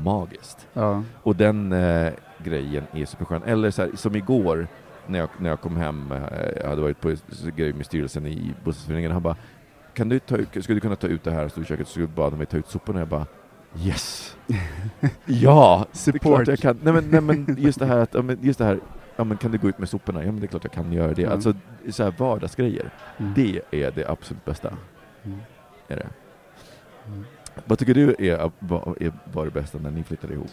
magiskt. 0.03 0.67
Ja. 0.73 1.03
Och 1.23 1.35
den 1.35 1.71
eh, 1.71 2.11
grejen 2.37 2.83
är 2.93 3.05
superskön. 3.05 3.43
Eller 3.43 3.71
så 3.71 3.81
här, 3.81 3.91
som 3.95 4.15
igår 4.15 4.67
när 5.07 5.19
jag, 5.19 5.29
när 5.37 5.49
jag 5.49 5.61
kom 5.61 5.77
hem, 5.77 6.11
eh, 6.11 6.19
jag 6.61 6.69
hade 6.69 6.81
varit 6.81 7.01
på 7.01 7.15
grej 7.55 7.73
med 7.73 7.85
styrelsen 7.85 8.27
i 8.27 8.53
bostadsföreningen, 8.63 9.11
han 9.11 9.21
bara 9.21 9.35
kan 9.93 10.09
du 10.09 10.19
ta 10.19 10.37
skulle 10.61 10.75
du 10.75 10.79
kunna 10.79 10.95
ta 10.95 11.07
ut 11.07 11.23
det 11.23 11.31
här, 11.31 11.47
stå 11.49 11.61
i 11.61 11.65
köket, 11.65 11.87
så 11.87 11.91
skulle 11.91 12.05
du 12.05 12.11
bad 12.13 12.37
mig 12.37 12.45
ta 12.45 12.57
ut 12.57 12.67
soporna. 12.67 12.99
Jag 12.99 13.07
bara 13.07 13.25
Yes! 13.77 14.35
ja! 15.25 15.85
Det 16.05 16.15
är 16.15 16.19
klart 16.19 16.37
Support. 16.45 16.47
jag 16.47 16.59
kan. 16.59 16.79
Nej 16.83 16.93
men, 16.93 17.09
nej, 17.09 17.21
men 17.21 17.55
just 17.59 17.79
det 17.79 17.85
här 17.85 17.97
att, 17.97 18.15
just 18.41 18.59
det 18.59 18.65
här, 18.65 18.79
ja 19.15 19.23
men 19.23 19.37
kan 19.37 19.51
du 19.51 19.57
gå 19.57 19.69
ut 19.69 19.79
med 19.79 19.89
soporna? 19.89 20.19
Ja 20.23 20.31
men 20.31 20.39
det 20.39 20.45
är 20.45 20.47
klart 20.47 20.63
jag 20.63 20.73
kan 20.73 20.91
göra 20.93 21.13
det. 21.13 21.21
Mm. 21.23 21.33
Alltså 21.33 21.53
så 21.89 22.03
här 22.03 22.13
vardagsgrejer, 22.17 22.89
Mm. 23.17 23.33
det 23.35 23.61
är 23.71 23.91
det 23.91 24.05
absolut 24.09 24.45
bästa. 24.45 24.73
Mm. 25.23 25.39
Är 25.87 25.95
det. 25.95 26.07
Mm. 27.07 27.25
Vad 27.65 27.79
tycker 27.79 27.93
du 27.93 28.15
är, 28.19 28.51
var, 28.59 28.95
är, 28.99 29.11
var 29.33 29.45
det 29.45 29.51
bästa 29.51 29.77
när 29.77 29.91
ni 29.91 30.03
flyttade 30.03 30.33
ihop? 30.33 30.51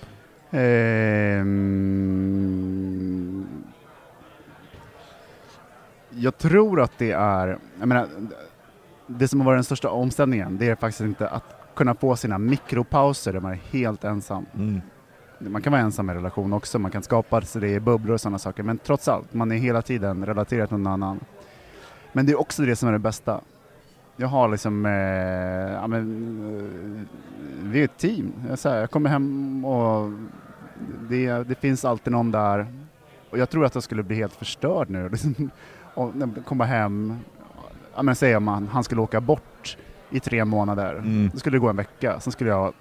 Ehm, 2.28 3.64
jag 6.10 6.38
tror 6.38 6.80
att 6.80 6.92
det 6.98 7.10
är, 7.12 7.58
jag 7.78 7.88
menar, 7.88 8.06
det 9.06 9.28
som 9.28 9.40
har 9.40 9.44
varit 9.46 9.56
den 9.56 9.64
största 9.64 9.90
omställningen, 9.90 10.58
det 10.58 10.68
är 10.68 10.74
faktiskt 10.74 11.00
inte 11.00 11.28
att 11.28 11.57
kunna 11.78 11.94
få 11.94 12.16
sina 12.16 12.38
mikropauser 12.38 13.32
där 13.32 13.40
man 13.40 13.52
är 13.52 13.60
helt 13.70 14.04
ensam. 14.04 14.46
Mm. 14.56 14.80
Man 15.38 15.62
kan 15.62 15.72
vara 15.72 15.82
ensam 15.82 16.10
i 16.10 16.14
relation 16.14 16.52
också, 16.52 16.78
man 16.78 16.90
kan 16.90 17.02
skapa 17.02 17.40
sig 17.40 17.60
det 17.60 17.68
i 17.68 17.80
bubblor 17.80 18.14
och 18.14 18.20
sådana 18.20 18.38
saker, 18.38 18.62
men 18.62 18.78
trots 18.78 19.08
allt, 19.08 19.34
man 19.34 19.52
är 19.52 19.56
hela 19.56 19.82
tiden 19.82 20.26
relaterad 20.26 20.68
till 20.68 20.78
någon 20.78 20.92
annan. 20.92 21.20
Men 22.12 22.26
det 22.26 22.32
är 22.32 22.40
också 22.40 22.62
det 22.62 22.76
som 22.76 22.88
är 22.88 22.92
det 22.92 22.98
bästa. 22.98 23.40
Jag 24.16 24.28
har 24.28 24.48
liksom, 24.48 24.86
eh, 24.86 24.92
ja 25.72 25.86
men, 25.86 26.00
eh, 26.00 27.06
vi 27.62 27.80
är 27.80 27.84
ett 27.84 27.98
team. 27.98 28.32
Jag, 28.48 28.58
så 28.58 28.68
här, 28.68 28.76
jag 28.76 28.90
kommer 28.90 29.10
hem 29.10 29.64
och 29.64 30.12
det, 31.08 31.48
det 31.48 31.54
finns 31.54 31.84
alltid 31.84 32.12
någon 32.12 32.30
där. 32.30 32.66
Och 33.30 33.38
jag 33.38 33.50
tror 33.50 33.64
att 33.64 33.74
jag 33.74 33.84
skulle 33.84 34.02
bli 34.02 34.16
helt 34.16 34.34
förstörd 34.34 34.90
nu. 34.90 35.08
Liksom, 35.12 35.50
och 35.94 36.12
komma 36.44 36.64
hem, 36.64 37.18
ja 37.94 38.02
men 38.02 38.14
säger 38.14 38.40
man, 38.40 38.68
han 38.68 38.84
skulle 38.84 39.00
åka 39.00 39.20
bort 39.20 39.76
i 40.10 40.20
tre 40.20 40.44
månader. 40.44 40.94
Mm. 40.94 41.30
Då 41.32 41.38
skulle 41.38 41.56
det 41.56 41.60
gå 41.60 41.68
en 41.68 41.76
vecka, 41.76 42.20
sen 42.20 42.32
skulle 42.32 42.50
jag 42.50 42.72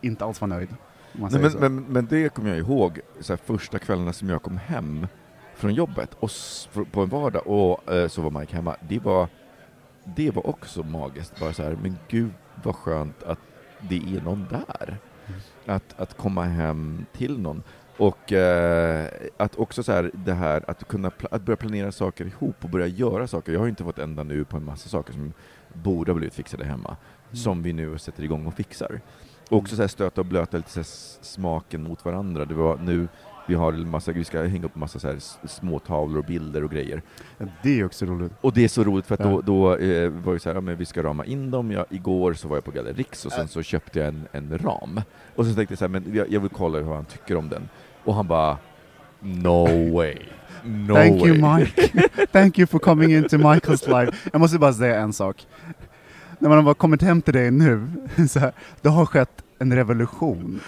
inte 0.00 0.24
alls 0.24 0.40
vara 0.40 0.48
nöjd. 0.48 0.68
Nej, 1.12 1.40
men, 1.40 1.52
men, 1.52 1.84
men 1.84 2.06
det 2.06 2.28
kommer 2.28 2.48
jag 2.48 2.58
ihåg, 2.58 3.00
så 3.20 3.32
här, 3.32 3.40
första 3.44 3.78
kvällarna 3.78 4.12
som 4.12 4.28
jag 4.28 4.42
kom 4.42 4.56
hem 4.56 5.06
från 5.54 5.74
jobbet 5.74 6.14
och 6.20 6.30
på 6.92 7.02
en 7.02 7.08
vardag 7.08 7.46
och 7.46 7.92
eh, 7.92 8.08
så 8.08 8.22
var 8.22 8.40
Mike 8.40 8.56
hemma. 8.56 8.76
Det 8.88 8.98
var, 8.98 9.28
det 10.04 10.30
var 10.30 10.46
också 10.46 10.82
magiskt, 10.82 11.40
bara 11.40 11.52
så 11.52 11.62
här, 11.62 11.78
men 11.82 11.96
gud 12.08 12.30
vad 12.62 12.76
skönt 12.76 13.22
att 13.22 13.38
det 13.80 14.16
är 14.16 14.20
någon 14.20 14.46
där. 14.50 14.98
Att, 15.66 16.00
att 16.00 16.16
komma 16.16 16.44
hem 16.44 17.06
till 17.12 17.38
någon. 17.38 17.62
Och 17.96 18.32
eh, 18.32 19.08
att 19.36 19.56
också 19.56 19.82
så 19.82 19.92
här, 19.92 20.10
det 20.14 20.34
här 20.34 20.70
att 20.70 20.88
kunna 20.88 21.10
att 21.30 21.42
börja 21.42 21.56
planera 21.56 21.92
saker 21.92 22.24
ihop 22.24 22.64
och 22.64 22.70
börja 22.70 22.86
göra 22.86 23.26
saker. 23.26 23.52
Jag 23.52 23.60
har 23.60 23.68
inte 23.68 23.84
fått 23.84 23.98
ända 23.98 24.22
nu 24.22 24.44
på 24.44 24.56
en 24.56 24.64
massa 24.64 24.88
saker 24.88 25.12
som 25.12 25.32
borde 25.82 26.12
ha 26.12 26.16
blivit 26.16 26.34
fixade 26.34 26.64
hemma, 26.64 26.96
som 27.32 27.62
vi 27.62 27.72
nu 27.72 27.98
sätter 27.98 28.22
igång 28.24 28.46
och 28.46 28.54
fixar. 28.54 29.00
Och 29.50 29.58
också 29.58 29.76
så 29.76 29.82
här 29.82 29.88
stöta 29.88 30.20
och 30.20 30.26
blöta 30.26 30.56
lite 30.56 30.84
smaken 30.84 31.82
mot 31.82 32.04
varandra. 32.04 32.44
Det 32.44 32.54
var 32.54 32.76
nu, 32.76 33.08
vi 33.48 33.54
har 33.54 33.72
massa, 33.72 34.12
vi 34.12 34.24
ska 34.24 34.42
hänga 34.42 34.66
upp 34.66 34.74
massa 34.76 34.98
så 34.98 35.08
här 35.08 35.18
små 35.48 35.78
tavlor 35.78 36.18
och 36.18 36.24
bilder 36.24 36.64
och 36.64 36.70
grejer. 36.70 37.02
Det 37.62 37.80
är 37.80 37.84
också 37.84 38.06
roligt. 38.06 38.32
Och 38.40 38.52
det 38.52 38.64
är 38.64 38.68
så 38.68 38.84
roligt 38.84 39.06
för 39.06 39.14
att 39.14 39.20
då, 39.20 39.30
Ja. 39.30 39.40
då 39.42 39.76
eh, 39.76 40.10
var 40.10 40.32
det 40.32 40.40
så 40.40 40.48
här, 40.48 40.54
ja, 40.56 40.60
men 40.60 40.76
vi 40.76 40.84
ska 40.84 41.02
rama 41.02 41.24
in 41.24 41.50
dem. 41.50 41.70
Jag, 41.70 41.86
igår 41.90 42.34
så 42.34 42.48
var 42.48 42.56
jag 42.56 42.64
på 42.64 42.70
Gallerix 42.70 43.26
och 43.26 43.32
sen 43.32 43.48
så 43.48 43.62
köpte 43.62 43.98
jag 43.98 44.08
en, 44.08 44.28
en 44.32 44.58
ram. 44.58 45.00
Och 45.36 45.46
så 45.46 45.54
tänkte 45.54 45.72
jag 45.72 45.78
så 45.78 45.84
här, 45.84 45.88
men 45.90 46.14
jag, 46.14 46.30
jag 46.32 46.40
vill 46.40 46.50
kolla 46.50 46.78
hur 46.78 46.94
han 46.94 47.04
tycker 47.04 47.36
om 47.36 47.48
den. 47.48 47.68
Och 48.04 48.14
han 48.14 48.26
bara, 48.28 48.58
no 49.20 49.94
way. 49.96 50.16
No 50.66 50.94
Thank 50.94 51.22
way. 51.22 51.28
you 51.30 51.54
Mike. 51.56 51.92
Thank 52.32 52.58
you 52.58 52.66
for 52.66 52.78
coming 52.78 53.12
into 53.12 53.38
Michaels 53.38 53.86
life. 53.86 54.28
Jag 54.32 54.40
måste 54.40 54.58
bara 54.58 54.72
säga 54.72 55.00
en 55.00 55.12
sak. 55.12 55.46
När 56.38 56.48
man 56.48 56.58
har 56.58 56.64
bara 56.64 56.74
kommit 56.74 57.02
hem 57.02 57.22
till 57.22 57.34
dig 57.34 57.50
nu, 57.50 57.86
så 58.28 58.38
här, 58.38 58.52
det 58.82 58.88
har 58.88 59.06
skett 59.06 59.42
en 59.58 59.74
revolution. 59.76 60.60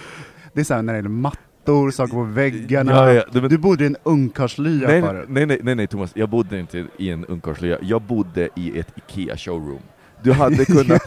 Det 0.52 0.60
är 0.60 0.64
så 0.64 0.74
här 0.74 0.82
när 0.82 0.92
det 0.92 0.96
gäller 0.98 1.08
mattor, 1.08 1.90
saker 1.90 2.12
på 2.12 2.22
väggarna. 2.22 2.92
Ja, 2.92 3.12
ja, 3.12 3.24
det- 3.32 3.40
men- 3.40 3.50
Du 3.50 3.58
bodde 3.58 3.84
i 3.84 3.86
en 3.86 3.96
ungkarlslya 4.02 4.88
Nej, 4.88 5.02
nej, 5.28 5.46
nej, 5.46 5.58
nej, 5.62 5.74
nej 5.74 5.86
Thomas, 5.86 6.10
jag 6.14 6.28
bodde 6.28 6.60
inte 6.60 6.86
i 6.96 7.10
en 7.10 7.24
ungkarlslya. 7.24 7.78
Jag 7.82 8.02
bodde 8.02 8.48
i 8.56 8.78
ett 8.78 8.92
IKEA 8.96 9.36
showroom. 9.36 9.78
Du 10.22 10.32
hade 10.32 10.64
kunnat 10.64 11.02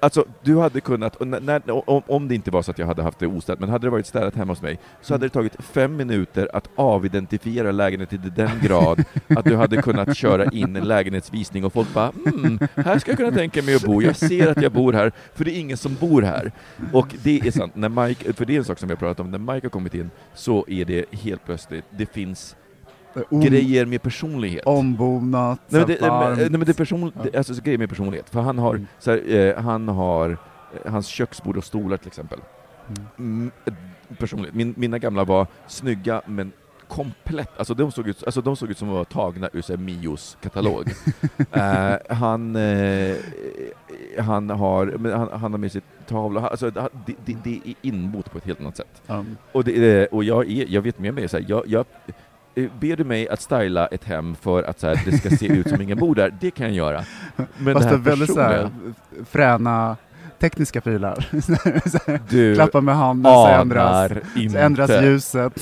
Alltså, 0.00 0.24
du 0.42 0.58
hade 0.58 0.80
kunnat, 0.80 1.16
och 1.16 1.26
när, 1.26 1.40
när, 1.40 1.90
om, 1.90 2.02
om 2.06 2.28
det 2.28 2.34
inte 2.34 2.50
var 2.50 2.62
så 2.62 2.70
att 2.70 2.78
jag 2.78 2.86
hade 2.86 3.02
haft 3.02 3.18
det 3.18 3.26
ostädat, 3.26 3.60
men 3.60 3.68
hade 3.68 3.86
det 3.86 3.90
varit 3.90 4.06
städat 4.06 4.34
hemma 4.34 4.52
hos 4.52 4.62
mig, 4.62 4.78
så 5.00 5.14
hade 5.14 5.26
det 5.26 5.30
tagit 5.30 5.56
fem 5.58 5.96
minuter 5.96 6.48
att 6.52 6.68
avidentifiera 6.74 7.72
lägenheten 7.72 8.20
till 8.20 8.34
den 8.34 8.50
grad 8.62 9.04
att 9.28 9.44
du 9.44 9.56
hade 9.56 9.82
kunnat 9.82 10.16
köra 10.16 10.44
in 10.44 10.76
en 10.76 10.84
lägenhetsvisning 10.84 11.64
och 11.64 11.72
folk 11.72 11.94
bara 11.94 12.12
mm, 12.26 12.58
här 12.74 12.98
ska 12.98 13.10
jag 13.10 13.18
kunna 13.18 13.32
tänka 13.32 13.62
mig 13.62 13.74
att 13.74 13.82
bo, 13.82 14.02
jag 14.02 14.16
ser 14.16 14.48
att 14.48 14.62
jag 14.62 14.72
bor 14.72 14.92
här, 14.92 15.12
för 15.34 15.44
det 15.44 15.56
är 15.56 15.60
ingen 15.60 15.76
som 15.76 15.94
bor 15.94 16.22
här. 16.22 16.52
Och 16.92 17.14
det 17.22 17.40
är 17.46 17.50
sant, 17.50 17.76
när 17.76 17.88
Mike, 17.88 18.32
för 18.32 18.44
det 18.44 18.54
är 18.54 18.58
en 18.58 18.64
sak 18.64 18.78
som 18.78 18.88
vi 18.88 18.94
har 18.94 18.98
pratat 18.98 19.20
om, 19.20 19.30
när 19.30 19.54
Mike 19.54 19.66
har 19.66 19.70
kommit 19.70 19.94
in 19.94 20.10
så 20.34 20.64
är 20.68 20.84
det 20.84 21.04
helt 21.10 21.44
plötsligt, 21.44 21.84
det 21.90 22.06
finns 22.06 22.56
om- 23.30 23.40
grejer 23.40 23.86
med 23.86 24.02
personlighet. 24.02 24.66
Ombonat, 24.66 25.60
Nej 25.68 25.80
men, 25.86 25.96
det, 25.96 26.08
varmt. 26.08 26.38
nej, 26.38 26.50
men 26.50 26.60
det 26.60 26.68
är 26.70 26.74
person, 26.74 27.12
det, 27.22 27.36
alltså, 27.36 27.54
så 27.54 27.62
grejer 27.62 27.78
med 27.78 27.88
personlighet. 27.88 28.30
För 28.30 28.40
han 28.40 28.58
har, 28.58 28.74
Mm. 28.74 28.86
så 28.98 29.10
här, 29.10 29.34
eh, 29.34 29.62
han 29.62 29.88
har 29.88 30.30
eh, 30.30 30.92
hans 30.92 31.06
köksbord 31.06 31.56
och 31.56 31.64
stolar 31.64 31.96
till 31.96 32.06
exempel. 32.08 32.38
Mm. 32.88 33.00
Mm, 33.18 33.50
personlighet. 34.18 34.54
Min, 34.54 34.74
mina 34.76 34.98
gamla 34.98 35.24
var 35.24 35.46
snygga 35.66 36.22
men 36.26 36.52
komplett, 36.88 37.50
alltså 37.58 37.74
de 37.74 37.92
såg 37.92 38.08
ut, 38.08 38.24
alltså, 38.24 38.40
de 38.40 38.56
såg 38.56 38.70
ut 38.70 38.78
som 38.78 38.88
var 38.88 39.04
tagna 39.04 39.48
ur 39.52 39.64
här, 39.68 39.76
Mios 39.76 40.36
katalog. 40.42 40.90
Eh, 41.52 41.96
han, 42.16 42.56
eh, 42.56 43.16
han, 44.18 44.50
har, 44.50 45.10
han, 45.16 45.40
han 45.40 45.52
har 45.52 45.58
med 45.58 45.72
sig 45.72 45.80
tavla, 46.06 46.48
alltså, 46.48 46.70
det, 46.70 46.88
det, 47.24 47.36
det 47.44 47.60
är 47.64 47.74
inbott 47.82 48.30
på 48.32 48.38
ett 48.38 48.44
helt 48.44 48.60
annat 48.60 48.76
sätt. 48.76 49.02
Ja. 49.06 49.24
Och, 49.52 49.64
det, 49.64 50.06
och 50.06 50.24
jag, 50.24 50.50
är, 50.50 50.66
jag 50.68 50.82
vet 50.82 50.98
med 50.98 51.14
mig, 51.14 51.28
så 51.28 51.36
här, 51.38 51.44
jag, 51.48 51.62
jag, 51.66 51.84
ber 52.54 52.96
du 52.96 53.04
mig 53.04 53.28
att 53.28 53.40
styla 53.40 53.86
ett 53.86 54.04
hem 54.04 54.34
för 54.34 54.62
att 54.62 54.80
så 54.80 54.86
här, 54.86 55.02
det 55.04 55.18
ska 55.18 55.30
se 55.30 55.46
ut 55.46 55.68
som 55.68 55.80
ingen 55.80 55.98
bor 55.98 56.14
där, 56.14 56.34
det 56.40 56.50
kan 56.50 56.66
jag 56.66 56.74
göra. 56.74 57.04
Men 57.58 57.74
Fast 57.74 57.84
det 57.84 57.90
här 57.90 57.94
är 57.94 57.98
väldigt 58.02 58.32
så 58.32 58.40
här, 58.40 58.70
fräna 59.30 59.96
tekniska 60.38 60.80
prylar. 60.80 61.28
Du 62.30 62.54
Klappa 62.54 62.80
med 62.80 62.96
handen 62.96 63.32
så 63.32 63.46
ändras, 63.46 64.12
så 64.52 64.58
ändras 64.58 65.02
ljuset. 65.02 65.52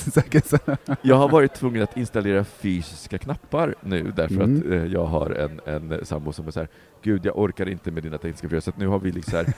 Jag 1.01 1.15
har 1.15 1.29
varit 1.29 1.53
tvungen 1.53 1.83
att 1.83 1.97
installera 1.97 2.43
fysiska 2.43 3.17
knappar 3.17 3.75
nu 3.81 4.11
därför 4.15 4.33
Mm. 4.35 4.57
att 4.57 4.65
eh, 4.65 4.85
jag 4.85 5.05
har 5.05 5.29
en, 5.29 5.59
en 5.65 6.05
sambo 6.05 6.33
som 6.33 6.47
är 6.47 6.51
så 6.51 6.59
här, 6.59 6.69
gud 7.03 7.25
jag 7.25 7.37
orkar 7.39 7.69
inte 7.69 7.91
med 7.91 8.03
dina 8.03 8.17
tekniska 8.17 8.47
prylar, 8.47 8.61
så 8.61 8.71
nu 8.75 8.87
har 8.87 8.99
vi 8.99 9.11
liksom 9.11 9.33
här, 9.33 9.53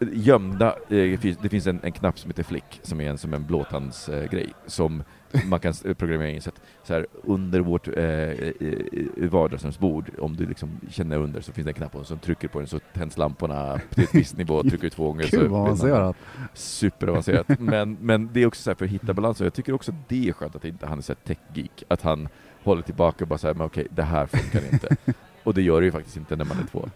gömda, 0.00 0.68
eh, 0.88 1.18
det 1.42 1.48
finns 1.48 1.66
en, 1.66 1.80
en 1.82 1.92
knapp 1.92 2.18
som 2.18 2.30
heter 2.30 2.42
Flick, 2.42 2.80
som 2.82 3.00
är 3.00 3.10
en 3.10 3.18
som 3.18 3.34
en 3.34 3.46
blåtandsgrej, 3.46 4.44
eh, 4.44 4.50
som 4.66 5.02
man 5.46 5.60
kan 5.60 5.70
s- 5.70 5.82
programmera 5.98 6.30
in 6.30 6.42
så 6.42 6.48
att 6.50 6.60
så 6.84 6.94
här, 6.94 7.06
under 7.24 7.60
vårt 7.60 7.88
eh, 7.88 8.04
eh, 8.04 9.30
vardagsrumsbord, 9.30 10.10
om 10.18 10.36
du 10.36 10.46
liksom 10.46 10.80
känner 10.90 11.16
under 11.18 11.40
så 11.40 11.52
finns 11.52 11.64
det 11.64 11.70
en 11.70 11.74
knapp 11.74 11.94
och 11.96 12.06
så 12.06 12.16
trycker 12.16 12.48
på 12.48 12.58
den 12.58 12.68
så 12.68 12.78
tänds 12.78 13.18
lamporna 13.18 13.80
till 13.90 14.04
ett 14.04 14.14
visst 14.14 14.36
nivå, 14.36 14.62
trycker 14.62 14.78
du 14.82 14.90
två 14.90 15.04
gånger 15.06 15.22
så 15.22 15.40
Gud 15.40 15.50
vad 15.50 15.60
avancerat. 15.60 16.16
superavancerat. 16.54 17.60
men, 17.60 17.96
men 18.00 18.30
det 18.32 18.42
är 18.42 18.46
också 18.46 18.62
så 18.62 18.70
här 18.70 18.74
för 18.74 18.84
att 18.84 18.90
hitta 18.90 19.14
balans, 19.14 19.40
och 19.40 19.46
jag 19.46 19.54
tycker 19.54 19.72
också 19.72 19.92
det 20.08 20.28
är 20.28 20.32
skönt 20.32 20.56
att 20.56 20.64
inte 20.64 20.86
han 20.86 20.98
är 20.98 21.02
så 21.02 21.14
tech-geek, 21.14 21.84
att 21.88 22.02
han 22.02 22.28
håller 22.64 22.82
tillbaka 22.82 23.24
och 23.24 23.28
bara 23.28 23.38
säger 23.38 23.54
men 23.54 23.66
okej, 23.66 23.86
det 23.90 24.02
här 24.02 24.26
funkar 24.26 24.72
inte. 24.72 24.96
och 25.44 25.54
det 25.54 25.62
gör 25.62 25.80
det 25.80 25.84
ju 25.84 25.92
faktiskt 25.92 26.16
inte 26.16 26.36
när 26.36 26.44
man 26.44 26.56
är 26.58 26.66
två. 26.72 26.88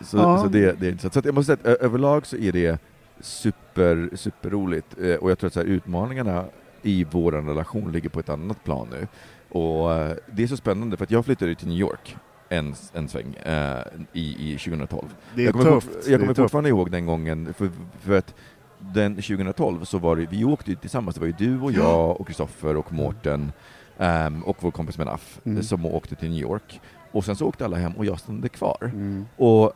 Så, 0.00 0.16
Ja. 0.16 0.38
så 0.38 0.48
det, 0.48 0.80
det 0.80 0.86
är 0.86 0.90
intressant. 0.90 1.12
Så 1.12 1.18
att 1.18 1.24
jag 1.24 1.34
måste 1.34 1.56
säga 1.56 1.74
att 1.74 1.80
överlag 1.80 2.26
så 2.26 2.36
är 2.36 2.52
det 2.52 2.78
super, 3.20 4.08
superroligt, 4.14 4.86
eh, 5.00 5.14
och 5.14 5.30
jag 5.30 5.38
tror 5.38 5.48
att 5.48 5.54
så 5.54 5.60
här, 5.60 5.66
utmaningarna 5.66 6.44
i 6.86 7.04
vår 7.10 7.32
relation 7.32 7.92
ligger 7.92 8.08
på 8.08 8.20
ett 8.20 8.28
annat 8.28 8.64
plan 8.64 8.88
nu. 8.90 9.06
Och 9.48 9.92
eh, 9.94 10.16
det 10.32 10.42
är 10.42 10.46
så 10.46 10.56
spännande, 10.56 10.96
för 10.96 11.04
att 11.04 11.10
jag 11.10 11.24
flyttade 11.24 11.54
till 11.54 11.68
New 11.68 11.78
York 11.78 12.16
en, 12.48 12.74
en 12.92 13.08
sväng 13.08 13.34
eh, 13.34 13.78
i, 14.12 14.52
i 14.52 14.58
2012. 14.58 15.02
Det 15.34 15.42
är 15.42 15.44
jag 15.44 15.52
kommer, 15.54 15.70
tufft. 15.80 16.08
jag 16.08 16.20
kommer 16.20 16.34
fortfarande 16.34 16.68
ihåg 16.70 16.90
den 16.90 17.06
gången, 17.06 17.54
för, 17.54 17.70
för 18.00 18.18
att 18.18 18.34
den 18.78 19.14
2012 19.14 19.84
så 19.84 19.98
var 19.98 20.16
det, 20.16 20.26
vi 20.30 20.44
åkte 20.44 20.70
ju 20.70 20.76
tillsammans, 20.76 21.14
det 21.16 21.20
var 21.20 21.26
ju 21.26 21.34
du 21.38 21.60
och 21.60 21.72
jag 21.72 22.20
och 22.20 22.26
Kristoffer 22.26 22.76
och 22.76 22.92
Mårten 22.92 23.52
ehm, 23.98 24.42
och 24.44 24.56
vår 24.60 24.70
kompis 24.70 24.98
Menaf 24.98 25.40
Mm. 25.44 25.62
som 25.62 25.86
åkte 25.86 26.14
till 26.14 26.30
New 26.30 26.40
York. 26.40 26.80
Och 27.12 27.24
sen 27.24 27.36
så 27.36 27.46
åkte 27.46 27.64
alla 27.64 27.76
hem 27.76 27.92
och 27.92 28.04
jag 28.04 28.20
stannade 28.20 28.48
kvar. 28.48 28.76
Mm. 28.82 29.26
Och 29.36 29.72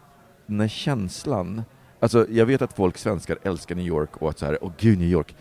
när 0.47 0.69
känslan, 0.69 1.63
alltså 2.01 2.27
jag 2.31 2.47
vet 2.47 2.63
att 2.63 2.73
folk 2.73 2.99
svenskar 2.99 3.39
älskar 3.43 3.75
New 3.75 3.87
York 3.87 4.17
och 4.17 4.31
att 4.31 4.39
så 4.39 4.47
här, 4.47 4.59
åh 4.61 4.73
gud 4.79 4.99
New 4.99 5.09
York, 5.09 5.35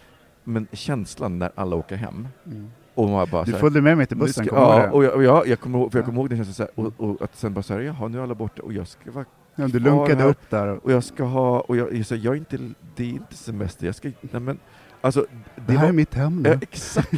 men 0.50 0.68
känslan 0.72 1.40
när 1.40 1.52
alla 1.56 1.76
åker 1.76 1.96
hem 1.96 2.28
Mm. 2.46 2.68
och 2.96 3.10
man 3.10 3.28
bara 3.32 3.44
Du 3.44 3.54
följde 3.54 3.82
med 3.82 3.98
mig 3.98 4.06
till 4.06 4.18
bussen, 4.18 4.46
ska- 4.46 4.56
kommer 4.56 4.80
Ja, 4.86 4.92
och 4.92 5.04
jag, 5.04 5.14
och 5.16 5.24
jag, 5.24 5.48
jag 5.48 5.60
kommer 5.60 5.80
ihåg, 5.80 5.92
för 5.92 6.00
jag 6.00 6.06
kommer 6.06 6.20
ihåg 6.20 6.30
den 6.30 6.38
känslan 6.46 6.68
så 6.68 6.82
här, 6.82 6.86
och, 6.98 7.10
och 7.10 7.22
att 7.22 7.36
sen 7.36 7.54
bara 7.54 7.64
såhär, 7.64 7.82
jaha 7.82 8.08
nu 8.08 8.18
är 8.20 8.24
alla 8.24 8.36
borta 8.36 8.62
och 8.64 8.74
jag 8.74 8.88
ska 8.88 9.12
vara 9.12 9.26
Ja, 9.56 9.68
du 9.68 9.80
lunkade 9.80 10.22
här. 10.22 10.30
upp 10.30 10.50
där. 10.50 10.68
och- 10.68 10.92
jag 10.92 11.04
ska 11.04 11.24
ha, 11.24 11.60
och 11.60 11.78
jag, 11.78 11.94
jag, 11.94 12.06
så 12.06 12.16
här, 12.16 12.22
jag 12.26 12.34
är 12.34 12.38
inte, 12.38 12.58
det 12.96 13.04
är 13.04 13.10
inte 13.10 13.36
semester, 13.36 13.86
jag 13.86 13.96
ska, 13.96 14.10
nej 14.22 14.42
men, 14.42 14.60
alltså, 15.02 15.26
det, 15.56 15.62
Det 15.66 15.74
här 15.74 15.82
var, 15.82 15.88
är 15.90 15.94
mitt 15.94 16.14
hem 16.14 16.44
ja, 16.46 16.52
nu. 16.52 16.60
exakt, 16.62 17.12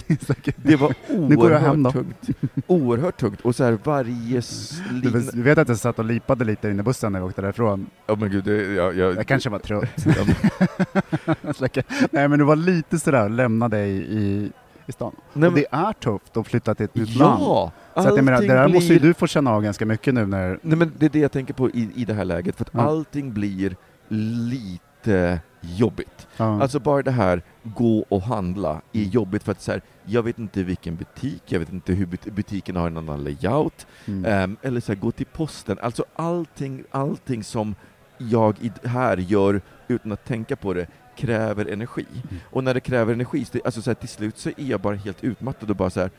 det 0.55 0.75
var 0.75 0.93
oerhört 1.09 1.93
tungt, 1.93 2.29
oerhört 2.67 3.17
tungt, 3.19 3.41
och 3.41 3.55
så 3.55 3.63
här 3.63 3.77
varje 3.83 4.37
s- 4.39 4.81
Du, 5.03 5.09
du 5.33 5.41
vet 5.41 5.57
att 5.57 5.67
jag 5.69 5.77
satt 5.77 5.99
och 5.99 6.05
lipade 6.05 6.45
lite 6.45 6.69
inne 6.69 6.79
i 6.79 6.83
bussen 6.83 7.11
när 7.11 7.19
vi 7.19 7.25
åkte 7.25 7.41
därifrån? 7.41 7.85
ja 8.07 8.15
men 8.15 8.31
gud, 8.31 8.43
det, 8.43 8.73
jag, 8.73 8.97
jag, 8.97 9.15
Jag 9.15 9.27
kanske 9.27 9.49
var 9.49 9.59
trött. 9.59 10.05
ja. 10.05 11.83
Nej 12.11 12.27
men 12.27 12.39
det 12.39 12.45
var 12.45 12.55
lite 12.55 12.99
sådär, 12.99 13.29
lämna 13.29 13.69
dig 13.69 13.89
i, 13.91 14.51
i 14.87 14.91
stan. 14.91 15.15
nej, 15.33 15.47
och 15.47 15.53
men, 15.53 15.61
det 15.61 15.77
är 15.77 15.93
tufft 15.93 16.37
att 16.37 16.47
flytta 16.47 16.75
till 16.75 16.83
ett 16.85 16.95
nytt 16.95 17.15
land. 17.15 17.41
ja! 17.43 17.71
Så 17.93 17.99
att 17.99 18.15
jag 18.15 18.25
menar, 18.25 18.41
det 18.41 18.47
där 18.47 18.67
måste 18.67 18.93
ju 18.93 18.99
blir- 18.99 19.07
du 19.09 19.13
få 19.13 19.27
känna 19.27 19.51
av 19.51 19.63
ganska 19.63 19.85
mycket 19.85 20.13
nu 20.13 20.25
när... 20.25 20.59
Nej 20.61 20.77
men 20.77 20.91
det 20.97 21.05
är 21.05 21.09
det 21.09 21.19
jag 21.19 21.31
tänker 21.31 21.53
på 21.53 21.69
i, 21.69 21.89
i 21.95 22.05
det 22.05 22.13
här 22.13 22.25
läget, 22.25 22.55
för 22.55 22.63
att 22.65 22.69
Ja. 22.73 22.81
allting 22.81 23.33
blir 23.33 23.75
lite 24.07 25.39
jobbigt. 25.61 26.27
Ja. 26.37 26.61
Alltså 26.61 26.79
bara 26.79 27.01
det 27.01 27.11
här, 27.11 27.41
gå 27.63 28.05
och 28.09 28.21
handla, 28.21 28.81
är 28.93 29.03
jobbigt 29.03 29.43
för 29.43 29.51
att 29.51 29.61
så 29.61 29.71
här, 29.71 29.81
jag 30.05 30.23
vet 30.23 30.39
inte 30.39 30.63
vilken 30.63 30.95
butik, 30.95 31.43
jag 31.45 31.59
vet 31.59 31.73
inte 31.73 31.93
hur 31.93 32.05
but- 32.05 32.31
butiken 32.31 32.75
har 32.75 32.87
en 32.87 32.97
annan 32.97 33.23
layout, 33.23 33.87
mm. 34.05 34.25
ehm, 34.25 34.57
eller 34.61 34.81
så 34.81 34.91
här, 34.91 34.99
gå 34.99 35.11
till 35.11 35.25
posten, 35.25 35.77
alltså 35.81 36.05
allting, 36.15 36.83
allting 36.91 37.43
som 37.43 37.75
jag 38.17 38.55
här 38.83 39.17
gör 39.17 39.61
utan 39.87 40.11
att 40.11 40.25
tänka 40.25 40.55
på 40.55 40.73
det 40.73 40.87
kräver 41.15 41.65
energi. 41.65 42.05
Mm. 42.11 42.41
Och 42.49 42.63
när 42.63 42.73
det 42.73 42.79
kräver 42.79 43.13
energi, 43.13 43.45
alltså 43.65 43.81
så 43.81 43.89
här, 43.89 43.95
till 43.95 44.09
slut 44.09 44.37
så 44.37 44.49
är 44.49 44.53
jag 44.57 44.81
bara 44.81 44.95
helt 44.95 45.23
utmattad 45.23 45.69
och 45.69 45.75
bara 45.75 45.89
så 45.89 46.09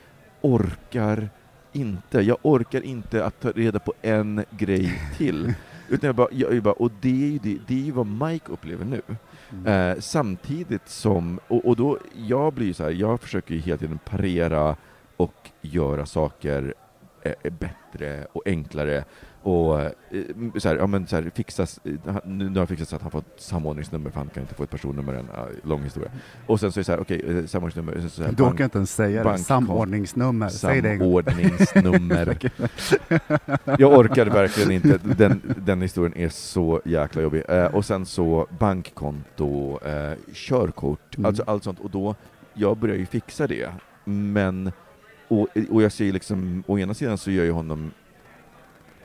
orkar 0.40 1.28
inte, 1.72 2.20
jag 2.20 2.36
orkar 2.42 2.80
inte 2.80 3.24
att 3.24 3.40
ta 3.40 3.50
reda 3.50 3.78
på 3.78 3.94
en 4.02 4.44
grej 4.50 5.00
till. 5.16 5.54
Utan 5.88 6.06
jag 6.06 6.14
bara, 6.14 6.28
jag, 6.30 6.54
jag 6.54 6.62
bara 6.62 6.74
och 6.74 6.90
det 7.00 7.08
är 7.08 7.30
ju 7.30 7.38
det, 7.38 7.58
det 7.66 7.74
är 7.74 7.84
ju 7.84 7.90
vad 7.92 8.06
Mike 8.06 8.52
upplever 8.52 8.84
nu. 8.84 9.02
Mm. 9.52 9.66
Eh, 9.66 10.00
samtidigt 10.00 10.88
som, 10.88 11.40
och, 11.48 11.64
och 11.64 11.76
då, 11.76 11.98
jag 12.14 12.52
blir 12.52 12.66
ju 12.66 12.74
så 12.74 12.82
här, 12.82 12.90
jag 12.90 13.20
försöker 13.20 13.54
ju 13.54 13.60
hela 13.60 13.78
tiden 13.78 13.98
parera 14.04 14.76
och 15.16 15.50
göra 15.60 16.06
saker 16.06 16.74
eh, 17.22 17.32
eh 17.42 17.52
bättre 17.52 18.26
och 18.32 18.42
enklare 18.46 19.04
och 19.42 19.80
eh, 19.80 19.90
så 20.56 20.68
här, 20.68 20.76
ja, 20.76 20.86
men 20.86 21.06
så 21.06 21.16
här, 21.16 21.30
fixas, 21.34 21.80
eh, 21.84 22.16
nu 22.24 22.50
nu 22.50 22.58
har 22.58 22.66
fixat 22.66 22.88
så 22.88 22.96
att 22.96 23.02
han 23.02 23.10
får 23.10 23.18
ett 23.18 23.24
samordningsnummer 23.36 24.10
för 24.10 24.18
han 24.18 24.28
kan 24.28 24.42
inte 24.42 24.54
få 24.54 24.62
ett 24.62 24.70
personnummer, 24.70 25.12
en 25.14 25.28
uh, 25.28 25.68
lång 25.68 25.82
historia. 25.82 26.10
Och 26.46 26.60
sen 26.60 26.72
så 26.72 26.78
är 26.78 26.80
det 26.80 26.84
så 26.84 26.92
här, 26.92 27.00
okej, 27.00 27.22
eh, 27.38 27.44
samordningsnummer, 27.46 28.08
så, 28.08 28.22
här, 28.22 28.30
Du 28.30 28.36
bank- 28.42 28.54
orkar 28.54 28.64
inte 28.64 28.78
ens 28.78 28.94
säga 28.94 29.18
det. 29.18 29.24
bankkort. 29.24 29.46
Samordningsnummer. 29.46 30.48
Säg 30.48 30.80
det. 30.80 30.98
Samordningsnummer. 30.98 32.38
Jag 33.78 33.98
orkar 33.98 34.26
verkligen 34.26 34.70
inte, 34.70 34.98
den, 35.16 35.54
den 35.64 35.82
historien 35.82 36.16
är 36.16 36.28
så 36.28 36.80
jäkla 36.84 37.22
jobbig. 37.22 37.42
Eh, 37.48 37.64
och 37.64 37.84
sen 37.84 38.06
så 38.06 38.46
bankkonto, 38.58 39.78
eh, 39.86 40.12
körkort, 40.32 41.16
Mm. 41.16 41.26
alltså 41.26 41.42
allt 41.46 41.64
sånt. 41.64 41.80
Och 41.80 41.90
då, 41.90 42.14
jag 42.54 42.76
börjar 42.76 42.96
ju 42.96 43.06
fixa 43.06 43.46
det, 43.46 43.68
men, 44.04 44.72
och, 45.28 45.48
och 45.70 45.82
jag 45.82 45.92
säger 45.92 46.12
liksom, 46.12 46.64
å 46.66 46.78
ena 46.78 46.94
sidan 46.94 47.18
så 47.18 47.30
gör 47.30 47.44
jag 47.44 47.54
honom 47.54 47.90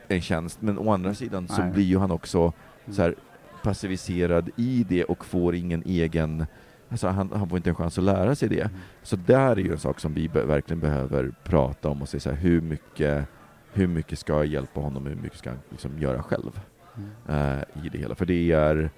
en 0.08 0.20
tjänst, 0.20 0.62
men 0.62 0.78
å 0.78 0.92
andra 0.92 1.14
sidan 1.14 1.48
så 1.48 1.62
Nej. 1.62 1.70
blir 1.72 1.84
ju 1.84 1.98
han 1.98 2.10
också 2.10 2.38
Mm. 2.84 2.96
så 2.96 3.02
här 3.02 3.14
passiviserad 3.62 4.50
i 4.56 4.86
det 4.88 5.04
och 5.04 5.24
får 5.24 5.54
ingen 5.54 5.82
egen 5.86 6.46
Alltså 6.90 7.08
han, 7.08 7.30
han 7.34 7.48
får 7.48 7.56
inte 7.56 7.70
en 7.70 7.74
chans 7.76 7.98
att 7.98 8.04
lära 8.04 8.34
sig 8.34 8.48
det. 8.48 8.60
Mm. 8.60 8.76
Så 9.02 9.16
där 9.16 9.50
är 9.50 9.56
ju 9.56 9.72
en 9.72 9.78
sak 9.78 10.00
som 10.00 10.14
vi 10.14 10.28
be 10.28 10.44
verkligen 10.44 10.80
behöver 10.80 11.32
prata 11.44 11.88
om 11.88 12.02
och 12.02 12.08
se 12.08 12.20
så 12.20 12.30
här, 12.30 12.36
hur 12.36 12.60
mycket, 12.60 13.24
hur 13.72 13.86
mycket 13.86 14.18
ska 14.18 14.32
jag 14.32 14.46
hjälpa 14.46 14.80
honom 14.80 15.02
och 15.02 15.08
hur 15.08 15.16
mycket 15.16 15.38
ska 15.38 15.50
han 15.50 15.58
liksom 15.70 15.98
göra 15.98 16.22
själv 16.22 16.60
Mm. 16.96 17.10
eh, 17.58 17.84
i 17.84 17.88
det 17.88 17.98
hela. 17.98 18.14
För 18.14 18.26
det 18.26 18.52
är 18.52 18.90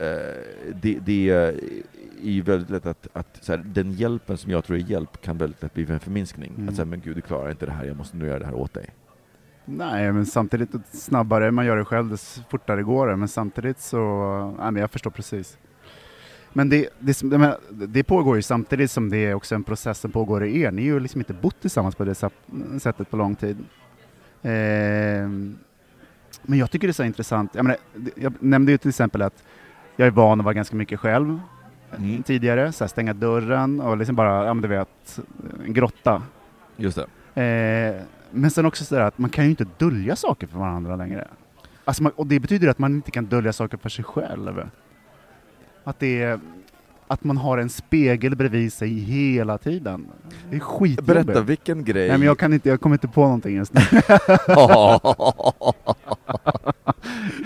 eh, 0.00 0.42
det, 0.74 0.98
det 0.98 1.28
är 1.30 1.54
ju 2.30 2.42
väldigt 2.42 2.70
lätt 2.70 2.86
att, 2.86 3.08
att 3.12 3.38
så 3.44 3.52
här, 3.52 3.62
den 3.66 3.92
hjälpen 3.92 4.36
som 4.36 4.50
jag 4.50 4.64
tror 4.64 4.76
är 4.76 4.80
hjälp 4.80 5.20
kan 5.22 5.38
väldigt 5.38 5.62
lätt 5.62 5.74
bli 5.74 5.86
en 5.90 6.00
förminskning. 6.00 6.52
Mm. 6.56 6.68
Att 6.68 6.74
säga, 6.74 6.86
men 6.86 7.00
gud 7.00 7.16
du 7.16 7.20
klarar 7.20 7.50
inte 7.50 7.66
det 7.66 7.72
här, 7.72 7.84
jag 7.84 7.96
måste 7.96 8.16
nu 8.16 8.26
göra 8.26 8.38
det 8.38 8.46
här 8.46 8.54
åt 8.54 8.74
dig. 8.74 8.90
Nej, 9.70 10.12
men 10.12 10.26
samtidigt, 10.26 10.70
snabbare 10.90 11.50
man 11.50 11.66
gör 11.66 11.76
det 11.76 11.84
själv, 11.84 12.08
desto 12.10 12.42
fortare 12.50 12.82
går 12.82 13.06
det. 13.06 13.16
Men 13.16 13.28
samtidigt 13.28 13.80
så, 13.80 13.98
nej 14.58 14.72
men 14.72 14.80
jag 14.80 14.90
förstår 14.90 15.10
precis. 15.10 15.58
Men 16.52 16.68
det, 16.68 16.88
det, 16.98 17.22
det 17.70 18.02
pågår 18.04 18.36
ju 18.36 18.42
samtidigt 18.42 18.90
som 18.90 19.10
det 19.10 19.16
är 19.26 19.34
också 19.34 19.54
en 19.54 19.64
process 19.64 19.98
som 19.98 20.10
pågår 20.10 20.44
i 20.44 20.60
er. 20.60 20.70
Ni 20.70 20.88
har 20.88 20.94
ju 20.94 21.00
liksom 21.00 21.20
inte 21.20 21.32
bott 21.32 21.60
tillsammans 21.60 21.94
på 21.94 22.04
det 22.04 22.14
sättet 22.80 23.10
på 23.10 23.16
lång 23.16 23.34
tid. 23.34 23.64
Ehm, 24.42 25.58
men 26.42 26.58
jag 26.58 26.70
tycker 26.70 26.86
det 26.86 26.90
är 26.90 26.92
så 26.92 27.04
intressant. 27.04 27.54
Jag, 27.54 27.64
menar, 27.64 27.78
jag 28.14 28.32
nämnde 28.40 28.72
ju 28.72 28.78
till 28.78 28.88
exempel 28.88 29.22
att 29.22 29.44
jag 29.96 30.06
är 30.06 30.10
van 30.10 30.40
att 30.40 30.44
vara 30.44 30.54
ganska 30.54 30.76
mycket 30.76 31.00
själv 31.00 31.40
Mm. 31.96 32.22
tidigare, 32.22 32.72
så 32.72 32.84
här, 32.84 32.88
stänga 32.88 33.12
dörren 33.12 33.80
och 33.80 33.96
liksom 33.96 34.16
bara, 34.16 34.46
ja 34.46 34.54
men 34.54 34.62
du 34.62 34.68
vet, 34.68 35.20
en 35.66 35.72
grotta. 35.72 36.22
Just 36.76 36.98
det. 37.34 37.42
Eh, 37.42 38.02
men 38.30 38.50
sen 38.50 38.66
också 38.66 38.84
sådär 38.84 39.02
att 39.02 39.18
man 39.18 39.30
kan 39.30 39.44
ju 39.44 39.50
inte 39.50 39.66
dölja 39.78 40.16
saker 40.16 40.46
för 40.46 40.58
varandra 40.58 40.96
längre. 40.96 41.28
Alltså 41.84 42.02
man, 42.02 42.12
och 42.12 42.26
det 42.26 42.40
betyder 42.40 42.68
att 42.68 42.78
man 42.78 42.94
inte 42.94 43.10
kan 43.10 43.24
dölja 43.24 43.52
saker 43.52 43.76
för 43.76 43.88
sig 43.88 44.04
själv. 44.04 44.70
Att 45.84 45.98
det 45.98 46.22
är, 46.22 46.40
att 47.06 47.24
man 47.24 47.36
har 47.36 47.58
en 47.58 47.68
spegel 47.68 48.36
bredvid 48.36 48.72
sig 48.72 48.88
hela 48.88 49.58
tiden. 49.58 50.06
Det 50.50 50.56
är 50.56 50.60
skitjobbigt. 50.60 51.06
Berätta, 51.06 51.42
vilken 51.42 51.84
grej... 51.84 52.08
Nej 52.08 52.18
men 52.18 52.26
jag 52.26 52.38
kan 52.38 52.52
inte, 52.52 52.68
jag 52.68 52.80
kommer 52.80 52.96
inte 52.96 53.08
på 53.08 53.20
någonting 53.20 53.56
just 53.56 53.74
nu. 53.74 53.80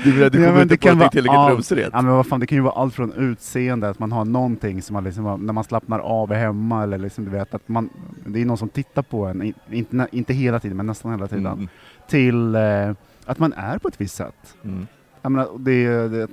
du 0.05 0.13
menar, 0.13 0.31
du 0.31 0.39
Ja, 0.39 0.45
kommer 0.47 0.53
men 0.53 0.63
inte 0.63 0.75
det 0.75 0.79
på 0.79 0.87
kan 0.89 0.99
någonting 0.99 1.01
vara 1.03 1.09
tillräckligt 1.11 1.39
allt. 1.39 1.53
rumsrent? 1.55 1.91
Ja 1.93 2.03
men 2.03 2.13
vad 2.15 2.27
fan, 2.27 2.41
det 2.41 2.47
kan 2.47 2.57
ju 2.57 2.63
vara 2.63 2.75
allt 2.75 2.95
från 2.95 3.13
utseende, 3.13 3.89
att 3.89 3.99
man 3.99 4.13
har 4.13 4.25
någonting 4.25 4.83
som 4.83 4.95
man 4.95 5.05
liksom, 5.05 5.47
när 5.47 5.53
man 5.53 5.65
slappnar 5.65 5.99
av 5.99 6.33
hemma 6.33 6.83
eller 6.83 6.99
liksom 6.99 7.25
du 7.25 7.31
vet 7.31 7.55
att 7.55 7.69
man, 7.69 7.91
det 8.27 8.41
är 8.41 8.45
någon 8.45 8.59
som 8.59 8.69
tittar 8.69 9.03
på 9.03 9.27
en, 9.27 9.55
inte, 9.71 10.07
inte 10.13 10.33
hela 10.35 10.61
tiden 10.61 10.77
men 10.77 10.87
nästan 10.87 11.11
hela 11.13 11.29
tiden. 11.29 11.47
Mm. 11.47 11.69
Till 12.09 12.55
eh, 12.55 12.91
att 13.27 13.39
man 13.39 13.53
är 13.53 13.79
på 13.79 13.89
ett 13.89 14.01
visst 14.01 14.15
sätt. 14.17 14.57
Mm. 14.65 14.87
Jag 15.23 15.33
menar, 15.33 15.49
det, 15.59 16.09
det, 16.09 16.29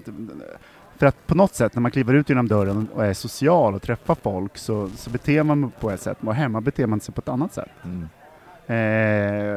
för 0.97 1.05
att 1.05 1.27
på 1.27 1.35
något 1.35 1.55
sätt 1.55 1.75
när 1.75 1.81
man 1.81 1.91
kliver 1.91 2.13
ut 2.13 2.29
genom 2.29 2.47
dörren 2.47 2.87
och 2.93 3.05
är 3.05 3.13
social 3.13 3.75
och 3.75 3.81
träffar 3.81 4.15
folk 4.15 4.57
så, 4.57 4.89
så 4.95 5.09
beter 5.09 5.43
man 5.43 5.61
sig 5.61 5.79
på 5.79 5.91
ett 5.91 6.01
sätt 6.01 6.17
och 6.21 6.35
hemma 6.35 6.61
beter 6.61 6.87
man 6.87 6.99
sig 6.99 7.13
på 7.15 7.21
ett 7.21 7.29
annat 7.29 7.53
sätt. 7.53 7.69
Mm. 7.83 8.07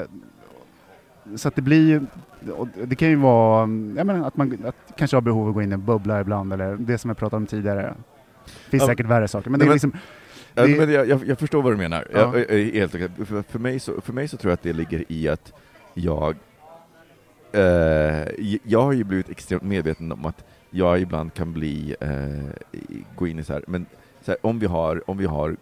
Eh, 0.01 0.03
så 1.37 1.49
att 1.49 1.55
det 1.57 1.63
blir 1.63 1.89
ju, 1.89 2.01
det 2.85 2.95
kan 2.97 3.09
ju 3.09 3.17
vara, 3.17 3.67
menar, 3.67 4.27
att 4.27 4.37
man 4.37 4.59
att 4.67 4.97
kanske 4.97 5.17
har 5.17 5.21
behov 5.23 5.43
av 5.43 5.49
att 5.49 5.55
gå 5.55 5.63
in 5.63 5.71
i 5.71 5.75
en 5.75 5.85
bubbla 5.85 6.21
ibland 6.21 6.53
eller 6.53 6.77
det 6.77 6.99
som 6.99 7.11
jag 7.11 7.17
pratade 7.19 7.37
om 7.37 7.47
tidigare. 7.47 7.95
Det 8.45 8.71
finns 8.71 8.83
Ja, 8.83 8.87
säkert 8.87 9.07
värre 9.07 9.29
saker 9.29 9.51
men 9.51 9.59
det 9.61 9.65
är 9.65 9.67
men- 9.67 9.75
liksom, 9.75 9.93
Ja, 10.55 10.67
Det- 10.67 10.77
men 10.77 10.93
jag, 10.93 11.09
jag, 11.09 11.27
jag 11.27 11.39
förstår 11.39 11.63
vad 11.63 11.73
du 11.73 11.77
menar. 11.77 12.09
Ja. 12.13 12.19
Jag, 12.21 12.37
är 12.51 12.73
helt 12.73 12.93
för, 12.93 13.43
för, 13.43 13.59
mig 13.59 13.79
så, 13.81 14.01
för 14.01 14.13
mig 14.13 14.29
så 14.29 14.37
tror 14.37 14.51
jag 14.51 14.55
att 14.55 14.63
det 14.63 14.73
ligger 14.73 15.05
i 15.09 15.29
att 15.29 15.53
jag 15.95 16.37
eh, 17.53 18.49
jag 18.63 18.83
har 18.83 18.93
ju 18.93 19.05
blivit 19.05 19.31
extremt 19.31 19.63
medveten 19.63 20.13
om 20.13 20.27
att 20.27 20.45
jag 20.71 21.01
ibland 21.01 21.35
kan 21.35 21.53
bli, 21.53 21.97
eh, 22.01 22.89
gå 23.17 23.27
in 23.27 23.39
i 23.39 23.45
så 23.45 23.53
här, 23.53 23.65
men 23.67 23.87
så 24.23 24.31
här, 24.31 24.47
om 24.47 24.59
vi 24.59 24.67
har, 24.67 25.11
om 25.11 25.19
vi 25.19 25.27
har 25.27 25.57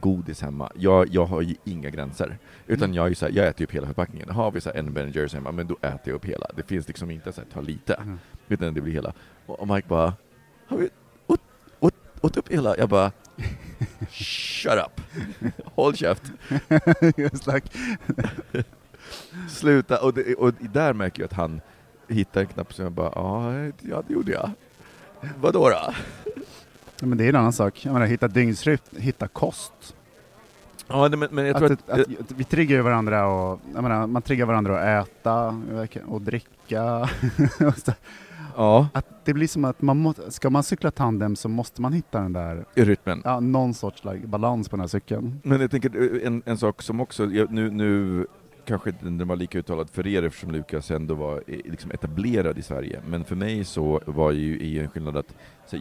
godis 0.00 0.42
hemma, 0.42 0.70
jag, 0.74 1.08
jag 1.10 1.26
har 1.26 1.42
ju 1.42 1.54
inga 1.64 1.90
gränser. 1.90 2.38
Utan 2.66 2.94
jag, 2.94 3.10
är 3.10 3.14
så 3.14 3.26
här, 3.26 3.32
jag 3.32 3.46
äter 3.46 3.60
ju 3.60 3.64
upp 3.64 3.72
hela 3.72 3.86
förpackningen. 3.86 4.30
Har 4.30 4.50
vi 4.50 4.60
så 4.60 4.70
här 4.70 4.76
en 4.76 4.92
Ben 4.92 5.12
Jerry's 5.12 5.34
hemma, 5.34 5.52
men 5.52 5.66
då 5.66 5.76
äter 5.82 6.00
jag 6.04 6.14
upp 6.14 6.24
hela. 6.24 6.46
Det 6.56 6.62
finns 6.62 6.88
liksom 6.88 7.10
inte 7.10 7.32
så 7.32 7.40
här, 7.40 7.48
ta 7.52 7.60
lite, 7.60 7.94
Mm. 7.94 8.18
utan 8.48 8.74
det 8.74 8.80
blir 8.80 8.92
hela. 8.92 9.12
Och, 9.46 9.60
och 9.60 9.68
Mike 9.68 9.88
bara, 9.88 10.14
har 10.66 10.76
vi 10.78 10.88
åt, 11.26 11.40
åt, 11.80 11.94
åt 12.20 12.36
upp 12.36 12.48
hela? 12.48 12.76
Jag 12.76 12.88
bara, 12.88 13.12
shut 14.10 14.72
up! 14.86 15.00
Håll 15.64 15.96
käft! 15.96 16.22
Sluta! 19.48 20.02
Och, 20.02 20.14
det, 20.14 20.34
och 20.34 20.52
där 20.60 20.92
märker 20.92 21.22
jag 21.22 21.26
att 21.26 21.32
han 21.32 21.60
hittar 22.08 22.40
en 22.40 22.46
knapp 22.46 22.74
som 22.74 22.82
jag 22.82 22.92
bara, 22.92 23.12
ja, 23.14 23.54
ja 23.80 24.02
det 24.08 24.14
gjorde 24.14 24.32
jag. 24.32 24.50
Vadå 25.40 25.68
då? 25.70 25.92
Ja, 27.00 27.06
men 27.06 27.18
det 27.18 27.24
är 27.24 27.28
en 27.28 27.36
annan 27.36 27.52
sak. 27.52 27.84
Jag 27.84 27.92
menar, 27.92 28.06
hitta 28.06 28.28
dygnsrytm, 28.28 28.96
hitta 28.96 29.28
kost. 29.28 29.94
Ja, 30.88 31.08
men, 31.08 31.28
men 31.30 31.46
jag 31.46 31.56
att, 31.56 31.58
tror 31.58 31.72
att, 31.72 31.90
att, 31.90 32.00
att, 32.00 32.30
vi 32.36 32.44
triggar 32.44 32.80
varandra 32.80 33.26
och, 33.26 33.60
menar, 33.72 34.06
man 34.06 34.22
triggar 34.22 34.46
varandra 34.46 34.80
att 34.80 35.08
äta 35.08 35.62
och 36.06 36.20
dricka. 36.20 37.08
ja, 38.56 38.88
att 38.92 39.24
det 39.24 39.34
blir 39.34 39.48
som 39.48 39.64
att 39.64 39.82
man 39.82 39.96
må, 39.96 40.14
ska 40.28 40.50
man 40.50 40.62
cykla 40.62 40.90
tandem 40.90 41.36
så 41.36 41.48
måste 41.48 41.82
man 41.82 41.92
hitta 41.92 42.20
den 42.20 42.32
där, 42.32 42.64
rytmen. 42.74 43.22
ja, 43.24 43.40
någon 43.40 43.74
sorts 43.74 44.04
like, 44.04 44.26
balans 44.26 44.68
på 44.68 44.76
den 44.76 44.80
här 44.80 44.88
cykeln. 44.88 45.40
Men 45.42 45.60
jag 45.60 45.70
tänker, 45.70 46.20
en, 46.26 46.42
en 46.46 46.58
sak 46.58 46.82
som 46.82 47.00
också, 47.00 47.24
nu, 47.24 47.70
nu 47.70 48.26
kanske 48.64 48.90
inte 48.90 49.04
den 49.04 49.28
var 49.28 49.36
lika 49.36 49.58
uttalad 49.58 49.90
för 49.90 50.06
er 50.06 50.22
eftersom 50.22 50.50
Lukas 50.50 50.90
ändå 50.90 51.14
var 51.14 51.42
eh, 51.46 51.58
liksom 51.64 51.90
etablerad 51.90 52.58
i 52.58 52.62
Sverige, 52.62 53.00
men 53.06 53.24
för 53.24 53.36
mig 53.36 53.64
så 53.64 54.00
var 54.06 54.32
ju 54.32 54.58
i 54.58 54.78
en 54.78 54.88
skillnad 54.88 55.16
att 55.16 55.34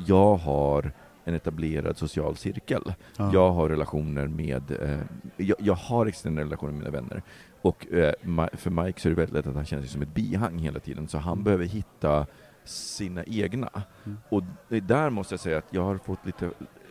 jag 0.05 0.35
har 0.35 0.91
en 1.27 1.33
etablerad 1.33 1.97
social 1.97 2.35
cirkel. 2.35 2.93
Ja. 3.17 3.29
Jag 3.33 3.51
har 3.51 3.69
relationer 3.69 4.27
med, 4.27 4.71
eh, 4.71 4.99
jag, 5.37 5.57
jag 5.59 5.73
har 5.73 6.05
externa 6.05 6.41
relationer 6.41 6.71
med 6.73 6.79
mina 6.79 6.91
vänner. 6.91 7.21
Och 7.61 7.93
eh, 7.93 8.13
för 8.53 8.69
Mike 8.69 9.01
så 9.01 9.07
är 9.07 9.09
det 9.09 9.15
väldigt 9.15 9.33
lätt 9.33 9.47
att 9.47 9.55
han 9.55 9.65
känner 9.65 9.83
sig 9.83 9.91
som 9.91 10.01
ett 10.01 10.13
bihang 10.13 10.59
hela 10.59 10.79
tiden, 10.79 11.07
så 11.07 11.17
han 11.17 11.33
Mm. 11.33 11.43
behöver 11.43 11.65
hitta 11.65 12.25
sina 12.63 13.23
egna. 13.23 13.69
Mm. 14.05 14.17
Och 14.29 14.43
där 14.69 15.09
måste 15.09 15.33
jag 15.33 15.39
säga 15.39 15.57
att 15.57 15.67
jag 15.73 15.83
har 15.83 15.97
fått 15.97 16.25
lite, 16.25 16.49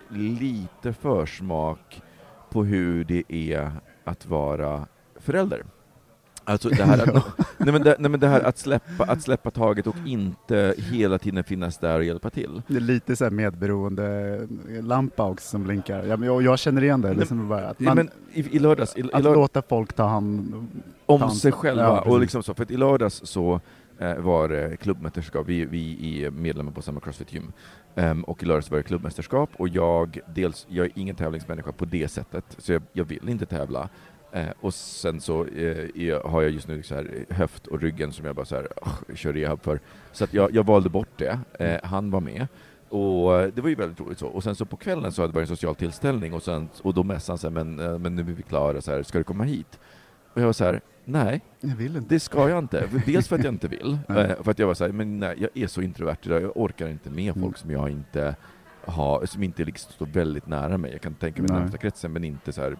lite 0.08 0.92
försmak 0.92 2.02
på 2.50 2.64
hur 2.64 3.04
det 3.04 3.22
är 3.28 3.70
att 4.04 4.26
vara 4.26 4.86
förälder. 5.16 5.64
Alltså 6.44 6.68
det 6.68 6.84
här, 6.84 7.16
att, 7.16 7.38
nej, 7.58 7.72
men 7.72 7.82
det, 7.82 7.96
nej, 7.98 8.10
men 8.10 8.20
det 8.20 8.28
här 8.28 8.40
att, 8.40 8.58
släppa, 8.58 9.04
att 9.04 9.22
släppa 9.22 9.50
taget 9.50 9.86
och 9.86 9.96
inte 10.06 10.74
hela 10.78 11.18
tiden 11.18 11.44
finnas 11.44 11.78
där 11.78 11.98
och 11.98 12.04
hjälpa 12.04 12.30
till. 12.30 12.62
Det 12.66 12.76
är 12.76 12.80
lite 12.80 13.16
så 13.16 13.24
här 13.24 13.30
medberoende 13.30 14.38
lampa 14.82 15.24
också 15.24 15.48
som 15.48 15.64
blinkar. 15.64 16.04
Ja, 16.04 16.16
men 16.16 16.28
jag, 16.28 16.42
jag 16.42 16.58
känner 16.58 16.84
igen 16.84 17.00
det. 17.00 17.14
det 17.14 17.22
är 17.22 17.26
som 17.26 17.48
bara 17.48 17.66
att 17.68 17.80
man, 17.80 17.96
men 17.96 18.10
i, 18.32 18.56
i 18.56 18.58
lördags, 18.58 18.96
i, 18.96 19.00
i 19.00 19.02
att 19.02 19.22
lördags 19.22 19.36
låta 19.36 19.62
folk 19.62 19.92
ta 19.92 20.06
hand 20.06 20.54
om 21.06 21.20
ta 21.20 21.30
sig 21.30 21.48
ansvar. 21.48 21.50
själva. 21.50 21.82
Ja, 21.82 22.00
och 22.00 22.20
liksom 22.20 22.42
så, 22.42 22.54
för 22.54 22.62
att 22.62 22.70
i 22.70 22.76
lördags 22.76 23.20
så 23.24 23.60
eh, 23.98 24.16
var 24.16 24.48
det 24.48 24.76
klubbmästerskap, 24.76 25.46
vi, 25.46 25.64
vi 25.64 26.24
är 26.24 26.30
medlemmar 26.30 26.72
på 26.72 26.82
samma 26.82 27.00
Crossfit 27.00 27.32
Gym, 27.32 27.52
Ehm, 27.96 28.24
och 28.24 28.42
i 28.42 28.46
lördags 28.46 28.70
var 28.70 28.78
det 28.78 28.84
klubbmästerskap 28.84 29.50
och 29.56 29.68
jag, 29.68 30.18
dels, 30.34 30.66
jag 30.68 30.86
är 30.86 30.92
ingen 30.94 31.16
tävlingsmänniska 31.16 31.72
på 31.72 31.84
det 31.84 32.08
sättet, 32.08 32.44
så 32.58 32.72
jag, 32.72 32.82
jag 32.92 33.04
vill 33.04 33.28
inte 33.28 33.46
tävla. 33.46 33.88
Eh, 34.34 34.48
och 34.60 34.74
sen 34.74 35.20
så 35.20 35.44
eh, 35.46 36.30
har 36.30 36.42
jag 36.42 36.50
just 36.50 36.68
nu 36.68 36.82
så 36.82 36.94
här 36.94 37.24
höft 37.30 37.66
och 37.66 37.80
ryggen 37.80 38.12
som 38.12 38.26
jag 38.26 38.34
bara 38.36 38.46
så 38.46 38.54
här, 38.56 38.68
"Ugh, 38.82 39.16
kör 39.16 39.32
rehab 39.32 39.62
för. 39.62 39.80
Så 40.12 40.24
att 40.24 40.34
jag, 40.34 40.54
jag 40.54 40.66
valde 40.66 40.88
bort 40.88 41.08
det. 41.18 41.38
Eh, 41.58 41.80
han 41.82 42.10
var 42.10 42.20
med. 42.20 42.46
Och 42.88 43.40
eh, 43.40 43.48
det 43.54 43.60
var 43.60 43.68
ju 43.68 43.74
väldigt 43.74 44.00
roligt 44.00 44.18
så. 44.18 44.26
Och 44.26 44.42
sen 44.42 44.54
så 44.54 44.64
på 44.64 44.76
kvällen 44.76 45.12
så 45.12 45.22
hade 45.22 45.32
det 45.32 45.36
varit 45.36 45.50
en 45.50 45.56
social 45.56 45.74
tillställning 45.74 46.32
och, 46.34 46.42
sen, 46.42 46.68
och 46.82 46.94
då 46.94 47.02
messade 47.02 47.32
han 47.32 47.38
så 47.38 47.46
här, 47.46 47.64
men, 47.64 47.80
eh, 47.80 47.98
men 47.98 48.14
nu 48.16 48.22
är 48.22 48.26
vi 48.26 48.42
klara, 48.42 48.80
så 48.80 48.90
här, 48.92 49.02
ska 49.02 49.18
du 49.18 49.24
komma 49.24 49.44
hit? 49.44 49.78
Och 50.32 50.40
jag 50.40 50.46
var 50.46 50.52
så 50.52 50.64
här, 50.64 50.80
nej, 51.04 51.40
det 52.08 52.20
ska 52.20 52.48
jag 52.48 52.58
inte. 52.58 52.88
Dels 53.06 53.28
för 53.28 53.36
att 53.38 53.44
jag 53.44 53.54
inte 53.54 53.68
vill, 53.68 53.98
eh, 54.08 54.42
för 54.42 54.50
att 54.50 54.58
jag 54.58 54.66
var 54.66 54.74
så 54.74 54.84
här, 54.84 54.92
men 54.92 55.18
nej, 55.20 55.34
jag 55.38 55.50
är 55.54 55.66
så 55.66 55.82
introvert 55.82 56.16
idag, 56.22 56.42
jag 56.42 56.52
orkar 56.56 56.88
inte 56.88 57.10
med 57.10 57.32
folk 57.34 57.44
Mm. 57.44 57.54
som 57.54 57.70
jag 57.70 57.90
inte 57.90 58.36
har, 58.84 59.26
som 59.26 59.42
inte 59.42 59.64
liksom 59.64 59.92
står 59.92 60.06
väldigt 60.06 60.46
nära 60.46 60.78
mig. 60.78 60.92
Jag 60.92 61.00
kan 61.00 61.14
tänka 61.14 61.42
mig 61.42 61.50
närmsta 61.50 61.78
kretsen, 61.78 62.12
men 62.12 62.24
inte 62.24 62.52
så 62.52 62.60
här. 62.60 62.76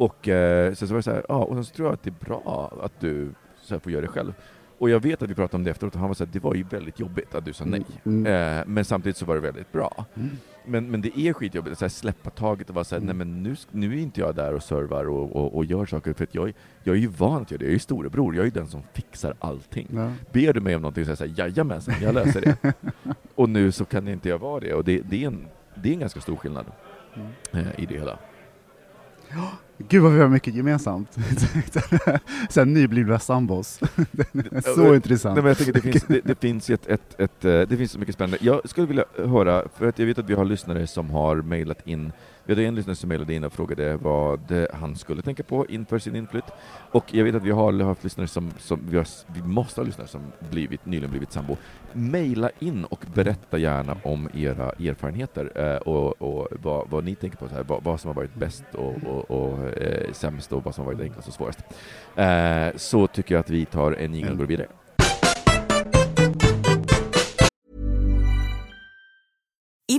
Och 0.00 0.28
eh, 0.28 0.72
sen 0.74 0.88
så 0.88 0.94
var 0.94 0.98
det 0.98 1.02
så 1.02 1.10
här, 1.10 1.24
ja, 1.28 1.34
och 1.44 1.54
sen 1.54 1.64
så 1.64 1.74
tror 1.74 1.88
jag 1.88 1.94
att 1.94 2.02
det 2.02 2.10
är 2.10 2.24
bra 2.26 2.72
att 2.82 3.00
du 3.00 3.30
så 3.62 3.74
här, 3.74 3.78
får 3.78 3.92
göra 3.92 4.02
det 4.02 4.08
själv. 4.08 4.32
Och 4.78 4.90
jag 4.90 5.02
vet 5.02 5.22
att 5.22 5.30
vi 5.30 5.34
pratade 5.34 5.56
om 5.56 5.64
det 5.64 5.70
efteråt, 5.70 5.94
och 5.94 6.00
han 6.00 6.08
var 6.08 6.14
så 6.14 6.24
här, 6.24 6.32
det 6.32 6.38
var 6.38 6.54
ju 6.54 6.62
väldigt 6.62 7.00
jobbigt 7.00 7.34
att 7.34 7.44
du 7.44 7.52
sa 7.52 7.64
nej. 7.64 7.82
Mm. 8.04 8.58
Eh, 8.58 8.64
men 8.66 8.84
samtidigt 8.84 9.16
så 9.16 9.24
var 9.26 9.34
det 9.34 9.40
väldigt 9.40 9.72
bra. 9.72 10.04
Mm. 10.14 10.28
Men, 10.64 10.90
men 10.90 11.00
det 11.00 11.18
är 11.18 11.32
skitjobbigt 11.32 11.72
att 11.72 11.78
så 11.78 11.84
här, 11.84 11.90
släppa 11.90 12.30
taget 12.30 12.68
och 12.68 12.74
vara 12.74 12.84
såhär, 12.84 13.02
Mm. 13.02 13.16
nej 13.18 13.26
men 13.26 13.42
nu, 13.42 13.56
nu 13.70 13.98
är 13.98 14.02
inte 14.02 14.20
jag 14.20 14.34
där 14.34 14.54
och 14.54 14.62
servar 14.62 15.08
och, 15.08 15.36
och, 15.36 15.56
och 15.56 15.64
gör 15.64 15.86
saker, 15.86 16.12
för 16.12 16.24
att 16.24 16.34
jag, 16.34 16.52
jag 16.82 16.96
är 16.96 17.00
ju 17.00 17.06
van 17.06 17.42
att 17.42 17.50
göra 17.50 17.58
det, 17.58 17.64
jag 17.64 17.70
är 17.70 17.72
ju 17.72 17.78
storebror, 17.78 18.34
jag 18.34 18.40
är 18.42 18.46
ju 18.46 18.50
den 18.50 18.68
som 18.68 18.82
fixar 18.92 19.34
allting. 19.38 19.88
Ja. 19.94 20.12
Ber 20.32 20.52
du 20.52 20.60
mig 20.60 20.76
om 20.76 20.82
någonting 20.82 21.04
så 21.06 21.16
säger 21.16 21.34
jag 21.36 21.48
jajamensan, 21.48 21.94
jag 22.02 22.14
löser 22.14 22.40
det. 22.40 22.74
och 23.34 23.48
nu 23.48 23.72
så 23.72 23.84
kan 23.84 24.08
inte 24.08 24.28
jag 24.28 24.38
vara 24.38 24.60
det, 24.60 24.74
och 24.74 24.84
det, 24.84 25.00
det, 25.00 25.22
är, 25.22 25.26
en, 25.26 25.46
det 25.74 25.88
är 25.88 25.92
en 25.92 26.00
ganska 26.00 26.20
stor 26.20 26.36
skillnad 26.36 26.66
Mm. 27.16 27.66
eh, 27.66 27.82
i 27.82 27.86
det 27.86 27.94
hela. 27.94 28.18
Gud 29.88 30.02
vad 30.02 30.12
vi 30.12 30.20
har 30.20 30.28
mycket 30.28 30.54
gemensamt. 30.54 31.16
Sen 32.50 32.74
nyblivna 32.74 33.18
sambos. 33.18 33.78
så 34.64 34.84
Ja, 34.84 34.94
intressant. 34.94 35.34
Nej, 35.34 35.42
men 35.42 35.48
jag 35.48 35.58
tycker 35.58 35.72
det 35.72 35.80
finns, 35.80 36.04
det, 36.04 36.20
det 36.24 36.34
finns 36.40 36.70
ett, 36.70 36.86
ett, 36.86 37.20
ett, 37.20 37.44
eh, 37.44 37.60
det 37.60 37.76
finns 37.76 37.92
så 37.92 37.98
mycket 37.98 38.14
spännande. 38.14 38.38
Jag 38.40 38.68
skulle 38.68 38.86
vilja 38.86 39.04
höra, 39.16 39.64
för 39.76 39.86
att 39.86 39.98
jag 39.98 40.06
vet 40.06 40.18
att 40.18 40.30
vi 40.30 40.34
har 40.34 40.44
lyssnare 40.44 40.86
som 40.86 41.10
har 41.10 41.36
mejlat 41.36 41.86
in, 41.86 42.12
vi 42.50 42.54
hade 42.54 42.68
en 42.68 42.74
lyssnare 42.74 42.96
som 42.96 43.08
mejlade 43.08 43.34
in 43.34 43.44
och 43.44 43.52
frågade 43.52 43.96
vad 43.96 44.68
han 44.72 44.96
skulle 44.96 45.22
tänka 45.22 45.42
på 45.42 45.66
inför 45.66 45.98
sin 45.98 46.16
inflytt. 46.16 46.44
Och 46.92 47.14
jag 47.14 47.24
vet 47.24 47.34
att 47.34 47.42
vi 47.42 47.50
har 47.50 47.82
haft 47.82 48.04
lyssnare 48.04 48.28
som, 48.28 48.50
som 48.58 48.80
vi, 48.90 48.96
har, 48.96 49.06
vi 49.26 49.42
måste 49.42 49.80
ha 49.80 49.86
lyssnare 49.86 50.08
som 50.08 50.20
blivit, 50.50 50.86
nyligen 50.86 51.10
blivit 51.10 51.32
sambo. 51.32 51.56
Mejla 51.92 52.50
in 52.58 52.84
och 52.84 53.04
berätta 53.14 53.58
gärna 53.58 53.96
om 54.02 54.28
era 54.34 54.70
erfarenheter 54.70 55.52
eh, 55.54 55.76
och, 55.76 56.22
och 56.22 56.48
vad, 56.62 56.90
vad 56.90 57.04
ni 57.04 57.14
tänker 57.14 57.36
på, 57.36 57.48
så 57.48 57.54
här, 57.54 57.62
vad, 57.62 57.84
vad 57.84 58.00
som 58.00 58.08
har 58.08 58.14
varit 58.14 58.34
bäst 58.34 58.64
och, 58.72 58.94
och, 59.06 59.30
och 59.30 59.68
eh, 59.68 60.12
sämst 60.12 60.52
och 60.52 60.64
vad 60.64 60.74
som 60.74 60.84
har 60.84 60.92
varit 60.92 61.04
enklast 61.04 61.28
och 61.28 61.34
svårast. 61.34 61.60
Eh, 62.16 62.76
så 62.76 63.06
tycker 63.06 63.34
jag 63.34 63.40
att 63.40 63.50
vi 63.50 63.64
tar 63.64 63.92
en 63.92 64.14
jingel 64.14 64.32
och 64.32 64.38
går 64.38 64.46
vidare. 64.46 64.66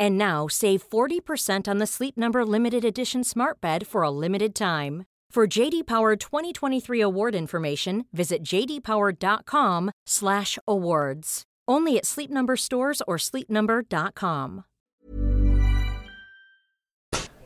And 0.00 0.16
now 0.16 0.46
save 0.48 0.88
40% 0.88 1.68
on 1.68 1.78
the 1.78 1.86
Sleep 1.86 2.16
Number 2.16 2.46
limited 2.46 2.84
edition 2.84 3.24
Smart 3.24 3.60
Bed 3.60 3.86
for 3.86 4.02
a 4.02 4.10
limited 4.10 4.54
time. 4.54 5.04
For 5.34 5.46
JD 5.58 5.86
Power 5.86 6.16
2023 6.16 7.00
award 7.02 7.34
information, 7.34 8.04
visit 8.12 8.42
jdpower.com/awards. 8.42 11.42
Only 11.68 11.98
at 11.98 12.06
Sleep 12.06 12.30
Number 12.30 12.56
stores 12.56 13.02
or 13.06 13.16
sleepnumber.com. 13.18 14.62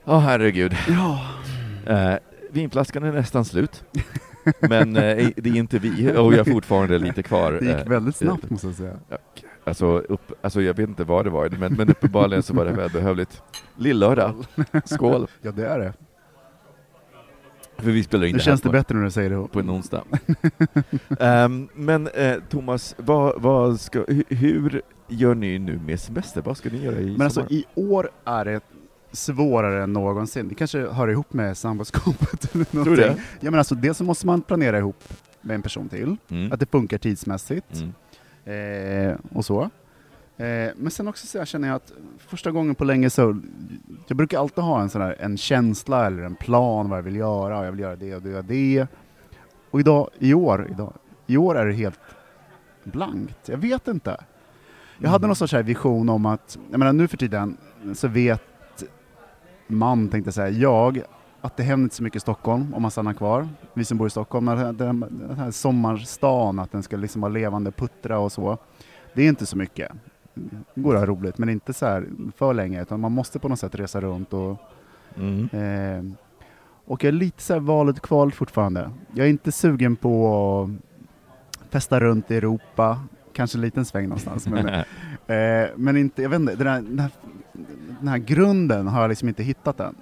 Ja, 0.04 0.18
herregud. 0.18 0.76
Ja. 0.88 1.20
Eh, 1.86 2.14
vinflaskan 2.50 3.04
är 3.04 3.12
nästan 3.12 3.44
slut. 3.44 3.84
Men 4.60 4.96
eh, 4.96 5.28
det 5.36 5.50
är 5.50 5.56
inte 5.56 5.78
vi, 5.78 6.16
och 6.16 6.34
jag 6.34 6.44
har 6.44 6.52
fortfarande 6.52 6.98
lite 6.98 7.22
kvar. 7.22 7.52
Det 7.52 7.66
gick 7.66 7.76
eh, 7.76 7.88
väldigt 7.88 8.16
snabbt 8.16 8.50
måste 8.50 8.66
jag 8.66 8.76
säga. 8.76 8.96
Alltså, 9.66 9.86
upp, 9.98 10.32
alltså 10.42 10.62
jag 10.62 10.74
vet 10.74 10.88
inte 10.88 11.04
vad 11.04 11.24
det 11.26 11.30
var, 11.30 11.48
men, 11.48 11.72
men 11.74 11.88
uppenbarligen 11.88 12.42
så 12.42 12.54
var 12.54 12.64
det 12.64 12.72
välbehövligt. 12.72 13.42
Lillördag, 13.76 14.34
skål! 14.84 15.26
Ja 15.42 15.52
det 15.52 15.66
är 15.66 15.78
det. 15.78 15.92
För 17.78 17.90
vi 17.90 18.02
spelar 18.04 18.26
in 18.26 18.32
det 18.32 18.38
här 18.38 18.44
känns 18.44 18.60
det 18.60 18.68
bättre 18.68 18.94
när 18.96 19.04
du 19.04 19.10
säger 19.10 19.30
det. 19.30 19.48
på 19.48 19.60
en 19.60 19.70
onsdag. 19.70 20.02
Ehm, 21.20 21.68
men 21.74 22.08
eh, 22.08 22.36
Thomas, 22.50 22.94
vad, 22.98 23.42
vad 23.42 23.80
ska, 23.80 23.98
hu- 24.04 24.34
hur 24.34 24.82
gör 25.08 25.34
ni 25.34 25.58
nu 25.58 25.78
med 25.78 26.00
semester? 26.00 26.42
Vad 26.42 26.56
ska 26.56 26.68
ni 26.70 26.84
göra 26.84 26.96
i 27.00 27.04
Men 27.12 27.22
alltså 27.22 27.40
sommar? 27.40 27.52
i 27.52 27.64
år 27.74 28.10
är 28.24 28.44
det 28.44 28.60
svårare 29.12 29.82
än 29.82 29.92
någonsin. 29.92 30.48
Det 30.48 30.54
kanske 30.54 30.78
hör 30.86 31.08
ihop 31.08 31.32
med 31.32 31.56
samboskapet 31.56 32.54
eller 32.54 32.64
Tror 32.64 32.84
du 32.84 32.90
någonting. 32.90 33.16
det? 33.16 33.22
Ja 33.40 33.50
men 33.50 33.58
alltså 33.58 33.74
dels 33.74 33.98
så 33.98 34.04
måste 34.04 34.26
man 34.26 34.42
planera 34.42 34.78
ihop 34.78 35.04
med 35.40 35.54
en 35.54 35.62
person 35.62 35.88
till, 35.88 36.16
Mm. 36.30 36.52
att 36.52 36.60
det 36.60 36.70
funkar 36.70 36.98
tidsmässigt 36.98 37.74
Mm. 37.76 37.92
Eh, 38.44 39.14
och 39.32 39.44
så. 39.44 39.62
Eh, 40.36 40.70
men 40.76 40.90
sen 40.90 41.08
också 41.08 41.26
så 41.26 41.44
känner 41.44 41.68
jag 41.68 41.74
att 41.74 41.92
första 42.18 42.50
gången 42.50 42.74
på 42.74 42.84
länge 42.84 43.10
så, 43.10 43.40
jag 44.06 44.16
brukar 44.16 44.38
alltid 44.38 44.64
ha 44.64 44.80
en 44.80 44.90
sån 44.90 45.02
här, 45.02 45.16
en 45.20 45.36
känsla 45.36 46.06
eller 46.06 46.22
en 46.22 46.34
plan 46.34 46.88
vad 46.88 46.98
jag 46.98 47.02
vill 47.02 47.16
göra, 47.16 47.58
och 47.58 47.66
jag 47.66 47.72
vill 47.72 47.80
göra 47.80 47.96
det 47.96 48.14
och 48.14 48.22
det 48.22 48.38
och 48.38 48.44
det. 48.44 48.86
Och 49.70 49.80
idag, 49.80 50.08
i 50.18 50.34
år, 50.34 50.68
idag, 50.70 50.92
i 51.26 51.36
år 51.36 51.58
är 51.58 51.66
det 51.66 51.72
helt 51.72 52.00
blankt. 52.84 53.48
Jag 53.48 53.58
vet 53.58 53.88
inte. 53.88 54.24
Jag 54.98 55.10
hade 55.10 55.26
någon 55.26 55.36
sorts 55.36 55.52
här 55.52 55.62
vision 55.62 56.08
om 56.08 56.26
att, 56.26 56.58
jag 56.70 56.78
menar 56.78 56.92
nu 56.92 57.08
för 57.08 57.16
tiden 57.16 57.56
så 57.94 58.08
vet 58.08 58.42
man, 59.66 60.08
tänkte 60.08 60.32
säga, 60.32 60.48
jag, 60.48 61.02
att 61.44 61.56
det 61.56 61.62
händer 61.62 61.84
inte 61.84 61.96
så 61.96 62.02
mycket 62.02 62.16
i 62.16 62.20
Stockholm 62.20 62.74
om 62.74 62.82
man 62.82 62.90
stannar 62.90 63.12
kvar. 63.12 63.48
Vi 63.74 63.84
som 63.84 63.98
bor 63.98 64.06
i 64.06 64.10
Stockholm, 64.10 64.46
den 64.46 64.58
här, 64.58 64.72
den 64.72 65.36
här 65.38 65.50
sommarstan, 65.50 66.58
att 66.58 66.72
den 66.72 66.82
ska 66.82 66.96
liksom 66.96 67.20
vara 67.20 67.32
levande, 67.32 67.70
puttra 67.70 68.18
och 68.18 68.32
så. 68.32 68.58
Det 69.14 69.22
är 69.22 69.28
inte 69.28 69.46
så 69.46 69.56
mycket. 69.56 69.92
Det 70.74 70.80
går 70.80 70.94
att 70.94 71.00
ha 71.00 71.06
roligt, 71.06 71.38
men 71.38 71.48
inte 71.48 71.72
så 71.72 71.86
här 71.86 72.06
för 72.36 72.54
länge, 72.54 72.82
utan 72.82 73.00
man 73.00 73.12
måste 73.12 73.38
på 73.38 73.48
något 73.48 73.58
sätt 73.58 73.74
resa 73.74 74.00
runt 74.00 74.32
och 74.32 74.56
Mm. 75.16 75.48
Eh, 75.52 76.16
och 76.84 77.04
jag 77.04 77.08
är 77.08 77.12
lite 77.12 77.42
så 77.42 77.52
här 77.52 77.60
valet 77.60 78.00
kvalet 78.00 78.34
fortfarande. 78.34 78.90
Jag 79.12 79.26
är 79.26 79.30
inte 79.30 79.52
sugen 79.52 79.96
på 79.96 80.28
att 80.62 81.70
festa 81.70 82.00
runt 82.00 82.30
i 82.30 82.36
Europa, 82.36 83.00
kanske 83.32 83.58
en 83.58 83.62
liten 83.62 83.84
sväng 83.84 84.04
någonstans. 84.04 84.48
men, 84.48 84.68
eh, 85.26 85.70
men 85.76 85.96
inte, 85.96 86.22
jag 86.22 86.30
vet 86.30 86.40
inte, 86.40 86.54
den 86.54 86.66
här, 86.66 86.82
den, 86.82 86.98
här, 86.98 87.10
den 87.98 88.08
här 88.08 88.18
grunden 88.18 88.88
har 88.88 89.00
jag 89.00 89.08
liksom 89.08 89.28
inte 89.28 89.42
hittat 89.42 89.80
än. 89.80 89.94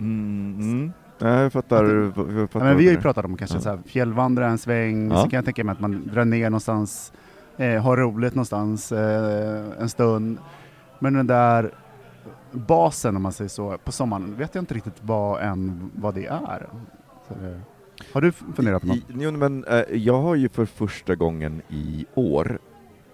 Mm, 0.00 0.56
mm. 0.60 0.92
Nej, 1.18 1.42
jag 1.42 1.52
fattar. 1.52 1.84
Att 1.84 1.90
jag 1.90 2.14
fattar 2.14 2.32
Ja, 2.32 2.48
vad 2.52 2.62
men 2.62 2.76
vi 2.76 2.86
har 2.86 2.92
ju 2.94 3.00
pratat 3.00 3.24
om 3.24 3.36
kanske 3.36 3.56
Ja. 3.56 3.60
så 3.60 3.68
här, 3.68 3.78
fjällvandra 3.86 4.46
en 4.48 4.58
sväng, 4.58 5.10
Ja. 5.10 5.16
så 5.22 5.30
kan 5.30 5.36
jag 5.36 5.44
tänka 5.44 5.64
mig 5.64 5.72
att 5.72 5.80
man 5.80 6.06
drar 6.12 6.24
ner 6.24 6.50
någonstans, 6.50 7.12
eh, 7.56 7.82
har 7.82 7.96
roligt 7.96 8.34
någonstans 8.34 8.92
eh, 8.92 9.64
en 9.80 9.88
stund. 9.88 10.38
Men 10.98 11.14
den 11.14 11.26
där 11.26 11.74
basen, 12.52 13.16
om 13.16 13.22
man 13.22 13.32
säger 13.32 13.48
så, 13.48 13.78
på 13.84 13.92
sommaren 13.92 14.34
vet 14.36 14.54
jag 14.54 14.62
inte 14.62 14.74
riktigt 14.74 15.02
vad, 15.02 15.42
än, 15.42 15.90
vad 15.94 16.14
det 16.14 16.26
är. 16.26 16.68
Så 17.28 17.34
har 18.12 18.20
du 18.20 18.32
funderat 18.32 18.82
på 18.82 18.88
något? 18.88 18.98
Jo, 19.08 19.30
men, 19.30 19.64
eh, 19.64 19.82
jag 19.92 20.20
har 20.22 20.34
ju 20.34 20.48
för 20.48 20.64
första 20.64 21.14
gången 21.14 21.62
i 21.68 22.06
år 22.14 22.58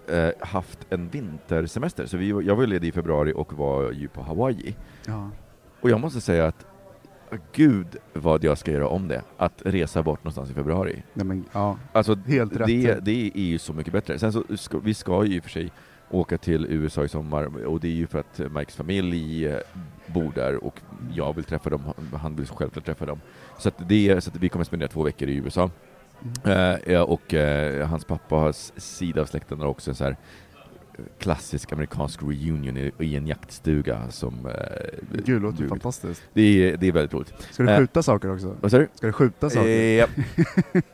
eh, 0.09 0.29
haft 0.47 0.79
en 0.89 1.09
vintersemester, 1.09 2.05
så 2.05 2.17
vi, 2.17 2.27
jag 2.29 2.55
var 2.55 2.65
ledig 2.65 2.87
i 2.87 2.91
februari 2.91 3.33
och 3.35 3.53
var 3.53 3.91
ju 3.91 4.07
på 4.07 4.21
Hawaii. 4.21 4.75
Ja. 5.05 5.29
Och 5.81 5.89
jag 5.89 5.99
måste 5.99 6.21
säga 6.21 6.45
att 6.47 6.65
Gud 7.53 7.87
vad 8.13 8.43
jag 8.43 8.57
ska 8.57 8.71
göra 8.71 8.87
om 8.87 9.07
det, 9.07 9.21
att 9.37 9.61
resa 9.65 10.03
bort 10.03 10.23
någonstans 10.23 10.49
i 10.49 10.53
februari. 10.53 11.03
Nej, 11.13 11.25
men, 11.25 11.45
ja, 11.51 11.77
Alltså, 11.91 12.15
helt 12.27 12.55
rätt. 12.55 12.67
det, 12.67 12.99
det 13.05 13.31
är 13.35 13.41
ju 13.41 13.57
så 13.57 13.73
mycket 13.73 13.93
bättre. 13.93 14.19
Sen 14.19 14.33
så 14.33 14.43
ska, 14.57 14.79
vi 14.79 14.93
ska 14.93 15.25
ju 15.25 15.35
i 15.35 15.39
och 15.39 15.43
för 15.43 15.49
sig 15.49 15.71
åka 16.09 16.37
till 16.37 16.65
USA 16.65 17.03
i 17.03 17.09
sommar 17.09 17.65
och 17.65 17.79
det 17.79 17.87
är 17.87 17.91
ju 17.91 18.07
för 18.07 18.19
att 18.19 18.51
Mikes 18.51 18.75
familj 18.75 19.47
eh, 19.47 19.59
bor 20.07 20.31
där 20.35 20.63
och 20.63 20.81
jag 21.13 21.35
vill 21.35 21.43
träffa 21.43 21.69
dem, 21.69 21.81
han 22.13 22.35
vill 22.35 22.47
självklart 22.47 22.85
träffa 22.85 23.05
dem. 23.05 23.21
Så 23.57 23.69
att, 23.69 23.89
det, 23.89 24.23
så 24.23 24.29
att 24.29 24.35
vi 24.35 24.49
kommer 24.49 24.65
spendera 24.65 24.89
två 24.89 25.03
veckor 25.03 25.29
i 25.29 25.35
USA. 25.35 25.69
Mm. 26.43 26.79
Eh, 26.83 27.01
och 27.01 27.33
eh, 27.33 27.87
hans 27.87 28.05
pappas 28.05 28.73
sida 28.77 29.21
av 29.21 29.25
släkten 29.25 29.59
har 29.59 29.67
också 29.67 29.91
en 29.91 29.95
så 29.95 30.03
här 30.03 30.17
klassisk 31.19 31.71
amerikansk 31.71 32.23
reunion 32.23 32.77
i, 32.77 32.91
i 32.99 33.15
en 33.15 33.27
jaktstuga 33.27 34.11
som... 34.11 34.45
Eh, 34.45 35.23
Gud, 35.25 35.41
låter 35.41 35.61
ju 35.61 35.69
fantastiskt. 35.69 36.23
det, 36.33 36.41
är, 36.41 36.77
det 36.77 36.87
är 36.87 36.91
väldigt 36.91 37.13
roligt. 37.13 37.33
Ska 37.51 37.63
du 37.63 37.69
Eh, 37.69 37.77
skjuta 37.77 38.03
saker 38.03 38.33
också? 38.33 38.55
Vad 38.61 38.71
sa 38.71 38.77
du? 38.77 38.87
Ska 38.93 39.07
du 39.07 39.13
skjuta 39.13 39.49
saker? 39.49 39.69
Eh, 39.69 39.75
ja. 39.75 40.07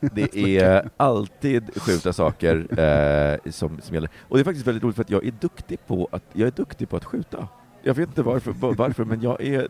det 0.00 0.58
är 0.58 0.88
alltid 0.96 1.82
skjuta 1.82 2.12
saker 2.12 2.80
eh, 2.80 3.50
som, 3.50 3.80
som 3.82 3.94
gäller. 3.94 4.10
Och 4.28 4.36
det 4.36 4.42
är 4.42 4.44
faktiskt 4.44 4.66
väldigt 4.66 4.84
roligt 4.84 4.96
för 4.96 5.02
att 5.02 5.10
jag 5.10 5.26
är 5.26 5.34
duktig 5.40 5.86
på 5.86 6.08
att, 6.12 6.22
jag 6.32 6.46
är 6.46 6.52
duktig 6.52 6.88
på 6.88 6.96
att 6.96 7.04
skjuta. 7.04 7.48
Jag 7.86 7.94
vet 7.94 8.08
inte 8.08 8.22
varför, 8.22 8.52
varför 8.52 9.04
men 9.04 9.22
jag 9.22 9.40
är, 9.42 9.68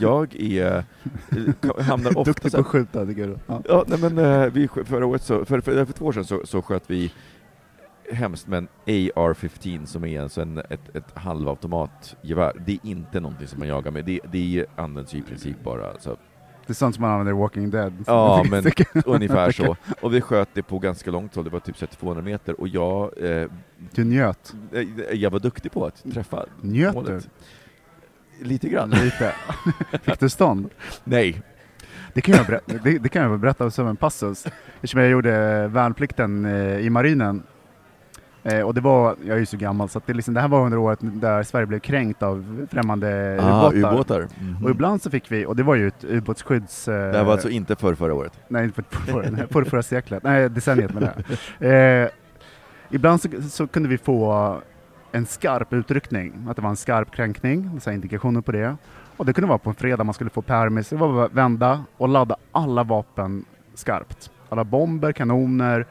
jag 0.00 0.36
är, 0.36 0.84
eh, 1.30 1.84
hamnar 1.84 2.10
ofta 2.18 2.30
Duktig 2.30 2.52
på 2.52 2.58
att 2.58 2.66
skjuta, 2.66 3.06
tycker 3.06 3.26
du? 3.26 3.38
Ja. 3.46 3.62
Ja, 3.68 3.84
nej 3.86 3.98
men 3.98 4.18
eh, 4.18 4.52
vi, 4.52 4.68
förra 4.68 5.06
året 5.06 5.22
så, 5.22 5.44
för, 5.44 5.60
för, 5.60 5.84
för 5.84 5.92
två 5.92 6.06
år 6.06 6.12
sedan 6.12 6.24
så, 6.24 6.40
så 6.44 6.62
sköt 6.62 6.82
vi 6.86 7.12
hemskt 8.12 8.46
men 8.48 8.68
AR-15 8.86 9.86
som 9.86 10.04
är 10.04 10.20
alltså 10.20 10.42
en, 10.42 10.58
ett, 10.58 10.96
ett 10.96 11.18
halvautomatgevär. 11.18 12.52
Det 12.66 12.72
är 12.72 12.78
inte 12.82 13.20
någonting 13.20 13.46
som 13.46 13.58
man 13.58 13.68
jagar 13.68 13.90
med, 13.90 14.04
det, 14.04 14.20
det 14.32 14.66
används 14.76 15.14
ju 15.14 15.18
i 15.18 15.22
princip 15.22 15.64
bara 15.64 15.90
alltså, 15.90 16.16
Det 16.66 16.72
är 16.72 16.74
sånt 16.74 16.94
som 16.94 17.02
man 17.02 17.10
använder 17.10 17.32
i 17.32 17.36
Walking 17.36 17.70
Dead. 17.70 18.04
Ja, 18.06 18.44
men 18.50 18.64
ungefär 19.04 19.50
så. 19.52 19.76
Och 20.00 20.14
vi 20.14 20.20
sköt 20.20 20.48
det 20.54 20.62
på 20.62 20.78
ganska 20.78 21.10
långt 21.10 21.34
håll, 21.34 21.44
det 21.44 21.50
var 21.50 21.60
typ 21.60 21.76
så 21.76 21.86
här 21.86 21.92
200 21.96 22.22
meter, 22.22 22.60
och 22.60 22.68
jag, 22.68 23.22
eh, 23.22 23.48
Du 23.94 24.04
njöt. 24.04 24.54
jag 25.12 25.30
var 25.30 25.38
duktig 25.40 25.72
på 25.72 25.86
att 25.86 26.12
träffa 26.12 26.46
Njöt 26.60 26.94
du? 26.94 27.00
målet. 27.00 27.28
Lite 28.40 28.68
grann. 28.68 28.90
Lite. 28.90 29.34
Fick 30.02 30.20
du 30.20 30.28
stånd? 30.28 30.70
Nej. 31.04 31.42
Det 32.14 32.20
kan 32.20 32.34
jag 32.34 32.46
berätta, 32.46 32.72
det, 32.84 32.98
det 32.98 33.08
kan 33.08 33.22
jag 33.22 33.40
berätta 33.40 33.70
som 33.70 33.86
en 33.86 33.96
passus. 33.96 34.46
Eftersom 34.74 35.00
jag 35.00 35.10
gjorde 35.10 35.66
värnplikten 35.68 36.44
eh, 36.44 36.78
i 36.78 36.90
marinen. 36.90 37.42
Eh, 38.46 38.60
och 38.60 38.74
det 38.74 38.80
var, 38.80 39.16
jag 39.26 39.34
är 39.36 39.40
ju 39.40 39.46
så 39.46 39.56
gammal, 39.56 39.88
så 39.88 40.00
det, 40.06 40.12
liksom, 40.14 40.34
det 40.34 40.40
här 40.40 40.48
var 40.48 40.64
under 40.64 40.78
året 40.78 40.98
där 41.02 41.42
Sverige 41.42 41.66
blev 41.66 41.78
kränkt 41.78 42.22
av 42.22 42.66
främmande 42.70 43.38
Ah, 43.42 43.70
ubåtar. 43.72 43.92
ubåtar. 43.92 44.28
Mhm. 44.40 44.64
Och 44.64 44.70
ibland 44.70 45.02
så 45.02 45.10
fick 45.10 45.32
vi, 45.32 45.46
och 45.46 45.56
det 45.56 45.62
var 45.62 45.74
ju 45.74 45.88
ett 45.88 46.04
ubåtsskydds... 46.04 46.88
Eh, 46.88 46.94
Det 47.12 47.16
här 47.18 47.24
var 47.24 47.32
alltså 47.32 47.48
inte 47.48 47.76
för 47.76 47.94
förra 47.94 48.14
året? 48.14 48.32
Nej, 48.48 48.64
inte 48.64 48.82
för, 48.82 49.00
för, 49.12 49.46
för, 49.52 49.64
förra 49.64 49.82
seklet, 49.82 50.22
nej 50.22 50.48
decenniet 50.50 50.94
menar 50.94 51.12
jag. 51.58 52.02
Eh, 52.02 52.08
ibland 52.90 53.20
så, 53.20 53.28
så 53.50 53.66
kunde 53.66 53.88
vi 53.88 53.98
få 53.98 54.56
en 55.12 55.26
skarp 55.26 55.72
utryckning, 55.72 56.46
att 56.48 56.56
det 56.56 56.62
var 56.62 56.70
en 56.70 56.76
skarp 56.76 57.10
kränkning, 57.10 57.80
så 57.80 57.90
indikationer 57.90 58.40
på 58.40 58.52
det. 58.52 58.76
Och 59.16 59.26
det 59.26 59.32
kunde 59.32 59.48
vara 59.48 59.58
på 59.58 59.70
en 59.70 59.76
fredag 59.76 60.04
man 60.04 60.14
skulle 60.14 60.30
få 60.30 60.42
permis, 60.42 60.88
det 60.88 60.96
var 60.96 61.12
bara 61.12 61.24
att 61.24 61.32
vända 61.32 61.84
och 61.96 62.08
ladda 62.08 62.36
alla 62.52 62.82
vapen 62.82 63.44
skarpt. 63.74 64.30
Alla 64.48 64.64
bomber, 64.64 65.12
kanoner, 65.12 65.86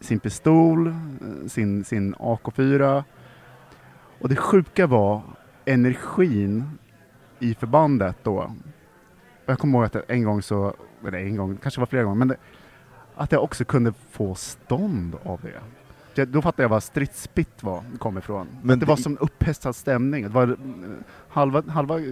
sin 0.00 0.20
pistol, 0.20 0.94
sin, 1.46 1.84
sin 1.84 2.14
AK4. 2.14 3.04
Och 4.20 4.28
det 4.28 4.36
sjuka 4.36 4.86
var 4.86 5.22
energin 5.64 6.78
i 7.38 7.54
förbandet 7.54 8.16
då. 8.22 8.36
Och 8.36 8.50
Jag 9.52 9.58
kommer 9.58 9.78
ihåg 9.78 9.84
att 9.86 9.94
jag 9.94 10.04
en 10.08 10.24
gång 10.24 10.42
så, 10.42 10.74
eller 11.06 11.18
en 11.18 11.36
gång, 11.36 11.56
kanske 11.62 11.80
var 11.80 11.86
flera 11.86 12.02
gånger, 12.04 12.16
men 12.16 12.28
det, 12.28 12.36
att 13.14 13.32
jag 13.32 13.42
också 13.44 13.64
kunde 13.64 13.92
få 14.10 14.34
stånd 14.34 15.16
av 15.24 15.40
det. 15.42 15.60
det 16.14 16.24
då 16.24 16.42
fattade 16.42 16.62
jag 16.62 16.68
vad 16.68 16.82
stridsspitt 16.82 17.62
var, 17.62 17.82
kom 17.98 18.18
ifrån. 18.18 18.46
Men 18.50 18.66
Men 18.66 18.78
det, 18.78 18.86
var 18.86 18.96
det- 18.96 19.02
som 19.02 19.16
upphetsad 19.20 19.76
stämning. 19.76 20.22
Det 20.22 20.28
var, 20.28 20.56
halva, 21.28 21.62
halva 21.68 21.98
eh, 21.98 22.04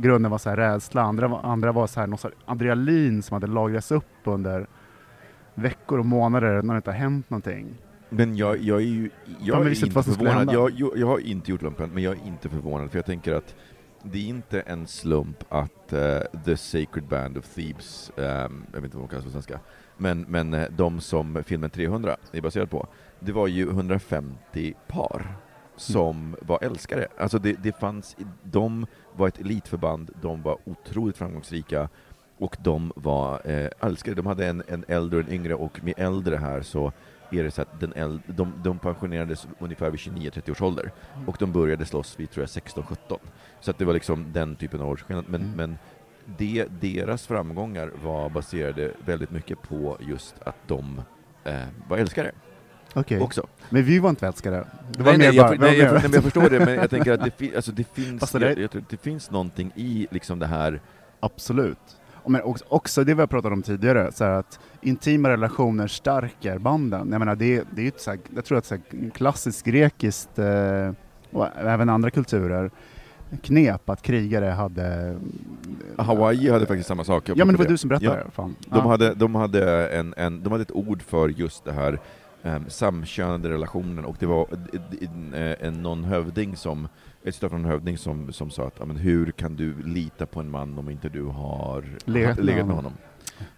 grunden 0.00 0.30
var 0.30 0.38
så 0.38 0.48
här 0.50 0.56
rädsla, 0.56 1.02
andra, 1.02 1.28
var- 1.28 1.42
andra 1.42 1.72
var 1.72 1.86
så 1.86 2.00
här, 2.00 2.06
någon 2.06 2.18
sorts 2.18 2.36
adrenalin 2.44 3.22
som 3.22 3.34
hade 3.34 3.46
lagrats 3.46 3.90
upp 3.90 4.04
under 4.24 4.66
veckor 5.62 5.98
och 5.98 6.06
månader 6.06 6.62
när 6.62 6.74
det 6.74 6.76
inte 6.76 6.90
har 6.90 6.98
hänt 6.98 7.30
någonting. 7.30 7.74
Men 8.08 8.36
jag, 8.36 8.58
jag 8.58 8.76
är 8.80 8.84
ju 8.84 9.10
Ja, 9.26 9.34
jag 9.40 9.58
men 9.58 9.66
är 9.72 9.84
inte 9.84 10.02
förvånad. 10.02 10.52
Jag, 10.52 10.70
jag, 10.70 10.96
jag 10.96 11.06
har 11.06 11.18
inte 11.18 11.50
gjort 11.50 11.62
lumpen, 11.62 11.90
men 11.90 12.02
jag 12.02 12.12
är 12.16 12.26
inte 12.26 12.48
förvånad, 12.48 12.90
för 12.90 12.98
jag 12.98 13.06
tänker 13.06 13.34
att 13.34 13.54
det 14.02 14.18
är 14.18 14.28
inte 14.28 14.60
en 14.60 14.86
slump 14.86 15.44
att 15.48 15.92
eh, 15.92 16.20
The 16.44 16.56
Sacred 16.56 17.04
Band 17.08 17.38
of 17.38 17.54
Thieves, 17.54 18.12
ehm, 18.16 18.64
jag 18.72 18.80
vet 18.80 18.84
inte 18.84 18.96
vad 18.96 19.06
de 19.06 19.10
kallas 19.10 19.24
på 19.24 19.30
svenska, 19.30 19.60
men, 19.96 20.20
men 20.28 20.54
eh, 20.54 20.68
de 20.70 21.00
som 21.00 21.44
filmen 21.46 21.70
300 21.70 22.16
är 22.32 22.40
baserad 22.40 22.70
på, 22.70 22.86
det 23.20 23.32
var 23.32 23.46
ju 23.46 23.68
150 23.70 24.74
par 24.88 25.36
som 25.76 26.36
var 26.42 26.58
älskare. 26.62 27.06
Alltså 27.18 27.38
det, 27.38 27.52
det 27.52 27.80
fanns, 27.80 28.16
de 28.42 28.86
var 29.16 29.28
ett 29.28 29.40
elitförband, 29.40 30.10
de 30.22 30.42
var 30.42 30.58
otroligt 30.64 31.16
framgångsrika, 31.16 31.88
och 32.40 32.56
de 32.62 32.92
var 32.96 33.40
eh, 33.44 33.70
älskare. 33.80 34.14
De 34.14 34.26
hade 34.26 34.46
en, 34.46 34.62
en 34.68 34.84
äldre 34.88 35.18
och 35.20 35.26
en 35.26 35.32
yngre, 35.32 35.54
och 35.54 35.84
med 35.84 35.94
äldre 35.96 36.36
här 36.36 36.62
så 36.62 36.92
är 37.30 37.44
det 37.44 37.50
så 37.50 37.62
att 37.62 37.80
den 37.80 37.92
äldre, 37.92 38.22
de, 38.26 38.52
de 38.64 38.78
pensionerades 38.78 39.48
ungefär 39.58 39.90
vid 39.90 40.00
29-30 40.00 40.50
års 40.50 40.62
ålder, 40.62 40.92
och 41.26 41.36
de 41.38 41.52
började 41.52 41.86
slåss 41.86 42.20
vid 42.20 42.30
tror 42.30 42.42
jag 42.54 42.62
16-17. 42.62 43.18
Så 43.60 43.70
att 43.70 43.78
det 43.78 43.84
var 43.84 43.94
liksom 43.94 44.32
den 44.32 44.56
typen 44.56 44.80
av 44.80 44.88
årsskillnad. 44.88 45.24
Men, 45.28 45.40
Mm. 45.40 45.56
men 45.56 45.78
det, 46.38 46.66
deras 46.80 47.26
framgångar 47.26 47.90
var 48.04 48.28
baserade 48.30 48.92
väldigt 49.04 49.30
mycket 49.30 49.62
på 49.62 49.96
just 50.00 50.34
att 50.44 50.56
de 50.66 51.02
eh, 51.44 51.54
var 51.88 51.98
älskare 51.98 52.32
Okej, 52.94 53.20
också. 53.20 53.46
men 53.70 53.84
vi 53.84 53.98
var 53.98 54.10
inte 54.10 54.26
älskare. 54.26 54.66
Det 54.92 55.02
var 55.02 55.12
nej, 55.12 55.18
mer 55.18 55.26
nej, 55.28 55.36
jag, 55.36 55.46
bara, 55.46 55.58
nej, 55.58 55.78
jag, 55.78 56.02
men 56.02 56.12
jag 56.12 56.22
förstår 56.22 56.50
det, 56.50 56.64
men 56.64 56.74
jag 56.74 56.90
tänker 56.90 57.12
att 57.12 57.24
det, 57.24 57.30
fi, 57.36 57.56
alltså, 57.56 57.72
det, 57.72 57.84
finns, 57.84 58.20
Fast 58.20 58.32
det 58.32 58.40
jag, 58.40 58.58
jag 58.74 58.84
det 58.90 58.96
finns 58.96 59.30
någonting 59.30 59.72
i 59.74 60.06
liksom 60.10 60.38
det 60.38 60.46
här 60.46 60.80
Absolut. 61.20 61.99
Men 62.26 62.42
också, 62.42 62.64
också 62.68 63.04
det 63.04 63.14
vi 63.14 63.20
har 63.20 63.26
pratat 63.26 63.52
om 63.52 63.62
tidigare, 63.62 64.12
så 64.12 64.24
att 64.24 64.60
intima 64.80 65.28
relationer 65.28 65.86
stärker 65.86 66.58
banden. 66.58 67.08
Jag 67.12 67.18
menar, 67.18 67.36
det, 67.36 67.64
det 67.70 67.80
är 67.82 67.84
ju 67.84 67.92
så 67.96 68.10
här, 68.10 68.20
jag 68.34 68.44
tror 68.44 68.58
att 68.58 68.64
så 68.66 68.74
här, 68.74 69.10
klassiskt 69.10 69.64
grekiskt, 69.66 70.38
eh, 70.38 70.90
och 71.32 71.46
även 71.56 71.88
andra 71.88 72.10
kulturer, 72.10 72.70
knep 73.42 73.90
att 73.90 74.02
krigare 74.02 74.44
hade... 74.46 75.16
Hawaii 75.98 76.50
hade 76.50 76.66
faktiskt 76.66 76.88
samma 76.88 77.04
sak. 77.04 77.28
Ja 77.28 77.34
men 77.34 77.38
det 77.38 77.44
var 77.44 77.54
apropå 77.54 77.70
du 77.70 77.78
som 77.78 77.88
berättade 77.88 78.18
Ja. 78.18 78.24
det. 78.24 78.30
Fan. 78.30 78.56
De, 78.60 78.76
Ja. 78.78 78.88
hade, 78.88 79.14
de, 79.14 79.34
hade 79.34 79.88
en, 79.88 80.14
en, 80.16 80.42
de 80.42 80.52
hade 80.52 80.62
ett 80.62 80.72
ord 80.72 81.02
för 81.02 81.28
just 81.28 81.64
det 81.64 81.72
här 81.72 81.98
um, 82.42 82.64
samkönade 82.68 83.48
relationen, 83.48 84.04
och 84.04 84.16
det 84.18 84.26
var 84.26 84.46
en, 85.00 85.34
en, 85.60 85.82
någon 85.82 86.04
hövding 86.04 86.56
som, 86.56 86.88
ett 87.24 87.34
citat 87.34 87.50
från 87.50 87.64
en 87.64 87.70
hövding 87.70 87.98
som, 87.98 88.32
som 88.32 88.50
sa 88.50 88.66
att 88.66 88.86
men 88.86 88.96
hur 88.96 89.30
kan 89.30 89.56
du 89.56 89.82
lita 89.82 90.26
på 90.26 90.40
en 90.40 90.50
man 90.50 90.78
om 90.78 90.88
inte 90.90 91.08
du 91.08 91.22
har 91.22 91.84
Legat 92.04 92.36
med 92.36 92.46
legat 92.46 92.66
med 92.66 92.76
honom. 92.76 92.92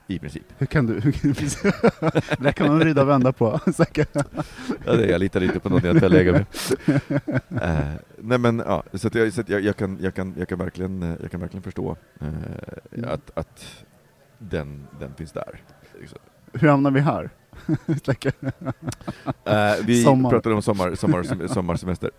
I 0.07 0.19
princip. 0.19 0.43
Hur 0.59 0.67
kan 0.67 0.87
du? 0.87 1.01
det 2.39 2.53
kan 2.53 2.67
man 2.67 2.79
vrida 2.79 3.03
och 3.03 3.09
vända 3.09 3.33
på. 3.33 3.61
Ja, 4.87 4.93
det, 4.93 5.07
jag 5.07 5.19
litar 5.19 5.43
inte 5.43 5.61
på 5.61 5.69
någon 5.69 5.81
jag 5.85 5.97
inte 5.97 6.05
har 6.05 6.11
legat 6.11 6.35
med. 6.35 6.47
Eh, 7.63 7.95
nej 8.19 8.39
men, 8.39 8.59
ja, 8.67 8.83
så, 8.93 9.07
att 9.07 9.15
jag, 9.15 9.33
så 9.33 9.41
att 9.41 9.49
jag, 9.49 9.61
jag, 9.61 9.77
kan, 9.77 9.99
jag, 10.01 10.15
kan, 10.15 10.35
jag, 10.39 10.49
kan 10.49 10.59
verkligen, 10.59 11.03
eh, 11.03 11.15
jag 11.21 11.31
kan 11.31 11.41
verkligen 11.41 11.63
förstå 11.63 11.97
eh, 12.21 13.13
att, 13.13 13.31
att 13.35 13.85
den, 14.39 14.87
den 15.01 15.15
finns 15.15 15.33
där. 15.33 15.61
Liksom. 16.01 16.19
Hur 16.53 16.69
hamnar 16.69 16.91
vi 16.91 17.01
här? 17.01 17.31
Eh, 19.45 19.85
vi 19.87 20.05
Sommar. 20.05 20.31
pratade 20.31 20.55
om 20.55 20.63
sommar, 20.63 20.95
sommar, 20.95 21.47
sommarsemester. 21.49 22.11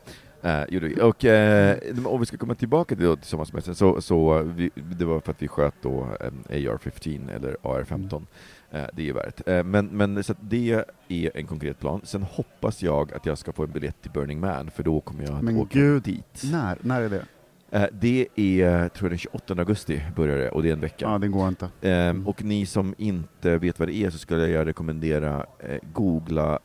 Eh, 0.44 0.64
gjorde 0.70 0.88
vi. 0.88 1.02
Och 1.02 1.26
eh, 1.26 1.78
om 2.06 2.20
vi 2.20 2.26
ska 2.26 2.38
komma 2.38 2.56
tillbaka 2.56 2.96
till, 2.96 3.06
då, 3.06 3.16
till 3.16 3.26
sommarsemestern, 3.26 3.76
så, 3.76 4.02
så 4.02 4.42
vi, 4.42 4.70
det 4.76 5.06
var 5.06 5.20
för 5.20 5.32
att 5.32 5.42
vi 5.42 5.48
sköt 5.48 5.74
då 5.82 6.08
en 6.20 6.44
AR-15 6.50 7.36
eller 7.36 7.58
AR-15. 7.62 8.26
Eh, 8.72 8.84
det 8.94 9.10
är 9.10 9.14
värt. 9.14 9.48
Eh, 9.48 9.64
men 9.64 9.86
men 9.86 10.24
så 10.24 10.34
det 10.42 10.84
är 11.08 11.38
en 11.38 11.48
konkret 11.48 11.80
plan. 11.80 12.02
Sen 12.04 12.24
hoppas 12.24 12.84
jag 12.84 13.14
att 13.14 13.26
jag 13.26 13.38
ska 13.38 13.52
få 13.54 13.64
en 13.64 13.72
biljett 13.72 14.02
till 14.02 14.12
Burning 14.12 14.40
Man, 14.40 14.72
för 14.72 14.84
då 14.84 15.00
kommer 15.02 15.24
jag 15.24 15.34
att 15.36 15.42
Men 15.42 15.58
åka 15.58 15.80
gud. 15.80 16.04
dit. 16.04 16.44
När? 16.52 16.78
När 16.82 17.02
är 17.02 17.10
det? 17.10 17.26
Eh, 17.72 17.86
det 17.92 18.28
är, 18.36 18.90
tror 18.90 19.06
jag, 19.06 19.12
den 19.12 19.18
28 19.18 19.54
augusti 19.58 20.02
börjar 20.16 20.38
det, 20.38 20.50
och 20.50 20.64
det 20.64 20.70
är 20.70 20.74
en 20.74 20.80
vecka. 20.80 21.06
Ja, 21.06 21.18
det 21.18 21.28
går 21.28 21.48
inte. 21.48 21.70
Ehm, 21.82 22.28
och 22.28 22.44
ni 22.44 22.66
som 22.66 22.96
inte 22.98 23.58
vet 23.58 23.80
vad 23.80 23.88
det 23.88 23.96
är 23.96 24.10
så 24.10 24.18
skulle 24.18 24.48
jag 24.48 24.68
rekommendera 24.68 25.46
eh, 25.60 25.78
googla 25.94 26.60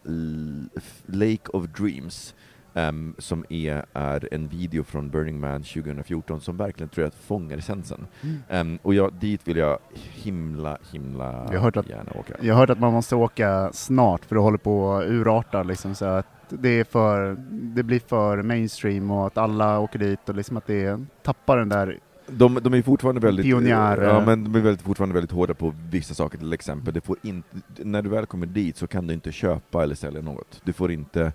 Lake 1.07 1.49
of 1.53 1.67
Dreams 1.79 2.35
ehm, 2.79 3.15
som 3.19 3.45
är, 3.49 3.85
är 3.93 4.29
en 4.35 4.49
video 4.49 4.85
från 4.85 5.11
Burning 5.11 5.41
Man 5.41 5.63
2014 5.63 6.41
som 6.41 6.57
verkligen 6.57 6.89
tror 6.89 7.05
jag 7.05 7.13
fångar 7.15 7.59
essensen. 7.59 8.07
Ehm, 8.49 8.79
och 8.83 8.95
jag, 8.95 9.13
dit 9.13 9.49
vill 9.49 9.57
jag 9.57 9.79
himla, 9.95 10.79
himla 10.93 11.49
Jag 11.53 11.61
hört 11.61 11.77
att- 11.77 11.89
gärna 11.89 12.13
åka. 12.15 12.35
Jag 12.41 12.55
har 12.55 12.61
hört 12.61 12.71
att 12.71 12.81
man 12.81 12.93
måste 12.93 13.17
åka 13.17 13.71
snart 13.73 14.25
för 14.25 14.35
det 14.35 14.41
håller 14.41 14.59
på 14.59 14.93
att 14.93 15.05
urarta 15.07 15.63
liksom, 15.63 15.95
så 15.95 16.05
att 16.05 16.27
det, 16.49 16.85
för, 16.85 17.37
det 17.51 17.83
blir 17.83 18.01
för 18.01 18.43
mainstream 18.43 19.11
och 19.11 19.27
att 19.27 19.39
alla 19.39 19.79
åker 19.79 19.99
dit 19.99 20.29
och 20.29 20.35
liksom 20.35 20.57
att 20.57 20.67
det 20.67 21.01
tappar 21.23 21.57
den 21.59 21.69
där 21.69 21.99
De, 22.27 22.59
de 22.63 22.75
är 22.75 22.83
fortfarande 22.83 23.21
väldigt, 23.21 23.47
Pionjär, 23.47 24.03
ja, 24.03 24.25
men 24.27 24.45
de 24.45 24.55
är 24.55 24.61
väldigt, 24.63 24.83
fortfarande 24.83 25.15
väldigt 25.15 25.33
hårda 25.33 25.55
på 25.55 25.75
vissa 25.91 26.15
saker, 26.15 26.39
till 26.39 26.53
exempel, 26.53 26.95
det 26.95 27.01
får 27.01 27.17
inte, 27.23 27.49
när 27.77 28.03
du 28.03 28.09
väl 28.11 28.27
kommer 28.27 28.47
dit 28.47 28.77
så 28.77 28.87
kan 28.87 29.07
du 29.07 29.15
inte 29.15 29.33
köpa 29.33 29.83
eller 29.83 29.95
sälja 29.95 30.21
något. 30.23 30.61
Du 30.65 30.73
får 30.73 30.93
inte 30.93 31.33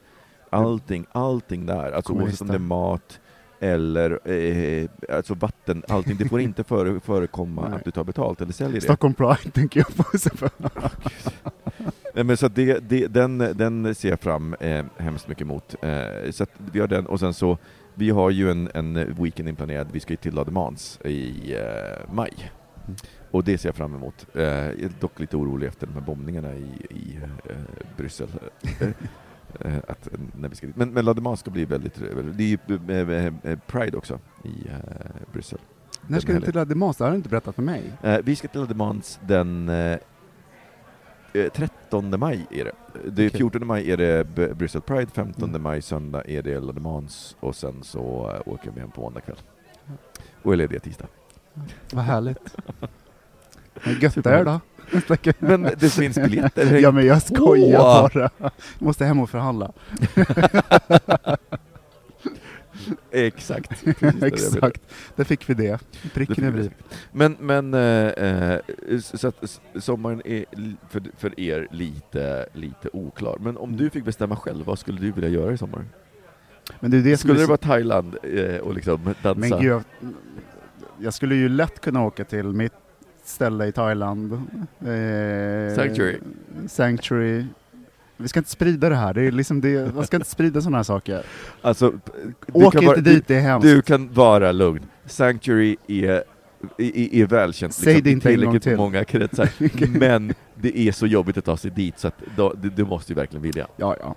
allting, 0.54 1.06
allting 1.12 1.66
där, 1.66 1.92
alltså 1.92 2.14
oavsett 2.14 2.42
om 2.42 2.48
det 2.48 2.54
är 2.54 2.60
mat 2.60 3.20
eller 3.64 4.32
eh, 4.32 4.90
alltså 5.10 5.34
vatten, 5.34 5.84
allting, 5.88 6.18
det 6.18 6.30
får 6.30 6.40
inte 6.40 6.64
före, 6.68 7.00
förekomma 7.00 7.70
Nej. 7.70 7.78
att 7.78 7.86
du 7.86 7.92
tar 7.92 8.04
betalt 8.04 8.42
eller 8.42 8.54
säljer 8.54 8.76
det. 8.76 8.82
Stockholm 8.82 9.14
Pride 9.14 9.52
tänker 9.54 9.80
jag 9.80 9.96
på. 9.96 10.04
Nej, 12.14 12.24
men 12.24 12.38
så 12.38 12.48
det, 12.48 12.90
det, 12.90 13.08
den, 13.08 13.38
den 13.38 13.96
ser 13.96 14.10
jag 14.10 14.20
fram 14.20 14.54
eh, 14.54 14.86
hemskt 14.98 15.28
mycket 15.28 15.42
emot. 15.42 15.76
Eh, 15.82 16.32
så 16.32 16.46
vi 16.72 16.80
har 16.80 16.88
den, 16.88 17.06
och 17.06 17.20
sen 17.20 17.34
så, 17.34 17.58
vi 17.94 18.10
har 18.10 18.30
ju 18.30 18.52
en, 18.52 18.70
en 18.74 19.16
weekend 19.24 19.50
inplanerad, 19.50 19.88
vi 19.92 20.00
ska 20.00 20.14
ju 20.14 20.18
till 20.18 20.34
Lademans 20.34 21.00
i 21.06 21.54
eh, 21.56 22.14
maj. 22.14 22.52
Mm. 22.86 22.96
Och 23.32 23.44
det 23.44 23.58
ser 23.58 23.70
jag 23.70 23.76
fram 23.76 23.96
emot. 23.96 24.26
Eh, 24.36 24.44
jag 24.44 24.82
är 24.82 24.92
dock 25.00 25.20
lite 25.20 25.38
orolig 25.38 25.68
efter 25.68 25.88
de 25.88 25.94
här 25.94 26.02
bombningarna 26.02 26.54
i, 26.56 26.68
i 26.90 27.20
eh, 27.50 27.56
Bryssel. 27.98 28.28
Eh, 29.60 29.74
eh, 29.76 29.82
att, 29.88 30.08
eh, 30.08 30.20
när 30.40 30.50
vi 30.50 30.56
ska 30.56 30.68
dit. 30.68 30.76
Men, 30.76 30.90
men 30.90 31.06
Lademans 31.06 31.40
ska 31.40 31.52
bli 31.52 31.66
väldigt, 31.66 31.96
det 32.34 32.44
är 32.44 32.48
ju 32.48 32.58
eh, 33.10 33.34
eh, 33.52 33.60
Pride 33.68 33.98
också 33.98 34.20
i 34.44 34.68
eh, 34.68 34.78
Bryssel. 35.34 35.60
När 36.08 36.20
ska 36.20 36.34
du 36.34 36.42
till 36.42 36.56
Lademans? 36.56 36.98
Det 36.98 37.04
har 37.04 37.12
du 37.12 37.18
inte 37.18 37.30
berättat 37.30 37.56
för 37.56 37.62
mig. 37.62 37.92
Eh, 38.02 38.20
vi 38.24 38.36
ska 38.36 38.48
till 38.48 38.60
Lademans 38.60 39.20
den 39.28 39.70
eh, 39.70 39.98
eh, 41.34 41.52
13 41.54 42.20
maj 42.20 42.46
är 42.50 42.66
det. 42.66 42.72
det 43.12 43.24
är 43.24 43.30
Okej. 43.30 43.38
14 43.38 43.68
maj 43.68 43.92
är 43.92 43.98
det 43.98 44.28
Bryssel 44.58 44.82
Pride, 44.82 45.12
15 45.14 45.50
Mm. 45.50 45.62
maj 45.64 45.82
söndag 45.82 46.24
är 46.30 46.42
det 46.42 46.60
Lademans 46.60 47.36
och 47.40 47.56
sen 47.56 47.84
så 47.84 48.32
eh, 48.36 48.54
åker 48.54 48.72
vi 48.72 48.80
hem 48.80 48.92
på 48.92 49.02
måndag 49.02 49.22
kväll. 49.22 49.38
Och 50.42 50.54
är 50.54 50.58
lediga 50.58 50.80
tisdag. 50.80 51.08
Vad 51.94 52.04
härligt. 52.04 52.56
Gött 54.02 54.18
är 54.28 54.46
då. 54.46 54.60
Men 55.40 55.70
det 55.78 55.90
finns 55.90 56.16
biljetter. 56.16 56.78
Ja 56.78 56.92
men 56.92 57.06
jag 57.06 57.22
skojar 57.22 57.80
Åh! 57.80 58.02
bara. 58.02 58.30
Jag 58.40 58.52
måste 58.80 59.06
hem 59.06 59.20
och 59.20 59.30
förhandla. 59.30 59.72
Exakt. 63.12 63.84
Exakt. 64.22 64.82
Där 65.16 65.24
fick 65.24 65.50
vi 65.50 65.54
det. 65.54 65.80
Pricken 66.14 66.54
bry. 66.54 66.70
Men, 67.12 67.38
men 67.40 67.74
eh, 67.74 68.08
eh, 68.08 68.60
så 69.00 69.28
att 69.28 69.60
sommaren 69.80 70.22
är 70.26 70.46
för, 70.90 71.04
för 71.18 71.40
er 71.40 71.68
lite, 71.72 72.46
lite 72.54 72.90
oklar. 72.94 73.38
Men 73.40 73.58
om 73.58 73.78
du 73.78 73.90
fick 73.90 74.06
bestämma 74.06 74.36
själv, 74.36 74.66
vad 74.66 74.80
skulle 74.80 75.02
du 75.02 75.12
vilja 75.12 75.30
göra 75.30 75.54
i 75.54 75.58
sommar? 75.58 75.86
Men 76.80 76.92
det 76.92 76.98
är 76.98 77.02
det 77.02 77.18
Skulle 77.18 77.40
det 77.40 77.46
vara 77.46 77.58
Thailand 77.58 78.18
eh, 78.24 78.58
och 78.58 78.74
liksom 78.74 79.14
dansa? 79.22 79.40
Men 79.40 79.50
gud, 79.50 79.72
jag, 79.72 79.84
jag 81.00 81.14
skulle 81.14 81.36
ju 81.36 81.50
lätt 81.50 81.82
kunna 81.82 82.06
åka 82.06 82.24
till 82.24 82.46
mitt 82.46 82.74
ställe 83.28 83.66
i 83.66 83.72
Thailand. 83.72 84.34
Eh, 84.34 85.76
Sanctuary. 85.76 86.18
Sanctuary. 86.68 87.46
Vi 88.18 88.28
ska 88.28 88.40
inte 88.40 88.50
sprida 88.50 88.90
det 88.90 88.96
här, 88.96 89.14
det 89.14 89.22
är 89.22 89.32
liksom 89.32 89.62
det, 89.62 89.96
man 89.96 90.06
ska 90.08 90.18
inte 90.18 90.30
sprida 90.30 90.62
sådana 90.62 90.78
här 90.78 90.84
saker. 90.84 91.24
Alltså, 91.62 91.94
Åk 92.54 92.76
inte 92.76 92.88
vara, 92.88 92.98
dit, 92.98 93.28
det 93.28 93.36
är 93.36 93.42
hemskt. 93.42 93.68
Du, 93.68 93.82
kan 93.82 94.14
vara 94.14 94.52
lugn. 94.52 94.86
Sanctuary 95.06 95.78
är, 95.88 96.24
är, 96.78 97.14
är 97.14 97.26
välkänt 97.26 97.74
Säg 97.74 98.02
det 98.02 98.10
i 98.10 98.14
inte 98.14 98.30
tillräckligt 98.30 98.64
till. 98.64 98.78
många 98.78 99.04
kretsar, 99.04 99.50
men 100.00 100.34
det 100.56 100.80
är 100.80 100.92
så 100.92 101.08
jobbigt 101.08 101.38
att 101.38 101.46
ta 101.46 101.58
sig 101.58 101.72
dit 101.72 102.00
så 102.00 102.08
att 102.08 102.22
då, 102.36 102.54
du, 102.54 102.70
du 102.70 102.86
måste 102.86 103.12
ju 103.12 103.16
verkligen 103.16 103.44
vilja. 103.44 103.68
Ja, 103.76 103.96
ja. 104.00 104.16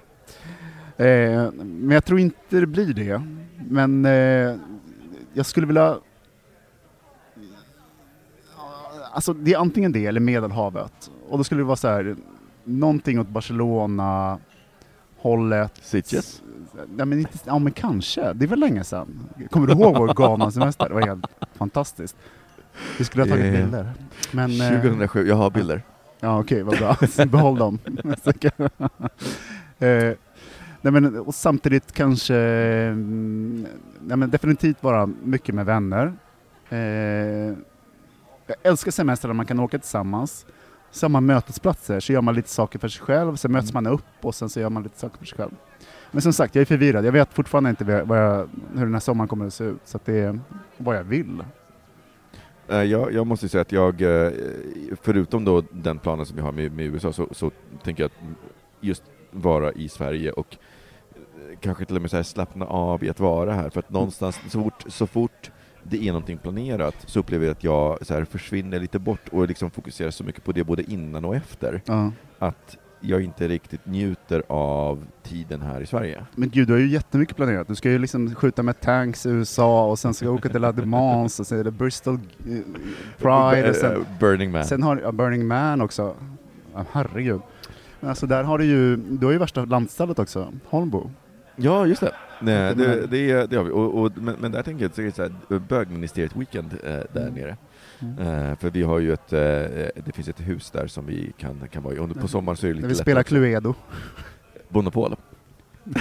Eh, 1.05 1.53
men 1.53 1.91
jag 1.91 2.05
tror 2.05 2.21
inte 2.21 2.61
det 2.61 2.67
blir 2.67 2.95
det. 2.95 3.23
Men 3.69 4.05
eh, 4.05 4.57
jag 5.33 5.47
skulle 5.47 5.67
vilja... 5.67 5.97
Alltså 9.17 9.33
det 9.33 9.53
är 9.53 9.59
antingen 9.59 9.93
det 9.93 10.07
eller 10.07 10.21
Medelhavet. 10.21 11.11
Och 11.29 11.39
då 11.39 11.45
skulle 11.45 11.61
det 11.61 11.65
vara 11.65 11.77
så 11.77 11.89
här, 11.89 12.17
någonting 12.65 13.21
åt 13.21 13.29
Barcelona, 13.29 14.39
hållet. 15.17 15.73
Sitges? 15.83 16.43
Ja 16.99 17.05
men, 17.05 17.19
inte, 17.19 17.39
ja 17.45 17.59
men 17.59 17.73
kanske, 17.73 18.33
det 18.33 18.45
är 18.45 18.49
väl 18.49 18.61
länge 18.61 18.85
sedan. 18.85 19.29
Kommer 19.51 19.67
du 19.67 19.73
ihåg 19.73 19.97
vår 19.99 20.15
Ghana-semester? 20.15 20.89
Det 20.89 20.95
var 20.95 21.03
helt 21.03 21.27
fantastiskt. 21.55 22.17
Vi 22.99 23.05
skulle 23.05 23.25
ha 23.25 23.29
tagit 23.29 23.45
Eh, 23.45 23.53
bilder. 23.53 23.93
Men, 24.33 24.61
eh, 24.61 24.81
2007, 24.81 25.29
jag 25.29 25.37
har 25.37 25.51
bilder. 25.51 25.83
Ja 26.21 26.41
okej, 26.41 26.63
vad 26.63 26.79
bra. 26.79 26.97
Behåll 27.27 27.59
dem. 27.59 27.79
eh, 29.79 30.13
nej, 30.81 30.93
men, 30.93 31.19
och 31.19 31.35
samtidigt 31.35 31.93
kanske, 31.93 32.37
mm, 32.37 33.67
nej, 34.01 34.17
men 34.17 34.31
definitivt 34.31 34.83
vara 34.83 35.07
mycket 35.25 35.55
med 35.55 35.67
vänner. 35.67 36.13
Eh, 36.69 37.57
jag 38.47 38.57
älskar 38.63 38.91
semester 38.91 39.29
där 39.29 39.35
man 39.35 39.47
kan 39.47 39.61
åka 39.61 39.79
tillsammans. 39.79 40.47
Så 40.91 41.05
har 41.05 41.09
man 41.09 41.27
mötesplatser, 41.27 42.01
så 42.01 42.13
gör 42.13 42.21
man 42.21 42.35
lite 42.35 42.49
saker 42.49 42.79
för 42.79 42.89
sig 42.89 43.03
själv, 43.03 43.37
sen 43.37 43.53
möts 43.53 43.73
man 43.73 43.87
upp 43.87 44.05
och 44.21 44.35
sen 44.35 44.49
så 44.49 44.61
gör 44.61 44.71
man 44.71 44.83
lite 44.83 44.99
saker 44.99 45.19
för 45.19 45.25
sig 45.25 45.37
själv. 45.37 45.51
Men 46.11 46.23
som 46.23 46.33
sagt, 46.33 46.55
jag 46.55 46.63
är 46.63 46.67
förvirrad. 46.67 47.05
Jag 47.05 47.13
vet 47.13 47.33
fortfarande 47.33 47.71
inte 47.71 47.85
vad 47.85 48.19
jag, 48.19 48.49
hur 48.75 48.85
den 48.85 48.93
här 48.93 49.01
sommaren 49.01 49.29
kommer 49.29 49.47
att 49.47 49.55
se 49.55 49.65
ut, 49.65 49.81
så 49.85 49.97
att 49.97 50.05
det 50.05 50.19
är 50.19 50.41
vad 50.77 50.97
jag 50.97 51.05
vill. 51.05 51.43
Eh, 52.69 52.83
jag, 52.83 53.13
jag 53.13 53.27
måste 53.27 53.49
säga 53.49 53.63
att 53.63 53.73
jag, 53.73 54.03
eh, 54.03 54.33
förutom 55.03 55.45
då 55.45 55.63
den 55.71 55.99
planen 55.99 56.27
som 56.27 56.39
jag 56.39 56.45
har 56.45 56.53
med, 56.53 56.73
med 56.73 56.87
USA, 56.87 57.13
så, 57.13 57.29
så 57.31 57.51
tänker 57.83 58.03
jag 58.03 58.07
att 58.07 58.37
just 58.81 59.03
vara 59.31 59.73
i 59.73 59.89
Sverige 59.89 60.33
och 60.33 60.57
eh, 61.15 61.59
kanske 61.61 61.85
till 61.85 61.97
och 61.97 62.03
med 62.03 62.11
så 62.11 62.17
här 62.17 62.25
slappna 62.25 62.67
av 62.67 63.05
i 63.05 63.11
att 63.11 63.21
vara 63.21 63.53
här, 63.53 63.71
för 63.71 63.81
att 63.81 63.91
någonstans, 63.91 64.41
så 64.49 64.63
fort, 64.63 64.85
så 64.87 65.07
fort 65.07 65.51
det 65.91 66.03
är 66.03 66.13
någonting 66.13 66.39
planerat 66.39 66.95
så 67.07 67.21
upplever 67.21 67.47
jag 67.47 67.53
att 67.53 67.65
jag 67.65 68.07
så 68.07 68.15
här 68.15 68.25
försvinner 68.25 68.81
lite 68.81 68.99
bort 68.99 69.29
och 69.33 69.49
liksom 69.49 69.71
fokuserar 69.71 70.11
så 70.11 70.25
mycket 70.25 70.45
på 70.45 70.53
det 70.53 70.65
både 70.65 70.83
innan 70.93 71.25
och 71.25 71.37
efter, 71.37 71.83
Ja. 71.85 72.13
att 72.39 72.77
jag 73.01 73.23
inte 73.23 73.49
riktigt 73.49 73.87
njuter 73.87 74.43
av 74.49 75.05
tiden 75.23 75.63
här 75.63 75.81
i 75.81 75.87
Sverige. 75.87 76.25
Men 76.35 76.49
gud, 76.51 76.69
du 76.69 76.73
har 76.73 76.81
ju 76.81 76.89
jättemycket 76.89 77.37
planerat. 77.37 77.69
Du 77.69 77.75
ska 77.75 77.91
ju 77.91 77.99
liksom 77.99 78.35
skjuta 78.35 78.63
med 78.63 78.81
tanks 78.81 79.27
i 79.27 79.31
USA 79.31 79.91
och 79.91 79.99
sen 79.99 80.15
ska 80.15 80.25
du 80.27 80.31
åka 80.33 80.49
till 80.49 80.61
La 80.61 80.73
Mans 80.73 81.41
och 81.41 81.47
sen 81.47 81.59
är 81.61 81.65
det 81.65 81.71
Bristol 81.71 82.15
eh, 82.15 82.57
Pride 83.19 83.71
och 83.71 83.77
sen, 83.77 83.93
Eh, 83.93 84.19
Burning 84.21 84.51
Man. 84.51 84.65
sen 84.65 84.83
har 84.83 84.97
du 84.97 85.03
ja, 85.03 85.13
Burning 85.13 85.47
Man 85.47 85.81
också. 85.81 86.15
Ja, 86.75 86.85
herregud. 86.93 87.41
Men 88.01 88.11
alltså 88.11 88.27
där 88.27 88.45
har 88.45 88.59
du 88.59 88.65
ju, 88.65 88.97
du 88.97 89.27
har 89.27 89.33
ju 89.33 89.39
värsta 89.39 89.65
landstället 89.65 90.19
också, 90.19 90.53
Holmbo. 90.65 91.11
Ja, 91.57 91.87
just 91.87 92.01
det. 92.01 92.13
Nej, 92.41 92.75
det, 92.75 93.07
det, 93.07 93.47
det 93.51 93.57
har 93.57 93.65
vi. 93.65 93.71
Och, 93.71 94.01
och, 94.03 94.13
men, 94.17 94.37
men 94.39 94.53
där 94.53 94.63
tänker 94.63 94.85
jag 94.85 94.93
det 94.95 95.03
är 95.03 95.11
så 95.11 95.23
här, 95.23 95.59
bögministeriet 95.59 96.37
weekend 96.37 96.73
eh, 96.85 96.91
där 97.13 97.23
Mm. 97.23 97.35
nere. 97.35 97.57
Mm. 97.99 98.19
Eh, 98.19 98.57
för 98.57 98.71
vi 98.71 98.83
har 98.83 98.99
ju 98.99 99.13
ett, 99.13 99.33
eh, 99.33 99.39
det 100.05 100.13
finns 100.15 100.29
ett 100.29 100.41
hus 100.41 100.71
där 100.71 100.87
som 100.87 101.07
vi 101.07 101.33
kan, 101.39 101.69
kan 101.69 101.83
vara 101.83 101.95
i. 101.95 101.99
Och 101.99 102.15
på 102.21 102.29
sommaren 102.29 102.57
så 102.57 102.67
är 102.67 102.69
det 102.69 102.75
lite 102.75 102.83
När 102.83 102.89
vi 102.89 102.95
lättare 102.95 103.05
spelar 103.05 103.21
också. 103.21 103.29
Cluedo. 103.35 103.75
Monopol. 104.69 105.17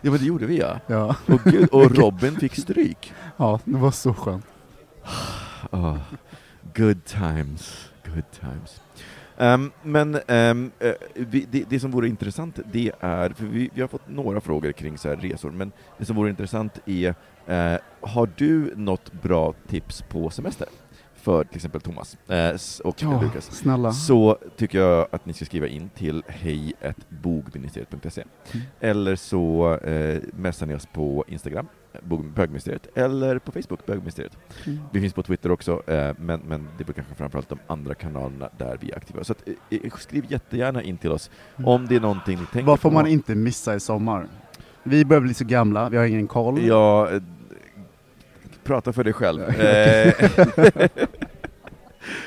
ja 0.00 0.10
men 0.10 0.18
det 0.18 0.24
gjorde 0.24 0.46
vi 0.46 0.58
ja. 0.58 0.80
Ja. 0.86 1.16
Och, 1.26 1.40
gud, 1.44 1.68
och 1.68 1.96
Robin 1.96 2.36
fick 2.36 2.56
stryk. 2.56 3.12
ja, 3.36 3.60
det 3.64 3.76
var 3.76 3.90
så 3.90 4.14
skönt. 4.14 4.46
Ah. 5.70 5.96
Good 6.74 7.04
times, 7.04 7.90
good 8.04 8.30
times. 8.40 8.80
Ehm, 9.40 9.70
men 9.82 10.14
eh, 10.14 10.54
vi, 11.14 11.46
det, 11.50 11.64
det 11.70 11.80
som 11.80 11.90
vore 11.90 12.08
intressant, 12.08 12.58
det 12.72 12.92
är, 13.00 13.30
för 13.30 13.44
vi, 13.44 13.70
vi 13.74 13.80
har 13.80 13.88
fått 13.88 14.08
några 14.08 14.40
frågor 14.40 14.72
kring 14.72 14.98
så 14.98 15.08
här 15.08 15.16
resor, 15.16 15.50
men 15.50 15.72
det 15.98 16.04
som 16.04 16.16
vore 16.16 16.30
intressant 16.30 16.78
är, 16.86 17.14
eh, 17.46 17.76
har 18.00 18.30
du 18.36 18.72
något 18.76 19.12
bra 19.12 19.54
tips 19.68 20.02
på 20.02 20.30
semester? 20.30 20.68
För 21.14 21.44
till 21.44 21.56
exempel 21.56 21.80
Thomas 21.80 22.18
eh, 22.28 22.56
och 22.84 23.02
Ja, 23.02 23.20
Lukas. 23.22 23.44
snälla. 23.56 23.92
Så 23.92 24.38
tycker 24.56 24.78
jag 24.78 25.06
att 25.10 25.26
ni 25.26 25.32
ska 25.32 25.44
skriva 25.44 25.66
in 25.66 25.88
till 25.88 26.22
hej.bogministeriet.se 26.28 28.24
Mm. 28.52 28.66
eller 28.80 29.16
så 29.16 29.74
eh, 29.74 30.22
messar 30.36 30.66
ni 30.66 30.74
oss 30.74 30.86
på 30.86 31.24
Instagram, 31.28 31.66
bögministeriet, 32.34 32.86
eller 32.94 33.38
på 33.38 33.52
Facebook, 33.52 33.86
bögministeriet. 33.86 34.36
Mm. 34.66 34.78
Vi 34.92 35.00
finns 35.00 35.12
på 35.12 35.22
Twitter 35.22 35.50
också, 35.50 35.82
eh, 35.86 36.14
men, 36.18 36.40
men 36.40 36.68
det 36.78 36.88
är 36.88 36.92
kanske 36.92 37.14
framförallt 37.14 37.48
de 37.48 37.58
andra 37.66 37.94
kanalerna 37.94 38.48
där 38.58 38.78
vi 38.80 38.90
är 38.90 38.96
aktiva. 38.96 39.24
Så 39.24 39.32
att, 39.32 39.48
eh, 39.70 39.90
skriv 39.98 40.24
jättegärna 40.28 40.82
in 40.82 40.98
till 40.98 41.12
oss 41.12 41.30
om 41.64 41.86
det 41.86 41.96
är 41.96 42.00
någonting 42.00 42.38
ni 42.38 42.46
tänker 42.46 42.66
Vad 42.66 42.80
får 42.80 42.88
på. 42.88 42.94
man 42.94 43.06
inte 43.06 43.34
missa 43.34 43.74
i 43.74 43.80
sommar? 43.80 44.26
Vi 44.82 45.04
börjar 45.04 45.20
bli 45.20 45.34
så 45.34 45.44
gamla, 45.44 45.88
vi 45.88 45.96
har 45.96 46.04
ingen 46.04 46.26
koll. 46.26 46.62
Ja, 46.62 47.10
eh, 47.10 47.22
prata 48.64 48.92
för 48.92 49.04
dig 49.04 49.12
själv. 49.12 49.42
Eh, 49.42 50.14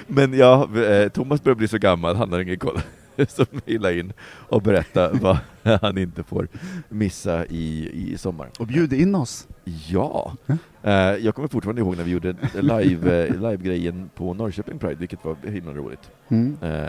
Men 0.07 0.33
ja, 0.33 0.69
eh, 0.79 1.09
Thomas 1.09 1.43
börjar 1.43 1.55
bli 1.55 1.67
så 1.67 1.77
gammal, 1.77 2.15
han 2.15 2.31
har 2.31 2.39
ingen 2.39 2.59
koll. 2.59 2.79
Så 3.27 3.45
mejla 3.65 3.91
in 3.91 4.13
och 4.49 4.61
berätta 4.61 5.13
vad 5.13 5.37
han 5.81 5.97
inte 5.97 6.23
får 6.23 6.47
missa 6.89 7.45
i, 7.45 7.89
i 7.93 8.17
sommar. 8.17 8.49
Och 8.59 8.67
bjud 8.67 8.93
in 8.93 9.15
oss. 9.15 9.47
Ja, 9.87 10.35
eh, 10.83 10.93
jag 10.93 11.35
kommer 11.35 11.47
fortfarande 11.47 11.81
ihåg 11.81 11.97
när 11.97 12.03
vi 12.03 12.11
gjorde 12.11 12.35
live, 12.53 13.27
eh, 13.27 13.35
live-grejen 13.35 14.09
på 14.15 14.33
Norrköping 14.33 14.79
Pride, 14.79 14.95
vilket 14.95 15.25
var 15.25 15.35
himla 15.43 15.73
roligt. 15.73 16.11
Mm. 16.27 16.57
Eh, 16.61 16.87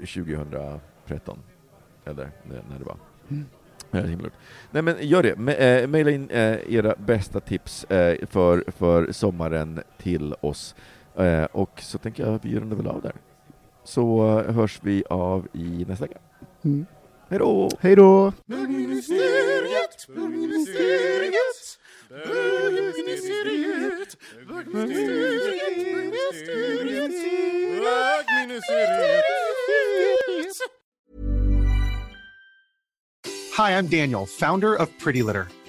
2013, 0.00 1.38
eller 2.04 2.30
när, 2.44 2.78
det 2.78 2.84
var. 2.84 2.96
Mm. 3.30 3.44
Himla. 4.10 4.30
Nej 4.70 4.82
men 4.82 4.96
gör 5.00 5.22
det, 5.22 5.56
eh, 5.82 5.88
maila 5.88 6.10
in 6.10 6.30
eh, 6.30 6.74
era 6.74 6.94
bästa 6.98 7.40
tips 7.40 7.84
eh, 7.84 8.26
för, 8.26 8.64
för 8.66 9.12
sommaren 9.12 9.80
till 9.98 10.34
oss. 10.40 10.74
Eh, 11.16 11.44
och 11.44 11.80
så 11.82 11.98
tänker 11.98 12.24
jag 12.26 12.34
att 12.34 12.44
vi 12.44 12.60
rundar 12.60 12.76
väl 12.76 12.86
av 12.86 13.02
där. 13.02 13.12
Så 13.84 14.22
hörs 14.42 14.80
vi 14.82 15.04
av 15.10 15.46
i 15.52 15.84
nästa 15.88 16.04
vecka. 16.04 16.18
Mm. 16.64 16.86
Hej 17.28 17.38
då! 17.38 17.70
Hej 17.80 17.96
då! 17.96 18.32
Bögministeriet, 18.46 20.06
bögministeriet, 20.08 21.78
bögministeriet, 22.08 24.16
bögministeriet. 24.46 25.24
Hi, 33.56 33.70
I'm 33.70 33.86
Daniel, 33.86 34.26
founder 34.26 34.74
of 34.74 34.90
Pretty 34.98 35.22
Litter. 35.22 35.46